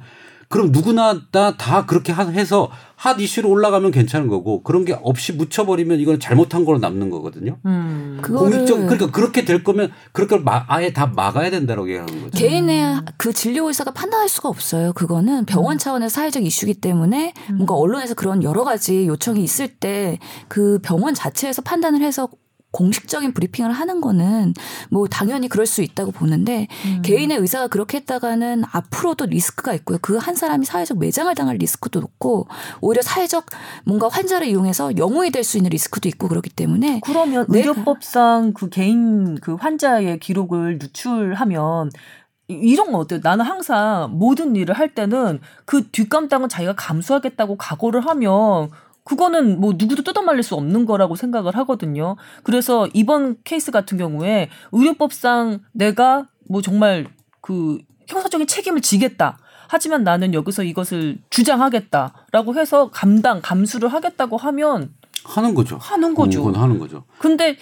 그럼 0.49 0.71
누구나 0.71 1.19
다, 1.31 1.57
다 1.57 1.85
그렇게 1.85 2.11
하- 2.13 2.27
해서 2.29 2.69
핫 2.95 3.19
이슈로 3.19 3.49
올라가면 3.49 3.91
괜찮은 3.91 4.27
거고 4.27 4.63
그런 4.63 4.85
게 4.85 4.97
없이 5.03 5.33
묻혀버리면 5.33 5.99
이건 5.99 6.19
잘못한 6.19 6.63
걸로 6.65 6.79
남는 6.79 7.09
거거든요. 7.09 7.57
음. 7.65 8.17
그거를 8.21 8.51
공익적 8.51 8.77
그러니까 8.79 9.11
그렇게 9.11 9.43
될 9.45 9.63
거면 9.63 9.91
그렇게 10.13 10.37
마- 10.37 10.63
아예 10.67 10.93
다 10.93 11.05
막아야 11.13 11.49
된다라고 11.51 11.89
얘기하는 11.89 12.23
거죠. 12.23 12.37
개인의 12.37 13.01
그 13.17 13.33
진료 13.33 13.67
의사가 13.67 13.91
판단할 13.91 14.29
수가 14.29 14.47
없어요. 14.49 14.93
그거는 14.93 15.45
병원 15.45 15.77
차원의 15.77 16.09
사회적 16.09 16.43
이슈기 16.43 16.75
때문에 16.75 17.33
뭔가 17.49 17.75
언론에서 17.75 18.15
그런 18.15 18.41
여러 18.41 18.63
가지 18.63 19.05
요청이 19.07 19.43
있을 19.43 19.67
때 19.67 20.17
그 20.47 20.79
병원 20.81 21.13
자체에서 21.13 21.61
판단을 21.61 22.01
해서 22.01 22.29
공식적인 22.77 23.33
브리핑을 23.33 23.71
하는 23.71 24.01
거는 24.01 24.53
뭐 24.91 25.07
당연히 25.07 25.47
그럴 25.49 25.65
수 25.65 25.81
있다고 25.81 26.11
보는데 26.11 26.67
음. 26.85 27.01
개인의 27.01 27.37
의사가 27.39 27.67
그렇게 27.67 27.97
했다가는 27.97 28.63
앞으로도 28.71 29.25
리스크가 29.25 29.73
있고요. 29.73 29.97
그 30.01 30.17
한 30.17 30.35
사람이 30.35 30.65
사회적 30.65 30.99
매장을 30.99 31.33
당할 31.35 31.55
리스크도 31.57 31.99
높고 32.01 32.47
오히려 32.81 33.01
사회적 33.01 33.45
뭔가 33.85 34.09
환자를 34.09 34.47
이용해서 34.47 34.97
영웅이 34.97 35.31
될 35.31 35.43
수 35.43 35.57
있는 35.57 35.69
리스크도 35.69 36.09
있고 36.09 36.27
그렇기 36.27 36.49
때문에 36.51 36.99
그러면 37.03 37.45
의료법상 37.47 38.53
그 38.53 38.69
개인 38.69 39.35
그 39.39 39.55
환자의 39.55 40.19
기록을 40.19 40.77
누출하면 40.79 41.89
이- 42.49 42.53
이런 42.53 42.91
거 42.91 42.97
어때요? 42.99 43.19
나는 43.23 43.45
항상 43.45 44.09
모든 44.17 44.55
일을 44.55 44.75
할 44.77 44.93
때는 44.93 45.39
그 45.65 45.87
뒷감당은 45.89 46.49
자기가 46.49 46.75
감수하겠다고 46.75 47.57
각오를 47.57 48.05
하면 48.07 48.69
그거는 49.07 49.61
뭐 49.61 49.73
누구도 49.77 50.03
뜯어말릴 50.03 50.43
수 50.43 50.53
없는 50.55 50.85
거라고 50.85 51.15
생각을 51.15 51.55
하거든요. 51.59 52.17
그래서 52.43 52.89
이번 52.93 53.37
케이스 53.45 53.71
같은 53.71 53.97
경우에 53.97 54.49
의료법상 54.73 55.59
내가 55.71 56.27
뭐 56.49 56.61
정말 56.61 57.07
그 57.39 57.77
형사적인 58.07 58.47
책임을 58.47 58.81
지겠다. 58.81 59.37
하지만 59.69 60.03
나는 60.03 60.33
여기서 60.33 60.63
이것을 60.63 61.19
주장하겠다라고 61.29 62.55
해서 62.55 62.89
감당, 62.91 63.39
감수를 63.41 63.87
하겠다고 63.93 64.35
하면 64.35 64.93
하는 65.23 65.55
거죠. 65.55 65.77
하는 65.79 66.13
거죠. 66.13 66.43
그건 66.43 66.61
하는 66.61 66.77
거죠. 66.77 67.05
근데 67.19 67.55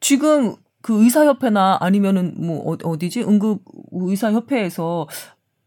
지금 0.00 0.56
그 0.82 1.04
의사협회나 1.04 1.78
아니면은 1.80 2.34
뭐 2.36 2.72
어- 2.72 2.78
어디지 2.82 3.22
응급 3.22 3.62
의사협회에서 3.92 5.06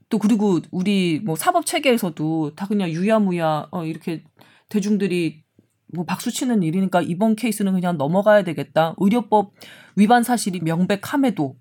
또 0.10 0.20
그리고 0.20 0.60
우리 0.72 1.22
뭐 1.24 1.38
사법 1.38 1.66
체계에서도 1.66 2.56
다 2.56 2.68
그냥 2.68 2.90
유야무야 2.90 3.68
어 3.72 3.86
이렇게 3.86 4.24
대중들이 4.74 5.44
뭐 5.94 6.04
박수 6.06 6.32
치는 6.32 6.64
일이니까 6.64 7.02
이번 7.04 7.36
케이스는 7.36 7.74
그냥 7.74 7.98
넘어가야 7.98 8.44
되겠다. 8.44 8.96
의료법 8.98 9.54
위반 9.96 10.24
사실이 10.24 10.62
명백함에도 10.62 11.56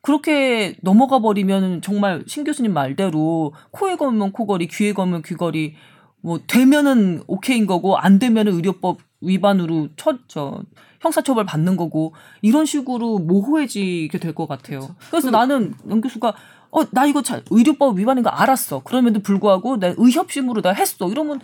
그렇게 0.00 0.76
넘어가 0.82 1.18
버리면 1.18 1.82
정말 1.82 2.24
신 2.26 2.44
교수님 2.44 2.72
말대로 2.72 3.52
코에 3.70 3.96
걸면 3.96 4.32
코걸이, 4.32 4.68
귀에 4.68 4.94
걸면 4.94 5.22
귀걸이 5.22 5.74
뭐 6.22 6.40
되면은 6.46 7.24
오케이인 7.26 7.66
거고 7.66 7.98
안 7.98 8.18
되면은 8.18 8.52
의료법 8.54 8.98
위반으로 9.20 9.88
처, 9.96 10.18
저 10.26 10.62
형사처벌 11.00 11.44
받는 11.44 11.76
거고 11.76 12.14
이런 12.40 12.64
식으로 12.64 13.18
모호해지게 13.18 14.18
될 14.18 14.32
것 14.34 14.46
같아요. 14.48 14.96
그래서 15.10 15.30
나는 15.30 15.74
연 15.90 16.00
교수가 16.00 16.34
어 16.70 16.84
나 16.90 17.06
이거 17.06 17.22
자, 17.22 17.40
의료법 17.50 17.98
위반인 17.98 18.24
거 18.24 18.30
알았어. 18.30 18.80
그럼에도 18.82 19.20
불구하고 19.20 19.78
내 19.78 19.94
의협심으로 19.96 20.60
나 20.60 20.72
했어. 20.72 21.08
이러면 21.10 21.40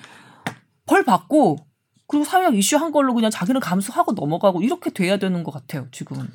벌 0.90 1.04
받고 1.04 1.56
그리고 2.08 2.24
사회적 2.24 2.56
이슈 2.56 2.76
한 2.76 2.90
걸로 2.90 3.14
그냥 3.14 3.30
자기는 3.30 3.60
감수하고 3.60 4.12
넘어가고 4.12 4.60
이렇게 4.60 4.90
돼야 4.90 5.18
되는 5.18 5.44
것 5.44 5.52
같아요. 5.52 5.86
지금은. 5.92 6.26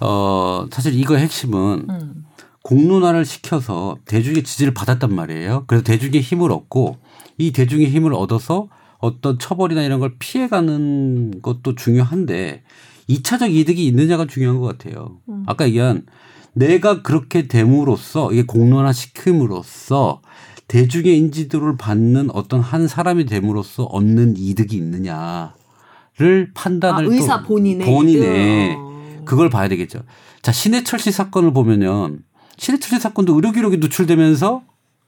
어, 0.00 0.66
사실 0.70 0.92
이거 0.92 1.16
핵심은 1.16 1.86
음. 1.88 2.24
공론화를 2.62 3.24
시켜서 3.24 3.96
대중의 4.04 4.44
지지를 4.44 4.74
받았단 4.74 5.14
말이에요. 5.14 5.64
그래서 5.66 5.82
대중의 5.82 6.20
힘을 6.20 6.52
얻고 6.52 6.98
이 7.38 7.52
대중의 7.52 7.88
힘을 7.88 8.12
얻어서 8.12 8.68
어떤 8.98 9.38
처벌이나 9.38 9.82
이런 9.82 9.98
걸 9.98 10.16
피해가는 10.18 11.40
것도 11.40 11.74
중요한데 11.74 12.64
2차적 13.08 13.50
이득이 13.50 13.86
있느냐가 13.86 14.26
중요한 14.26 14.60
것 14.60 14.76
같아요. 14.76 15.20
음. 15.30 15.44
아까 15.46 15.66
얘기한 15.66 16.04
내가 16.52 17.00
그렇게 17.00 17.48
됨으로써 17.48 18.30
이게 18.30 18.42
공론화 18.42 18.92
시킴으로써 18.92 20.20
대중의 20.68 21.16
인지도를 21.16 21.76
받는 21.76 22.30
어떤 22.32 22.60
한 22.60 22.88
사람이 22.88 23.26
됨으로써 23.26 23.84
얻는 23.84 24.34
이득이 24.36 24.76
있느냐를 24.76 26.50
판단을 26.54 27.04
아, 27.04 27.06
또 27.06 27.12
의사 27.12 27.42
본인의 27.42 27.86
본인의 27.86 28.66
이득. 28.72 28.78
어. 28.78 29.22
그걸 29.24 29.48
봐야 29.50 29.68
되겠죠. 29.68 30.00
자, 30.42 30.52
신해철 30.52 30.98
씨 30.98 31.12
사건을 31.12 31.52
보면은 31.52 32.20
신해철 32.56 32.98
씨 32.98 33.02
사건도 33.02 33.34
의료 33.34 33.52
기록이 33.52 33.76
누출되면서 33.78 34.62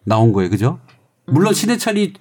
나온 0.05 0.33
거예요. 0.33 0.51
그죠? 0.51 0.79
물론 1.27 1.55
신해철이 1.55 2.15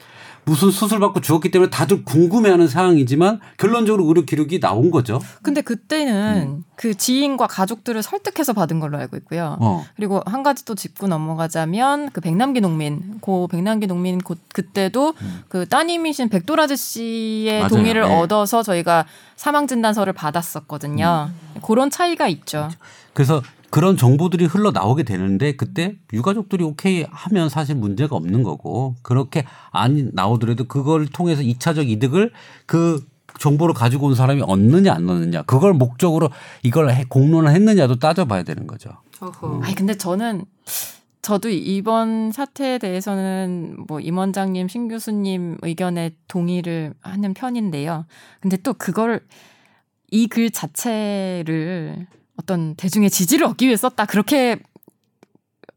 무슨 0.47 0.71
수술 0.71 1.01
받고 1.01 1.19
죽었기 1.19 1.51
때문에 1.51 1.69
다들 1.69 2.05
궁금해하는 2.05 2.69
사항이지만 2.69 3.41
결론적으로 3.57 4.05
의료 4.05 4.23
기록이 4.23 4.61
나온 4.61 4.91
거죠. 4.91 5.19
근데 5.41 5.59
그때는 5.59 6.47
음. 6.47 6.63
그 6.77 6.95
지인과 6.95 7.47
가족들을 7.47 8.01
설득해서 8.01 8.53
받은 8.53 8.79
걸로 8.79 8.97
알고 8.97 9.17
있고요. 9.17 9.57
어. 9.59 9.85
그리고 9.97 10.21
한 10.25 10.43
가지 10.43 10.63
또 10.63 10.73
짚고 10.73 11.07
넘어가자면 11.07 12.11
그 12.13 12.21
백남기 12.21 12.61
농민, 12.61 13.19
고 13.19 13.49
백남기 13.49 13.87
농민 13.87 14.19
고 14.19 14.35
그때도 14.53 15.15
그 15.49 15.67
따님이신 15.67 16.29
백돌 16.29 16.61
아저씨의 16.61 17.51
음. 17.51 17.59
맞아요. 17.59 17.67
동의를 17.67 18.01
네. 18.03 18.15
얻어서 18.17 18.63
저희가 18.63 19.05
사망 19.35 19.67
진단서를 19.67 20.13
받았었거든요. 20.13 21.29
음. 21.29 21.61
그런 21.61 21.89
차이가 21.89 22.29
있죠. 22.29 22.69
그래서 23.11 23.41
그런 23.69 23.97
정보들이 23.97 24.45
흘러 24.45 24.71
나오게 24.71 25.03
되는데 25.03 25.55
그때 25.55 25.95
유가족들이 26.13 26.63
오케이 26.63 27.05
하면 27.09 27.49
사실 27.49 27.75
문제가 27.75 28.15
없는 28.15 28.43
거고 28.43 28.95
그렇게 29.01 29.45
안 29.71 30.09
나오더라도 30.13 30.65
그걸 30.65 31.05
통해서 31.07 31.41
2차적 31.41 31.89
이득을 31.89 32.31
그 32.65 33.05
정보를 33.39 33.75
가지고 33.75 34.07
온 34.07 34.15
사람이 34.15 34.41
얻느냐 34.41 34.93
안 34.93 35.07
얻느냐 35.09 35.43
그걸 35.43 35.73
목적으로 35.73 36.29
이걸 36.63 36.89
해- 36.91 37.03
공론을 37.07 37.51
했느냐도 37.53 37.99
따져봐야 37.99 38.43
되는 38.43 38.65
거죠. 38.67 38.89
아니 39.63 39.75
근데 39.75 39.95
저는 39.95 40.45
저도 41.21 41.49
이번 41.49 42.31
사태에 42.31 42.77
대해서는 42.77 43.85
뭐 43.87 43.99
임 43.99 44.17
원장님, 44.17 44.69
신 44.69 44.87
교수님 44.87 45.57
의견에 45.61 46.11
동의를 46.29 46.93
하는 47.01 47.33
편인데요. 47.33 48.05
근데 48.39 48.55
또 48.57 48.73
그걸 48.73 49.19
이 50.09 50.27
글 50.29 50.49
자체를 50.51 52.07
어떤 52.37 52.75
대중의 52.75 53.09
지지를 53.09 53.45
얻기 53.47 53.65
위해 53.65 53.75
썼다 53.75 54.05
그렇게 54.05 54.59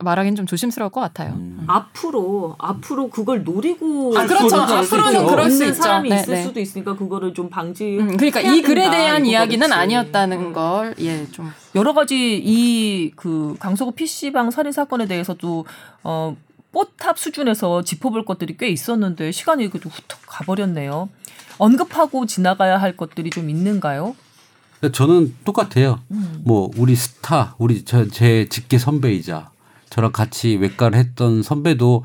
말하기는 0.03 0.35
좀 0.37 0.47
조심스러울 0.47 0.91
것 0.91 1.01
같아요. 1.03 1.35
음. 1.35 1.63
앞으로 1.67 2.57
앞으로 2.59 3.11
그걸 3.11 3.45
노리고 3.45 4.17
아, 4.17 4.25
그렇죠. 4.27 4.57
앞으로는 4.57 5.27
그럴 5.27 5.51
수 5.51 5.63
있는. 5.65 5.75
사람이 5.75 6.09
네, 6.09 6.17
있을 6.21 6.35
네. 6.35 6.43
수도 6.43 6.59
있으니까 6.61 6.97
그거를 6.97 7.35
좀 7.35 7.51
방지. 7.51 7.99
음, 7.99 8.17
그러니까 8.17 8.41
해야 8.41 8.51
이 8.53 8.63
글에 8.63 8.83
된다, 8.85 8.97
대한 8.97 9.27
이야기는 9.27 9.67
그렇지. 9.67 9.75
아니었다는 9.79 10.53
걸 10.55 10.95
예 10.99 11.27
좀 11.33 11.51
여러 11.75 11.93
가지 11.93 12.41
이 12.43 13.13
그 13.15 13.57
강서구 13.59 13.93
PC방 13.93 14.51
살인 14.51 14.73
사건에 14.73 15.07
대해서도 15.07 15.67
어 16.03 16.35
뽀탑 16.73 17.19
수준에서 17.19 17.83
짚어볼 17.83 18.25
것들이 18.25 18.57
꽤 18.57 18.69
있었는데 18.69 19.33
시간이 19.33 19.69
그래도 19.69 19.91
후딱 19.91 20.21
가버렸네요. 20.27 21.11
언급하고 21.59 22.25
지나가야 22.25 22.79
할 22.79 22.97
것들이 22.97 23.29
좀 23.29 23.51
있는가요? 23.51 24.17
그러니까 24.81 24.97
저는 24.97 25.35
똑같아요. 25.45 26.01
음. 26.11 26.41
뭐 26.45 26.71
우리 26.77 26.97
스타, 26.97 27.55
우리 27.59 27.85
저, 27.85 28.09
제 28.09 28.47
직계 28.49 28.79
선배이자 28.79 29.51
저랑 29.91 30.13
같이 30.13 30.57
외과를 30.57 30.99
했던 30.99 31.43
선배도 31.43 32.05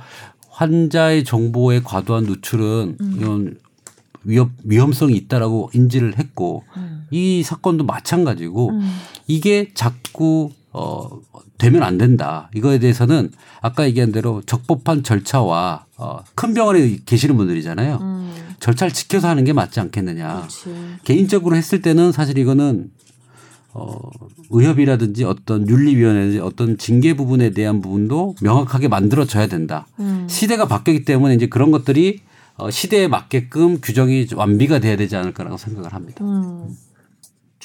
환자의 0.49 1.23
정보의 1.23 1.83
과도한 1.83 2.25
누출은 2.25 2.97
음. 2.99 3.17
이런 3.19 3.57
위험 4.23 4.51
위험성이 4.63 5.15
있다라고 5.15 5.69
인지를 5.73 6.17
했고 6.17 6.63
음. 6.77 7.07
이 7.11 7.43
사건도 7.43 7.85
마찬가지고 7.85 8.71
음. 8.71 8.97
이게 9.27 9.71
자꾸 9.73 10.51
어 10.77 11.21
되면 11.57 11.83
안 11.83 11.97
된다. 11.97 12.49
이거에 12.53 12.79
대해서는 12.79 13.31
아까 13.61 13.85
얘기한 13.87 14.11
대로 14.11 14.41
적법한 14.45 15.03
절차와 15.03 15.85
어, 15.97 16.19
큰 16.35 16.53
병원에 16.53 16.99
계시는 17.05 17.37
분들이잖아요. 17.37 17.99
음. 18.01 18.35
절차를 18.59 18.91
지켜서 18.91 19.29
하는 19.29 19.45
게 19.45 19.53
맞지 19.53 19.79
않겠느냐. 19.79 20.35
그렇지. 20.35 20.75
개인적으로 21.05 21.55
했을 21.55 21.81
때는 21.81 22.11
사실 22.11 22.37
이거는 22.37 22.91
어 23.73 23.97
의협이라든지 24.49 25.23
어떤 25.23 25.67
윤리위원회든지 25.67 26.39
어떤 26.39 26.77
징계 26.77 27.15
부분에 27.15 27.51
대한 27.51 27.81
부분도 27.81 28.35
명확하게 28.41 28.89
만들어져야 28.89 29.47
된다. 29.47 29.87
음. 29.99 30.27
시대가 30.29 30.67
바뀌기 30.67 31.05
때문에 31.05 31.35
이제 31.35 31.47
그런 31.47 31.71
것들이 31.71 32.19
어 32.57 32.69
시대에 32.69 33.07
맞게끔 33.07 33.79
규정이 33.81 34.27
완비가 34.35 34.79
돼야 34.79 34.97
되지 34.97 35.15
않을까라고 35.15 35.55
생각을 35.57 35.93
합니다. 35.93 36.23
음. 36.25 36.75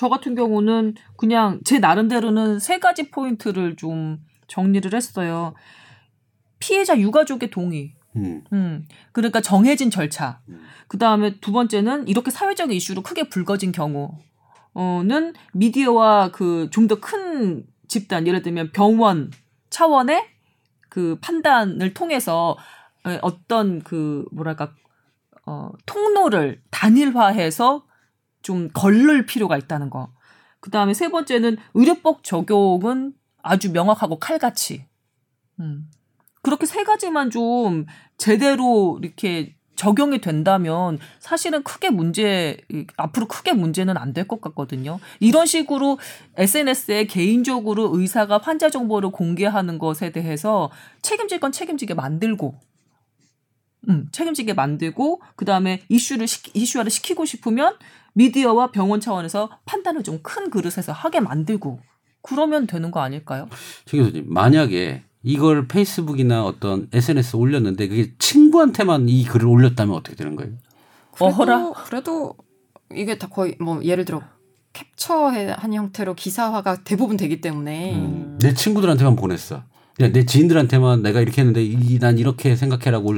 저 0.00 0.08
같은 0.08 0.34
경우는 0.34 0.94
그냥 1.18 1.60
제 1.62 1.78
나름대로는 1.78 2.58
세 2.58 2.78
가지 2.78 3.10
포인트를 3.10 3.76
좀 3.76 4.16
정리를 4.48 4.94
했어요. 4.94 5.52
피해자 6.58 6.98
유가족의 6.98 7.50
동의. 7.50 7.92
음. 8.16 8.42
음. 8.50 8.88
그러니까 9.12 9.42
정해진 9.42 9.90
절차. 9.90 10.40
음. 10.48 10.62
그 10.88 10.96
다음에 10.96 11.38
두 11.40 11.52
번째는 11.52 12.08
이렇게 12.08 12.30
사회적 12.30 12.72
이슈로 12.72 13.02
크게 13.02 13.28
불거진 13.28 13.72
경우는 13.72 15.34
미디어와 15.52 16.30
그 16.30 16.70
좀 16.70 16.88
더 16.88 16.98
큰 16.98 17.66
집단, 17.86 18.26
예를 18.26 18.40
들면 18.40 18.72
병원 18.72 19.30
차원의 19.68 20.24
그 20.88 21.18
판단을 21.20 21.92
통해서 21.92 22.56
에, 23.06 23.18
어떤 23.20 23.82
그 23.82 24.24
뭐랄까 24.32 24.72
어 25.44 25.68
통로를 25.84 26.62
단일화해서 26.70 27.84
좀 28.42 28.68
걸를 28.72 29.26
필요가 29.26 29.56
있다는 29.56 29.90
거. 29.90 30.10
그 30.60 30.70
다음에 30.70 30.94
세 30.94 31.08
번째는 31.08 31.56
의료법 31.74 32.22
적용은 32.24 33.14
아주 33.42 33.72
명확하고 33.72 34.18
칼같이. 34.18 34.86
음. 35.60 35.88
그렇게 36.42 36.66
세 36.66 36.84
가지만 36.84 37.30
좀 37.30 37.86
제대로 38.18 38.98
이렇게 39.02 39.54
적용이 39.76 40.20
된다면 40.20 40.98
사실은 41.20 41.62
크게 41.62 41.88
문제 41.90 42.58
앞으로 42.98 43.26
크게 43.28 43.54
문제는 43.54 43.96
안 43.96 44.12
될 44.12 44.26
것 44.28 44.40
같거든요. 44.42 44.98
이런 45.20 45.46
식으로 45.46 45.98
SNS에 46.36 47.04
개인적으로 47.06 47.90
의사가 47.94 48.38
환자 48.42 48.68
정보를 48.68 49.10
공개하는 49.10 49.78
것에 49.78 50.12
대해서 50.12 50.70
책임질 51.02 51.40
건 51.40 51.52
책임지게 51.52 51.94
만들고 51.94 52.58
음, 53.88 54.08
책임지게 54.12 54.52
만들고 54.54 55.22
그다음에 55.36 55.82
이슈를 55.88 56.26
시키, 56.26 56.50
이슈화를 56.54 56.90
시키고 56.90 57.24
싶으면 57.24 57.76
미디어와 58.12 58.70
병원 58.72 59.00
차원에서 59.00 59.50
판단을 59.64 60.02
좀 60.02 60.20
큰 60.22 60.50
그릇에서 60.50 60.92
하게 60.92 61.20
만들고 61.20 61.80
그러면 62.22 62.66
되는 62.66 62.90
거 62.90 63.00
아닐까요? 63.00 63.48
정 63.86 64.00
교수님 64.00 64.26
만약에 64.28 65.02
이걸 65.22 65.66
페이스북이나 65.68 66.44
어떤 66.44 66.88
SNS 66.92 67.36
에 67.36 67.38
올렸는데 67.40 67.88
그게 67.88 68.12
친구한테만 68.18 69.08
이 69.08 69.24
글을 69.24 69.46
올렸다면 69.46 69.94
어떻게 69.94 70.16
되는 70.16 70.36
거예요? 70.36 70.52
그래도, 71.12 71.24
어허라. 71.34 71.72
그래도 71.84 72.34
이게 72.94 73.16
다 73.18 73.28
거의 73.28 73.56
뭐 73.60 73.82
예를 73.84 74.04
들어 74.04 74.22
캡처한 74.72 75.74
형태로 75.74 76.14
기사화가 76.14 76.84
대부분 76.84 77.16
되기 77.16 77.40
때문에 77.40 77.94
음, 77.96 78.38
내 78.40 78.54
친구들한테만 78.54 79.16
보냈어. 79.16 79.62
내 80.08 80.24
지인들한테만 80.24 81.02
내가 81.02 81.20
이렇게 81.20 81.42
했는데 81.42 81.62
이, 81.62 81.98
난 81.98 82.18
이렇게 82.18 82.56
생각해라고 82.56 83.14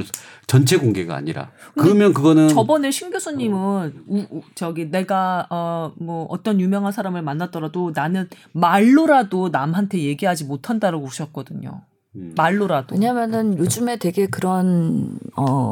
전체 0.47 0.77
공개가 0.77 1.15
아니라 1.15 1.51
그러면 1.77 2.13
그거는 2.13 2.49
저번에 2.49 2.91
신 2.91 3.09
교수님은 3.09 4.03
우, 4.07 4.19
우, 4.29 4.41
저기 4.55 4.91
내가 4.91 5.47
어 5.49 5.83
뭐 5.97 6.25
어떤 6.29 6.59
유명한 6.59 6.91
사람을 6.91 7.21
만났더라도 7.21 7.91
나는 7.93 8.29
말로라도 8.51 9.49
남한테 9.49 9.99
얘기하지 9.99 10.45
못한다고 10.45 10.99
그러셨거든요. 11.01 11.81
음. 12.15 12.33
말로라도. 12.35 12.95
왜냐면은 12.95 13.57
요즘에 13.57 13.97
되게 13.97 14.27
그런 14.27 15.17
어 15.35 15.71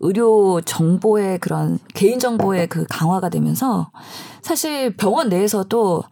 의료 0.00 0.60
정보의 0.60 1.38
그런 1.38 1.78
개인 1.94 2.18
정보의 2.18 2.66
그 2.66 2.84
강화가 2.88 3.28
되면서 3.30 3.90
사실 4.42 4.94
병원 4.96 5.28
내에서도 5.28 6.02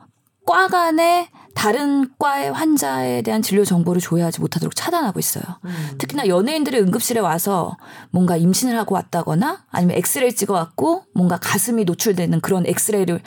과 0.46 0.68
간에 0.68 1.28
다른 1.54 2.08
과의 2.18 2.52
환자에 2.52 3.22
대한 3.22 3.42
진료 3.42 3.64
정보를 3.64 4.00
조회하지 4.00 4.40
못하도록 4.40 4.74
차단하고 4.74 5.18
있어요. 5.18 5.44
음. 5.64 5.94
특히나 5.98 6.26
연예인들이 6.28 6.78
응급실에 6.78 7.20
와서 7.20 7.76
뭔가 8.10 8.36
임신을 8.36 8.78
하고 8.78 8.94
왔다거나 8.94 9.64
아니면 9.70 9.96
엑스레이 9.98 10.34
찍어왔고 10.34 11.04
뭔가 11.14 11.38
가슴이 11.38 11.84
노출되는 11.84 12.40
그런 12.40 12.64
엑스레이를 12.66 13.20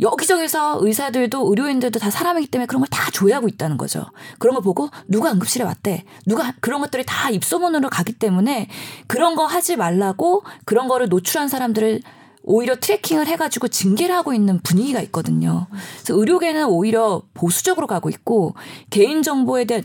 여기저기서 0.00 0.78
의사들도 0.80 1.48
의료인들도 1.48 1.98
다 1.98 2.10
사람이기 2.10 2.48
때문에 2.48 2.66
그런 2.66 2.80
걸 2.80 2.88
다 2.92 3.10
조회하고 3.10 3.48
있다는 3.48 3.78
거죠. 3.78 4.04
그런 4.38 4.54
걸 4.54 4.62
보고 4.62 4.88
누가 5.08 5.32
응급실에 5.32 5.64
왔대. 5.64 6.04
누가 6.26 6.52
그런 6.60 6.80
것들이 6.80 7.04
다 7.06 7.30
입소문으로 7.30 7.88
가기 7.90 8.12
때문에 8.12 8.68
그런 9.06 9.34
거 9.34 9.46
하지 9.46 9.76
말라고 9.76 10.44
그런 10.64 10.88
거를 10.88 11.08
노출한 11.08 11.48
사람들을 11.48 12.00
오히려 12.44 12.76
트래킹을 12.76 13.26
해가지고 13.26 13.68
징계를 13.68 14.14
하고 14.14 14.32
있는 14.32 14.60
분위기가 14.60 15.00
있거든요. 15.02 15.66
그래서 15.96 16.18
의료계는 16.18 16.66
오히려 16.66 17.22
보수적으로 17.34 17.86
가고 17.86 18.08
있고 18.08 18.54
개인 18.90 19.22
정보에 19.22 19.64
대한 19.64 19.84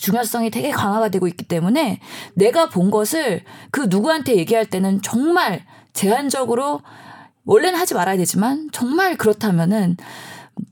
중요성이 0.00 0.50
되게 0.50 0.70
강화가 0.70 1.08
되고 1.08 1.26
있기 1.26 1.44
때문에 1.44 2.00
내가 2.34 2.68
본 2.68 2.90
것을 2.90 3.42
그 3.70 3.86
누구한테 3.88 4.36
얘기할 4.36 4.66
때는 4.66 5.02
정말 5.02 5.64
제한적으로 5.92 6.80
원래는 7.44 7.78
하지 7.78 7.94
말아야 7.94 8.16
되지만 8.16 8.68
정말 8.72 9.16
그렇다면은 9.16 9.96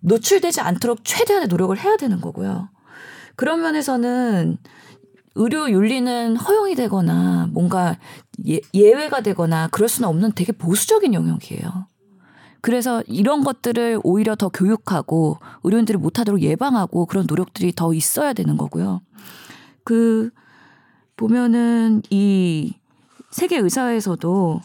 노출되지 0.00 0.60
않도록 0.60 1.04
최대한의 1.04 1.48
노력을 1.48 1.76
해야 1.78 1.96
되는 1.96 2.20
거고요. 2.20 2.68
그런 3.34 3.62
면에서는 3.62 4.58
의료 5.36 5.70
윤리는 5.70 6.36
허용이 6.36 6.74
되거나 6.74 7.48
뭔가 7.52 7.98
예, 8.48 8.60
예외가 8.74 9.20
되거나 9.20 9.68
그럴 9.68 9.88
수는 9.88 10.08
없는 10.08 10.32
되게 10.32 10.52
보수적인 10.52 11.14
영역이에요. 11.14 11.86
그래서 12.60 13.02
이런 13.06 13.44
것들을 13.44 14.00
오히려 14.02 14.34
더 14.34 14.48
교육하고 14.48 15.38
의료인들이 15.62 15.98
못하도록 15.98 16.42
예방하고 16.42 17.06
그런 17.06 17.26
노력들이 17.28 17.72
더 17.72 17.94
있어야 17.94 18.32
되는 18.32 18.56
거고요. 18.56 19.02
그 19.84 20.30
보면은 21.16 22.02
이 22.10 22.74
세계 23.30 23.58
의사회에서도 23.58 24.60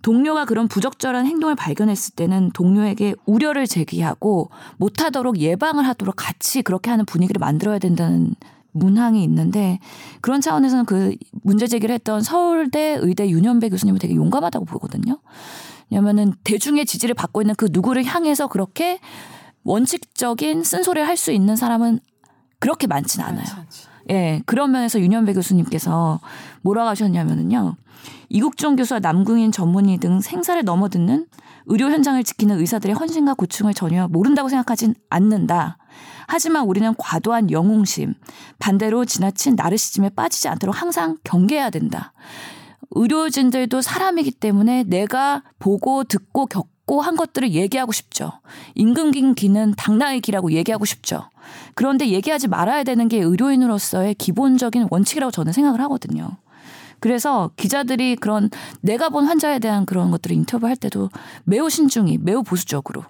동료가 0.00 0.46
그런 0.46 0.66
부적절한 0.66 1.26
행동을 1.26 1.54
발견했을 1.54 2.14
때는 2.16 2.50
동료에게 2.52 3.14
우려를 3.24 3.66
제기하고 3.66 4.50
못하도록 4.78 5.38
예방을 5.38 5.86
하도록 5.86 6.14
같이 6.16 6.62
그렇게 6.62 6.90
하는 6.90 7.04
분위기를 7.04 7.38
만들어야 7.38 7.78
된다는 7.78 8.34
문항이 8.72 9.22
있는데 9.24 9.78
그런 10.20 10.40
차원에서는 10.40 10.84
그 10.86 11.14
문제 11.42 11.66
제기를 11.66 11.92
했던 11.94 12.22
서울대 12.22 12.98
의대 13.00 13.28
윤현배 13.28 13.68
교수님은 13.68 13.98
되게 13.98 14.14
용감하다고 14.14 14.64
보거든요. 14.64 15.18
왜냐면은 15.90 16.32
대중의 16.44 16.86
지지를 16.86 17.14
받고 17.14 17.42
있는 17.42 17.54
그 17.54 17.68
누구를 17.70 18.04
향해서 18.04 18.46
그렇게 18.48 18.98
원칙적인 19.64 20.64
쓴소리를 20.64 21.06
할 21.06 21.16
수 21.16 21.32
있는 21.32 21.54
사람은 21.54 22.00
그렇게 22.58 22.86
많지는 22.86 23.26
않아요. 23.26 23.44
예, 24.10 24.42
그런 24.46 24.72
면에서 24.72 25.00
윤현배 25.00 25.34
교수님께서 25.34 26.20
뭐라고 26.62 26.88
하셨냐면은요. 26.88 27.76
이국종 28.30 28.76
교수와 28.76 29.00
남궁인 29.00 29.52
전문의 29.52 29.98
등 29.98 30.20
생사를 30.20 30.64
넘어듣는 30.64 31.26
의료 31.66 31.90
현장을 31.90 32.22
지키는 32.24 32.58
의사들의 32.58 32.94
헌신과 32.96 33.34
고충을 33.34 33.74
전혀 33.74 34.08
모른다고 34.08 34.48
생각하진 34.48 34.94
않는다. 35.10 35.76
하지만 36.26 36.64
우리는 36.64 36.94
과도한 36.96 37.50
영웅심, 37.50 38.14
반대로 38.58 39.04
지나친 39.04 39.54
나르시즘에 39.56 40.10
빠지지 40.10 40.48
않도록 40.48 40.80
항상 40.80 41.16
경계해야 41.24 41.70
된다. 41.70 42.12
의료진들도 42.92 43.80
사람이기 43.80 44.32
때문에 44.32 44.84
내가 44.84 45.42
보고 45.58 46.04
듣고 46.04 46.46
겪고 46.46 47.00
한 47.00 47.16
것들을 47.16 47.52
얘기하고 47.52 47.92
싶죠. 47.92 48.32
임금긴 48.74 49.34
기는 49.34 49.74
당나의 49.76 50.20
기라고 50.20 50.52
얘기하고 50.52 50.84
싶죠. 50.84 51.28
그런데 51.74 52.08
얘기하지 52.08 52.48
말아야 52.48 52.84
되는 52.84 53.08
게 53.08 53.18
의료인으로서의 53.18 54.14
기본적인 54.14 54.88
원칙이라고 54.90 55.30
저는 55.30 55.52
생각을 55.52 55.80
하거든요. 55.82 56.36
그래서 57.00 57.50
기자들이 57.56 58.14
그런 58.16 58.48
내가 58.80 59.08
본 59.08 59.26
환자에 59.26 59.58
대한 59.58 59.86
그런 59.86 60.10
것들을 60.12 60.36
인터뷰할 60.36 60.76
때도 60.76 61.10
매우 61.44 61.68
신중히, 61.68 62.16
매우 62.18 62.44
보수적으로 62.44 63.04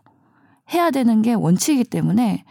해야 0.73 0.91
되는 0.91 1.23
게 1.23 1.35
원칙이기 1.35 1.85
때문에 1.85 2.45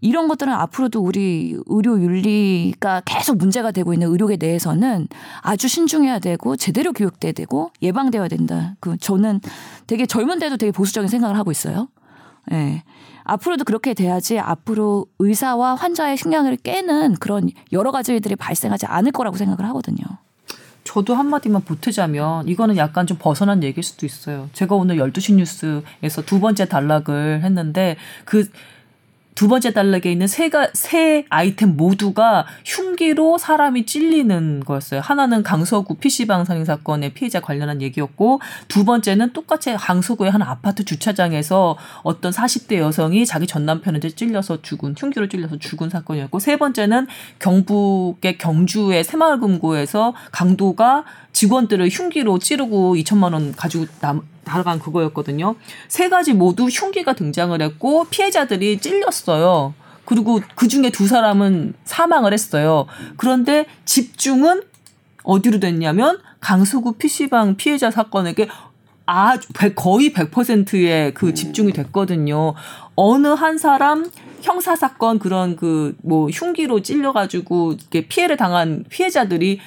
이런 0.00 0.28
것들은 0.28 0.52
앞으로도 0.52 1.00
우리 1.00 1.56
의료 1.66 2.00
윤리가 2.00 3.02
계속 3.04 3.36
문제가 3.36 3.72
되고 3.72 3.92
있는 3.92 4.08
의료계 4.08 4.36
내에서는 4.36 5.08
아주 5.40 5.66
신중해야 5.68 6.20
되고 6.20 6.56
제대로 6.56 6.92
교육돼야 6.92 7.32
되고 7.32 7.72
예방되어야 7.82 8.28
된다. 8.28 8.76
그 8.80 8.96
저는 8.96 9.40
되게 9.86 10.06
젊은 10.06 10.38
데도 10.38 10.56
되게 10.56 10.70
보수적인 10.70 11.08
생각을 11.08 11.36
하고 11.36 11.50
있어요. 11.50 11.88
예. 12.52 12.56
네. 12.56 12.84
앞으로도 13.24 13.64
그렇게 13.64 13.92
돼야지 13.92 14.38
앞으로 14.38 15.06
의사와 15.18 15.74
환자의 15.74 16.16
식량을 16.16 16.56
깨는 16.56 17.16
그런 17.16 17.50
여러 17.72 17.90
가지 17.90 18.12
일들이 18.12 18.36
발생하지 18.36 18.86
않을 18.86 19.12
거라고 19.12 19.36
생각을 19.36 19.66
하거든요. 19.68 19.98
저도 20.88 21.14
한마디만 21.14 21.64
보태자면 21.64 22.48
이거는 22.48 22.78
약간 22.78 23.06
좀 23.06 23.18
벗어난 23.20 23.62
얘기일 23.62 23.82
수도 23.82 24.06
있어요. 24.06 24.48
제가 24.54 24.74
오늘 24.74 24.96
12시 24.96 25.34
뉴스에서 25.34 26.22
두 26.24 26.40
번째 26.40 26.64
단락을 26.64 27.42
했는데 27.42 27.98
그 28.24 28.48
두 29.38 29.46
번째 29.46 29.72
단락에 29.72 30.10
있는 30.10 30.26
세가 30.26 30.70
세 30.72 31.24
아이템 31.28 31.76
모두가 31.76 32.44
흉기로 32.64 33.38
사람이 33.38 33.86
찔리는 33.86 34.64
거였어요. 34.66 35.00
하나는 35.00 35.44
강서구 35.44 35.94
PC방 35.94 36.44
살인 36.44 36.64
사건의 36.64 37.14
피해자 37.14 37.38
관련한 37.38 37.80
얘기였고 37.80 38.40
두 38.66 38.84
번째는 38.84 39.32
똑같이 39.34 39.72
강서구의 39.74 40.32
한 40.32 40.42
아파트 40.42 40.84
주차장에서 40.84 41.78
어떤 42.02 42.32
40대 42.32 42.78
여성이 42.78 43.24
자기 43.26 43.46
전 43.46 43.64
남편한테 43.64 44.08
찔려서 44.08 44.60
죽은 44.62 44.96
흉기로 44.98 45.28
찔려서 45.28 45.58
죽은 45.58 45.88
사건이었고 45.88 46.40
세 46.40 46.56
번째는 46.56 47.06
경북의 47.38 48.38
경주의 48.38 49.04
새마을금고에서 49.04 50.14
강도가 50.32 51.04
직원들을 51.32 51.88
흉기로 51.90 52.40
찌르고 52.40 52.96
2천만 52.96 53.34
원 53.34 53.54
가지고 53.54 53.86
남, 54.00 54.22
나간 54.48 54.78
그거였거든요. 54.78 55.54
세 55.88 56.08
가지 56.08 56.32
모두 56.32 56.64
흉기가 56.64 57.12
등장을 57.12 57.60
했고 57.60 58.06
피해자들이 58.06 58.80
찔렸어요. 58.80 59.74
그리고 60.04 60.40
그 60.54 60.68
중에 60.68 60.90
두 60.90 61.06
사람은 61.06 61.74
사망을 61.84 62.32
했어요. 62.32 62.86
그런데 63.16 63.66
집중은 63.84 64.62
어디로 65.22 65.60
됐냐면 65.60 66.18
강서구 66.40 66.94
PC방 66.94 67.56
피해자 67.56 67.90
사건에게 67.90 68.48
아주 69.04 69.48
거의 69.74 70.12
100%의 70.12 71.14
그 71.14 71.34
집중이 71.34 71.72
됐거든요. 71.72 72.54
어느 72.94 73.28
한 73.28 73.58
사람 73.58 74.10
형사 74.42 74.76
사건 74.76 75.18
그런 75.18 75.56
그 75.56 75.94
뭐 76.02 76.28
흉기로 76.30 76.80
찔려 76.80 77.12
가지고 77.12 77.72
이렇게 77.72 78.06
피해를 78.06 78.36
당한 78.36 78.84
피해자들이 78.88 79.60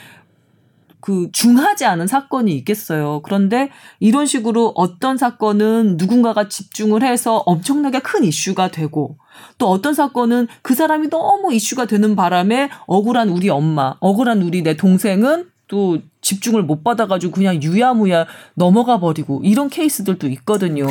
그 1.02 1.30
중하지 1.32 1.86
않은 1.86 2.08
사건이 2.08 2.56
있겠어요. 2.58 3.22
그런데 3.24 3.70
이런 4.00 4.26
식으로 4.26 4.74
어떤 4.76 5.18
사건은 5.18 5.98
누군가가 5.98 6.48
집중을 6.48 7.04
해서 7.04 7.38
엄청나게 7.46 8.00
큰 8.00 8.24
이슈가 8.24 8.70
되고 8.70 9.18
또 9.58 9.70
어떤 9.70 9.94
사건은 9.94 10.48
그 10.62 10.76
사람이 10.76 11.10
너무 11.10 11.54
이슈가 11.54 11.86
되는 11.86 12.16
바람에 12.16 12.70
억울한 12.86 13.30
우리 13.30 13.50
엄마, 13.50 13.96
억울한 14.00 14.42
우리 14.42 14.62
내 14.62 14.78
동생은 14.78 15.50
또 15.68 15.98
집중을 16.22 16.64
못 16.64 16.84
받아가지고 16.84 17.34
그냥 17.34 17.62
유야무야 17.62 18.26
넘어가 18.56 19.00
버리고 19.00 19.42
이런 19.44 19.70
케이스들도 19.70 20.28
있거든요. 20.30 20.86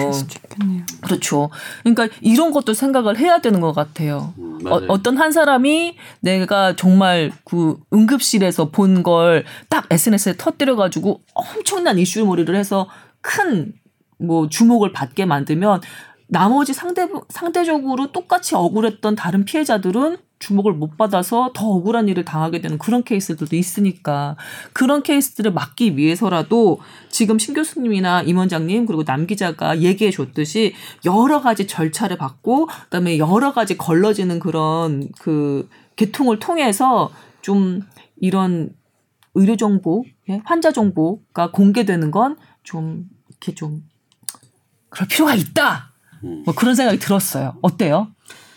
그렇죠. 1.01 1.51
그러니까 1.83 2.09
이런 2.21 2.51
것도 2.53 2.75
생각을 2.75 3.19
해야 3.19 3.41
되는 3.41 3.61
것 3.61 3.73
같아요. 3.73 4.35
음, 4.39 4.61
어. 4.67 4.81
어떤 4.89 5.17
한 5.19 5.33
사람이 5.33 5.97
내가 6.21 6.75
정말 6.77 7.31
그 7.45 7.79
응급실에서 7.93 8.71
본 8.71 9.03
걸 9.03 9.45
딱 9.69 9.87
SNS에 9.91 10.35
터뜨려가지고 10.37 11.21
엄청난 11.35 11.99
이슈몰이를 11.99 12.57
해서 12.57 12.89
큰 13.21 13.75
뭐 14.23 14.51
주목을 14.51 14.93
받게 14.93 15.25
만들면 15.25 15.81
나머지 16.29 16.75
상대 16.75 17.09
상대적으로 17.31 18.13
똑같이 18.13 18.55
억울했던 18.55 19.17
다른 19.17 19.47
피해자들은 19.47 20.19
주목을 20.41 20.73
못 20.73 20.97
받아서 20.97 21.53
더 21.55 21.69
억울한 21.69 22.09
일을 22.09 22.25
당하게 22.25 22.61
되는 22.61 22.79
그런 22.79 23.05
케이스들도 23.05 23.55
있으니까 23.55 24.37
그런 24.73 25.03
케이스들을 25.03 25.53
막기 25.53 25.97
위해서라도 25.97 26.81
지금 27.09 27.39
신 27.39 27.55
교수님이나 27.55 28.23
임 28.23 28.39
원장님 28.39 28.87
그리고 28.87 29.05
남 29.05 29.27
기자가 29.27 29.81
얘기해 29.81 30.11
줬듯이 30.11 30.75
여러 31.05 31.41
가지 31.41 31.67
절차를 31.67 32.19
받고 32.19 32.67
그다음에 32.67 33.19
여러 33.19 33.53
가지 33.53 33.77
걸러지는 33.77 34.41
그런 34.41 35.09
그 35.21 35.69
계통을 35.97 36.39
통해서 36.39 37.11
좀 37.43 37.83
이런 38.17 38.75
의료 39.35 39.57
정보, 39.57 40.05
예, 40.29 40.43
환자 40.45 40.73
정보가 40.73 41.53
공개되는 41.53 42.11
건 42.11 42.37
좀 42.63 43.09
이렇게 43.29 43.55
좀 43.55 43.83
그럴 44.89 45.09
필요가 45.09 45.35
있다. 45.35 45.93
음. 46.25 46.43
뭐 46.45 46.55
그런 46.55 46.75
생각이 46.75 46.99
들었어요. 46.99 47.57
어때요? 47.63 48.09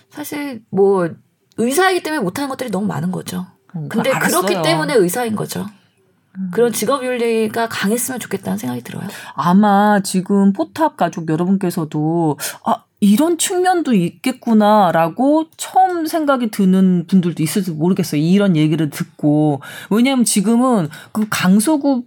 사실 0.10 0.64
뭐 0.70 1.10
의사이기 1.58 2.04
때문에 2.04 2.22
못하는 2.22 2.50
것들이 2.50 2.70
너무 2.70 2.88
많은 2.88 3.12
거죠. 3.12 3.46
음, 3.76 3.90
근데 3.90 4.12
알았어요. 4.12 4.40
음. 4.40 4.46
그렇기 4.46 4.68
때문에 4.68 4.94
의사인 4.96 5.36
거죠. 5.36 5.66
그런 6.52 6.72
직업 6.74 7.04
윤리가 7.06 7.70
강했으면 7.70 8.20
좋겠다는 8.20 8.58
생각이 8.58 8.82
들어요. 8.82 9.04
아마 9.36 10.02
지금 10.02 10.52
포탑 10.52 10.98
가족 10.98 11.30
여러분께서도 11.30 12.38
아 12.66 12.84
이런 13.00 13.38
측면도 13.38 13.94
있겠구나라고 13.94 15.46
처음 15.58 16.08
생각이 16.08 16.50
드는 16.50 17.06
분들도 17.08 17.44
있을지 17.44 17.72
모르겠어요. 17.72 18.20
이런 18.20 18.56
얘기를 18.56 18.90
듣고 18.90 19.62
왜냐하면 19.92 20.26
지금은 20.26 20.90
그 21.12 21.28
강서구 21.30 22.06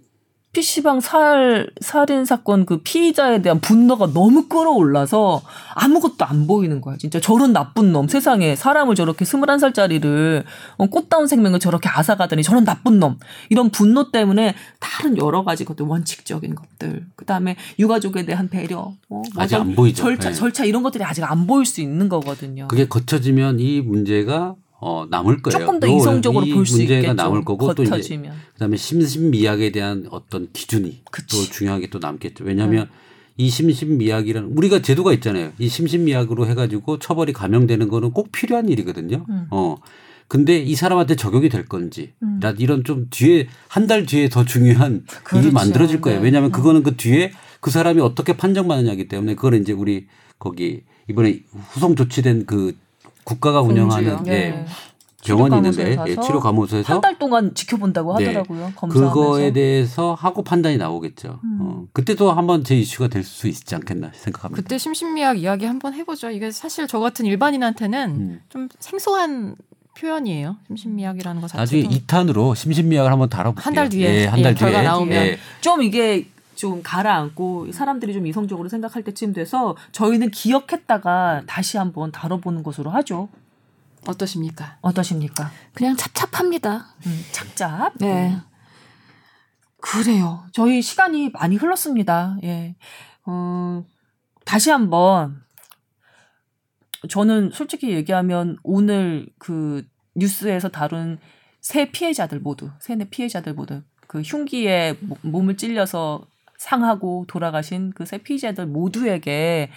PC방 0.57 1.01
살, 1.01 1.69
살인 1.81 2.25
사건 2.25 2.65
그 2.65 2.79
피의자에 2.79 3.43
대한 3.43 3.59
분노가 3.59 4.11
너무 4.11 4.47
끌어올라서 4.47 5.43
아무것도 5.75 6.25
안 6.25 6.47
보이는 6.47 6.81
거야. 6.81 6.97
진짜 6.97 7.19
저런 7.19 7.53
나쁜 7.53 7.93
놈. 7.93 8.07
세상에 8.07 8.55
사람을 8.55 8.95
저렇게 8.95 9.23
21살짜리를 9.23 10.43
어, 10.77 10.87
꽃다운 10.87 11.27
생명을 11.27 11.59
저렇게 11.59 11.89
앗아가더니 11.89 12.41
저런 12.41 12.63
나쁜 12.63 12.99
놈. 12.99 13.19
이런 13.49 13.69
분노 13.69 14.09
때문에 14.09 14.55
다른 14.79 15.15
여러 15.17 15.43
가지 15.43 15.63
것들, 15.63 15.85
원칙적인 15.85 16.55
것들. 16.55 17.05
그 17.15 17.25
다음에 17.25 17.55
유가족에 17.77 18.25
대한 18.25 18.49
배려. 18.49 18.93
어, 19.09 19.21
아직 19.35 19.57
뭐안 19.57 19.75
보이죠. 19.75 20.01
절차, 20.01 20.29
네. 20.29 20.35
절차 20.35 20.65
이런 20.65 20.81
것들이 20.81 21.03
아직 21.03 21.23
안 21.23 21.45
보일 21.45 21.67
수 21.67 21.81
있는 21.81 22.09
거거든요. 22.09 22.67
그게 22.67 22.87
거쳐지면 22.87 23.59
이 23.59 23.81
문제가 23.81 24.55
어, 24.79 25.05
남을 25.09 25.41
거예요. 25.41 25.59
조금 25.59 25.79
더 25.79 25.87
요- 25.87 25.95
이성적으로 25.97 26.45
이볼수 26.45 26.77
문제가 26.77 26.99
있겠죠. 26.99 27.13
남을 27.13 27.43
거고 27.45 27.73
또 27.73 27.83
이제. 27.83 28.21
그다음에 28.53 28.77
심신미약에 28.77 29.71
대한 29.71 30.05
어떤 30.11 30.49
기준이 30.53 31.01
그치. 31.11 31.35
또 31.35 31.51
중요하게 31.51 31.89
또 31.89 31.99
남겠죠. 31.99 32.43
왜냐하면 32.43 32.87
이 33.37 33.49
심신미약이라는 33.49 34.49
우리가 34.55 34.81
제도가 34.81 35.13
있잖아요. 35.13 35.51
이 35.59 35.67
심신미약으로 35.67 36.47
해가지고 36.47 36.99
처벌이 36.99 37.33
감형되는 37.33 37.87
거는 37.87 38.11
꼭 38.11 38.31
필요한 38.31 38.69
일이거든요. 38.69 39.25
음. 39.29 39.47
어. 39.51 39.75
근데 40.27 40.57
이 40.59 40.75
사람한테 40.75 41.15
적용이 41.15 41.47
될 41.47 41.65
건지, 41.65 42.11
음. 42.21 42.39
나 42.41 42.53
이런 42.57 42.83
좀 42.83 43.07
뒤에 43.09 43.47
한 43.69 43.87
달 43.87 44.05
뒤에 44.05 44.27
더 44.27 44.43
중요한 44.43 45.05
그렇죠. 45.23 45.45
일이 45.47 45.53
만들어질 45.53 46.01
거예요. 46.01 46.19
네. 46.19 46.25
왜냐하면 46.25 46.51
그거는 46.51 46.83
그 46.83 46.97
뒤에 46.97 47.31
그 47.61 47.71
사람이 47.71 48.01
어떻게 48.01 48.35
판정받느냐기 48.35 49.07
때문에 49.07 49.35
그거는 49.35 49.61
이제 49.61 49.71
우리 49.71 50.07
거기 50.37 50.81
이번에 51.09 51.39
후속 51.71 51.95
조치된 51.95 52.45
그 52.45 52.75
국가가 53.27 53.61
운영하는 53.61 54.15
공주요. 54.15 54.33
예, 54.33 54.39
네. 54.51 54.65
병원이 55.25 55.49
치료감호소에 55.51 55.83
있는데 55.83 56.11
예, 56.11 56.15
가서 56.15 56.27
치료 56.27 56.39
감호소에서 56.39 56.93
한 56.93 57.01
달 57.01 57.19
동안 57.19 57.53
지켜본다고 57.53 58.17
네. 58.19 58.25
하더라고요. 58.27 58.71
검사하면서. 58.75 59.13
그거에 59.13 59.51
대해서 59.51 60.13
하고 60.13 60.43
판단이 60.43 60.77
나오겠죠. 60.77 61.39
음. 61.43 61.57
어, 61.61 61.83
그때도 61.91 62.31
한번 62.31 62.63
제 62.63 62.75
이슈가 62.77 63.09
될 63.09 63.23
수 63.23 63.47
있지 63.49 63.75
않겠나 63.75 64.11
생각합니다. 64.13 64.61
그때 64.61 64.77
심신미약 64.77 65.39
이야기 65.39 65.65
한번 65.65 65.93
해보죠. 65.95 66.29
이게 66.29 66.51
사실 66.51 66.87
저 66.87 66.99
같은 66.99 67.25
일반인한테는 67.25 68.09
음. 68.11 68.41
좀 68.47 68.69
생소한 68.79 69.55
표현이에요. 69.97 70.55
심신미약이라는 70.67 71.41
거 71.41 71.47
나중에 71.53 71.83
자체도. 71.83 72.05
2탄으로 72.05 72.55
심신미약을 72.55 73.11
한번 73.11 73.27
다뤄볼게요. 73.29 73.63
한 73.65 73.73
달 73.73 73.89
뒤에 73.89 74.21
예, 74.21 74.25
한달 74.27 74.51
예, 74.51 74.55
뒤에 74.55 74.71
결과 74.71 74.81
나오면. 74.83 75.11
예. 75.25 75.37
좀 75.59 75.81
이게 75.81 76.27
좀 76.57 76.81
가라앉고 76.83 77.71
사람들이 77.71 78.13
좀 78.13 78.25
이성적으로 78.25 78.67
생각할 78.67 79.03
때쯤 79.03 79.31
돼서 79.31 79.77
저희는 79.91 80.31
기억했다가 80.31 81.43
다시 81.45 81.77
한번 81.77 82.11
다뤄보는 82.11 82.63
것으로 82.63 82.89
하죠. 82.89 83.29
어떠십니까? 84.07 84.77
어떠십니까? 84.81 85.51
그냥 85.73 85.95
찹찹합니다. 85.95 86.95
음, 87.05 87.21
착잡. 87.31 87.93
네. 87.99 88.35
그래요. 89.79 90.45
저희 90.51 90.81
시간이 90.81 91.29
많이 91.29 91.55
흘렀습니다. 91.57 92.37
예. 92.43 92.75
어, 93.25 93.85
다시 94.43 94.71
한번 94.71 95.43
저는 97.07 97.51
솔직히 97.53 97.91
얘기하면 97.91 98.57
오늘 98.63 99.27
그 99.37 99.85
뉴스에서 100.15 100.69
다룬 100.69 101.19
세 101.61 101.91
피해자들 101.91 102.39
모두, 102.39 102.71
세네 102.79 103.09
피해자들 103.09 103.53
모두 103.53 103.83
그 104.07 104.21
흉기에 104.21 104.97
모- 105.01 105.17
몸을 105.21 105.57
찔려서 105.57 106.25
상하고 106.57 107.25
돌아가신 107.27 107.91
그세 107.91 108.17
피해자들 108.17 108.65
모두에게 108.65 109.71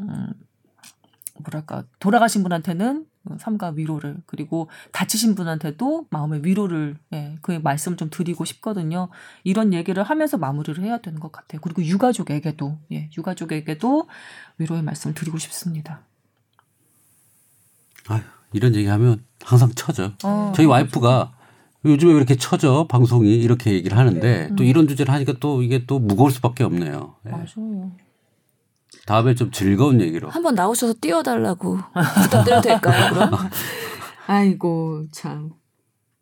음, 0.00 0.32
뭐랄까 1.38 1.84
돌아가신 1.98 2.42
분한테는 2.42 3.06
삼가 3.38 3.70
위로를 3.76 4.16
그리고 4.26 4.68
다치신 4.90 5.36
분한테도 5.36 6.06
마음의 6.10 6.44
위로를 6.44 6.96
예, 7.12 7.36
그 7.40 7.52
말씀 7.52 7.96
좀 7.96 8.10
드리고 8.10 8.44
싶거든요. 8.44 9.08
이런 9.44 9.72
얘기를 9.72 10.02
하면서 10.02 10.36
마무리를 10.36 10.82
해야 10.82 10.98
되는 10.98 11.20
것 11.20 11.30
같아요. 11.30 11.60
그리고 11.62 11.84
유가족에게도 11.84 12.78
예, 12.92 13.10
유가족에게도 13.16 14.08
위로의 14.58 14.82
말씀을 14.82 15.14
드리고 15.14 15.38
싶습니다. 15.38 16.00
아유, 18.08 18.22
이런 18.52 18.74
얘기하면 18.74 19.24
항상 19.44 19.70
쳐져. 19.74 20.12
어. 20.24 20.52
저희 20.56 20.66
와이프가 20.66 21.32
요즘에 21.84 22.12
왜 22.12 22.16
이렇게 22.16 22.36
쳐져 22.36 22.86
방송이 22.88 23.34
이렇게 23.36 23.72
얘기를 23.72 23.96
하는데 23.98 24.50
또 24.56 24.62
이런 24.64 24.86
주제를 24.86 25.12
하니까 25.12 25.34
또 25.40 25.62
이게 25.62 25.84
또 25.86 25.98
무거울 25.98 26.30
수밖에 26.30 26.64
없네요. 26.64 27.16
예. 27.26 27.30
맞아요. 27.30 27.92
다음에 29.06 29.34
좀 29.34 29.50
즐거운 29.50 30.00
얘기로. 30.00 30.28
한번 30.28 30.54
나오셔서 30.54 30.94
띄워달라고 31.00 31.78
부탁드려도 32.22 32.60
될까요? 32.62 33.12
그럼? 33.12 33.30
아이고 34.26 35.06
참. 35.10 35.50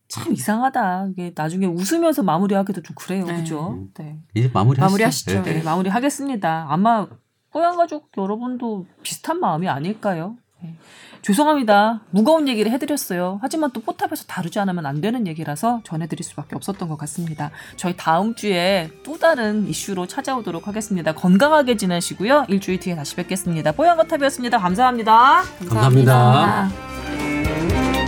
참 0.09 0.33
이상하다. 0.33 1.09
이게 1.13 1.33
나중에 1.37 1.67
웃으면서 1.67 2.23
마무리하기도 2.23 2.83
좀 2.83 2.97
그래요. 2.97 3.27
네. 3.27 3.37
그죠? 3.37 3.87
네. 3.99 4.19
이제 4.35 4.51
마무리 4.53 4.81
마무리하시죠. 4.81 5.43
네, 5.43 5.63
마무리하겠습니다. 5.63 6.67
아마 6.69 7.07
뽀얀 7.53 7.77
가족 7.77 8.11
여러분도 8.17 8.87
비슷한 9.03 9.39
마음이 9.39 9.69
아닐까요? 9.69 10.37
네. 10.63 10.75
죄송합니다. 11.23 12.01
무거운 12.11 12.49
얘기를 12.49 12.73
해드렸어요. 12.73 13.39
하지만 13.43 13.71
또 13.73 13.81
포탑에서 13.83 14.25
다루지 14.25 14.59
않으면 14.59 14.87
안 14.87 15.01
되는 15.01 15.27
얘기라서 15.27 15.81
전해드릴 15.85 16.25
수밖에 16.25 16.57
없었던 16.57 16.89
것 16.89 16.97
같습니다. 16.99 17.51
저희 17.77 17.95
다음 17.97 18.35
주에 18.35 18.91
또 19.03 19.19
다른 19.19 19.69
이슈로 19.69 20.07
찾아오도록 20.07 20.67
하겠습니다. 20.67 21.15
건강하게 21.15 21.77
지내시고요. 21.77 22.47
일주일 22.49 22.81
뒤에 22.81 22.97
다시 22.97 23.17
뵙겠습니다. 23.17 23.73
뽀얀 23.73 23.97
거탑이었습니다. 23.99 24.59
감사합니다. 24.59 25.43
감사합니다. 25.59 26.15
아. 26.15 28.00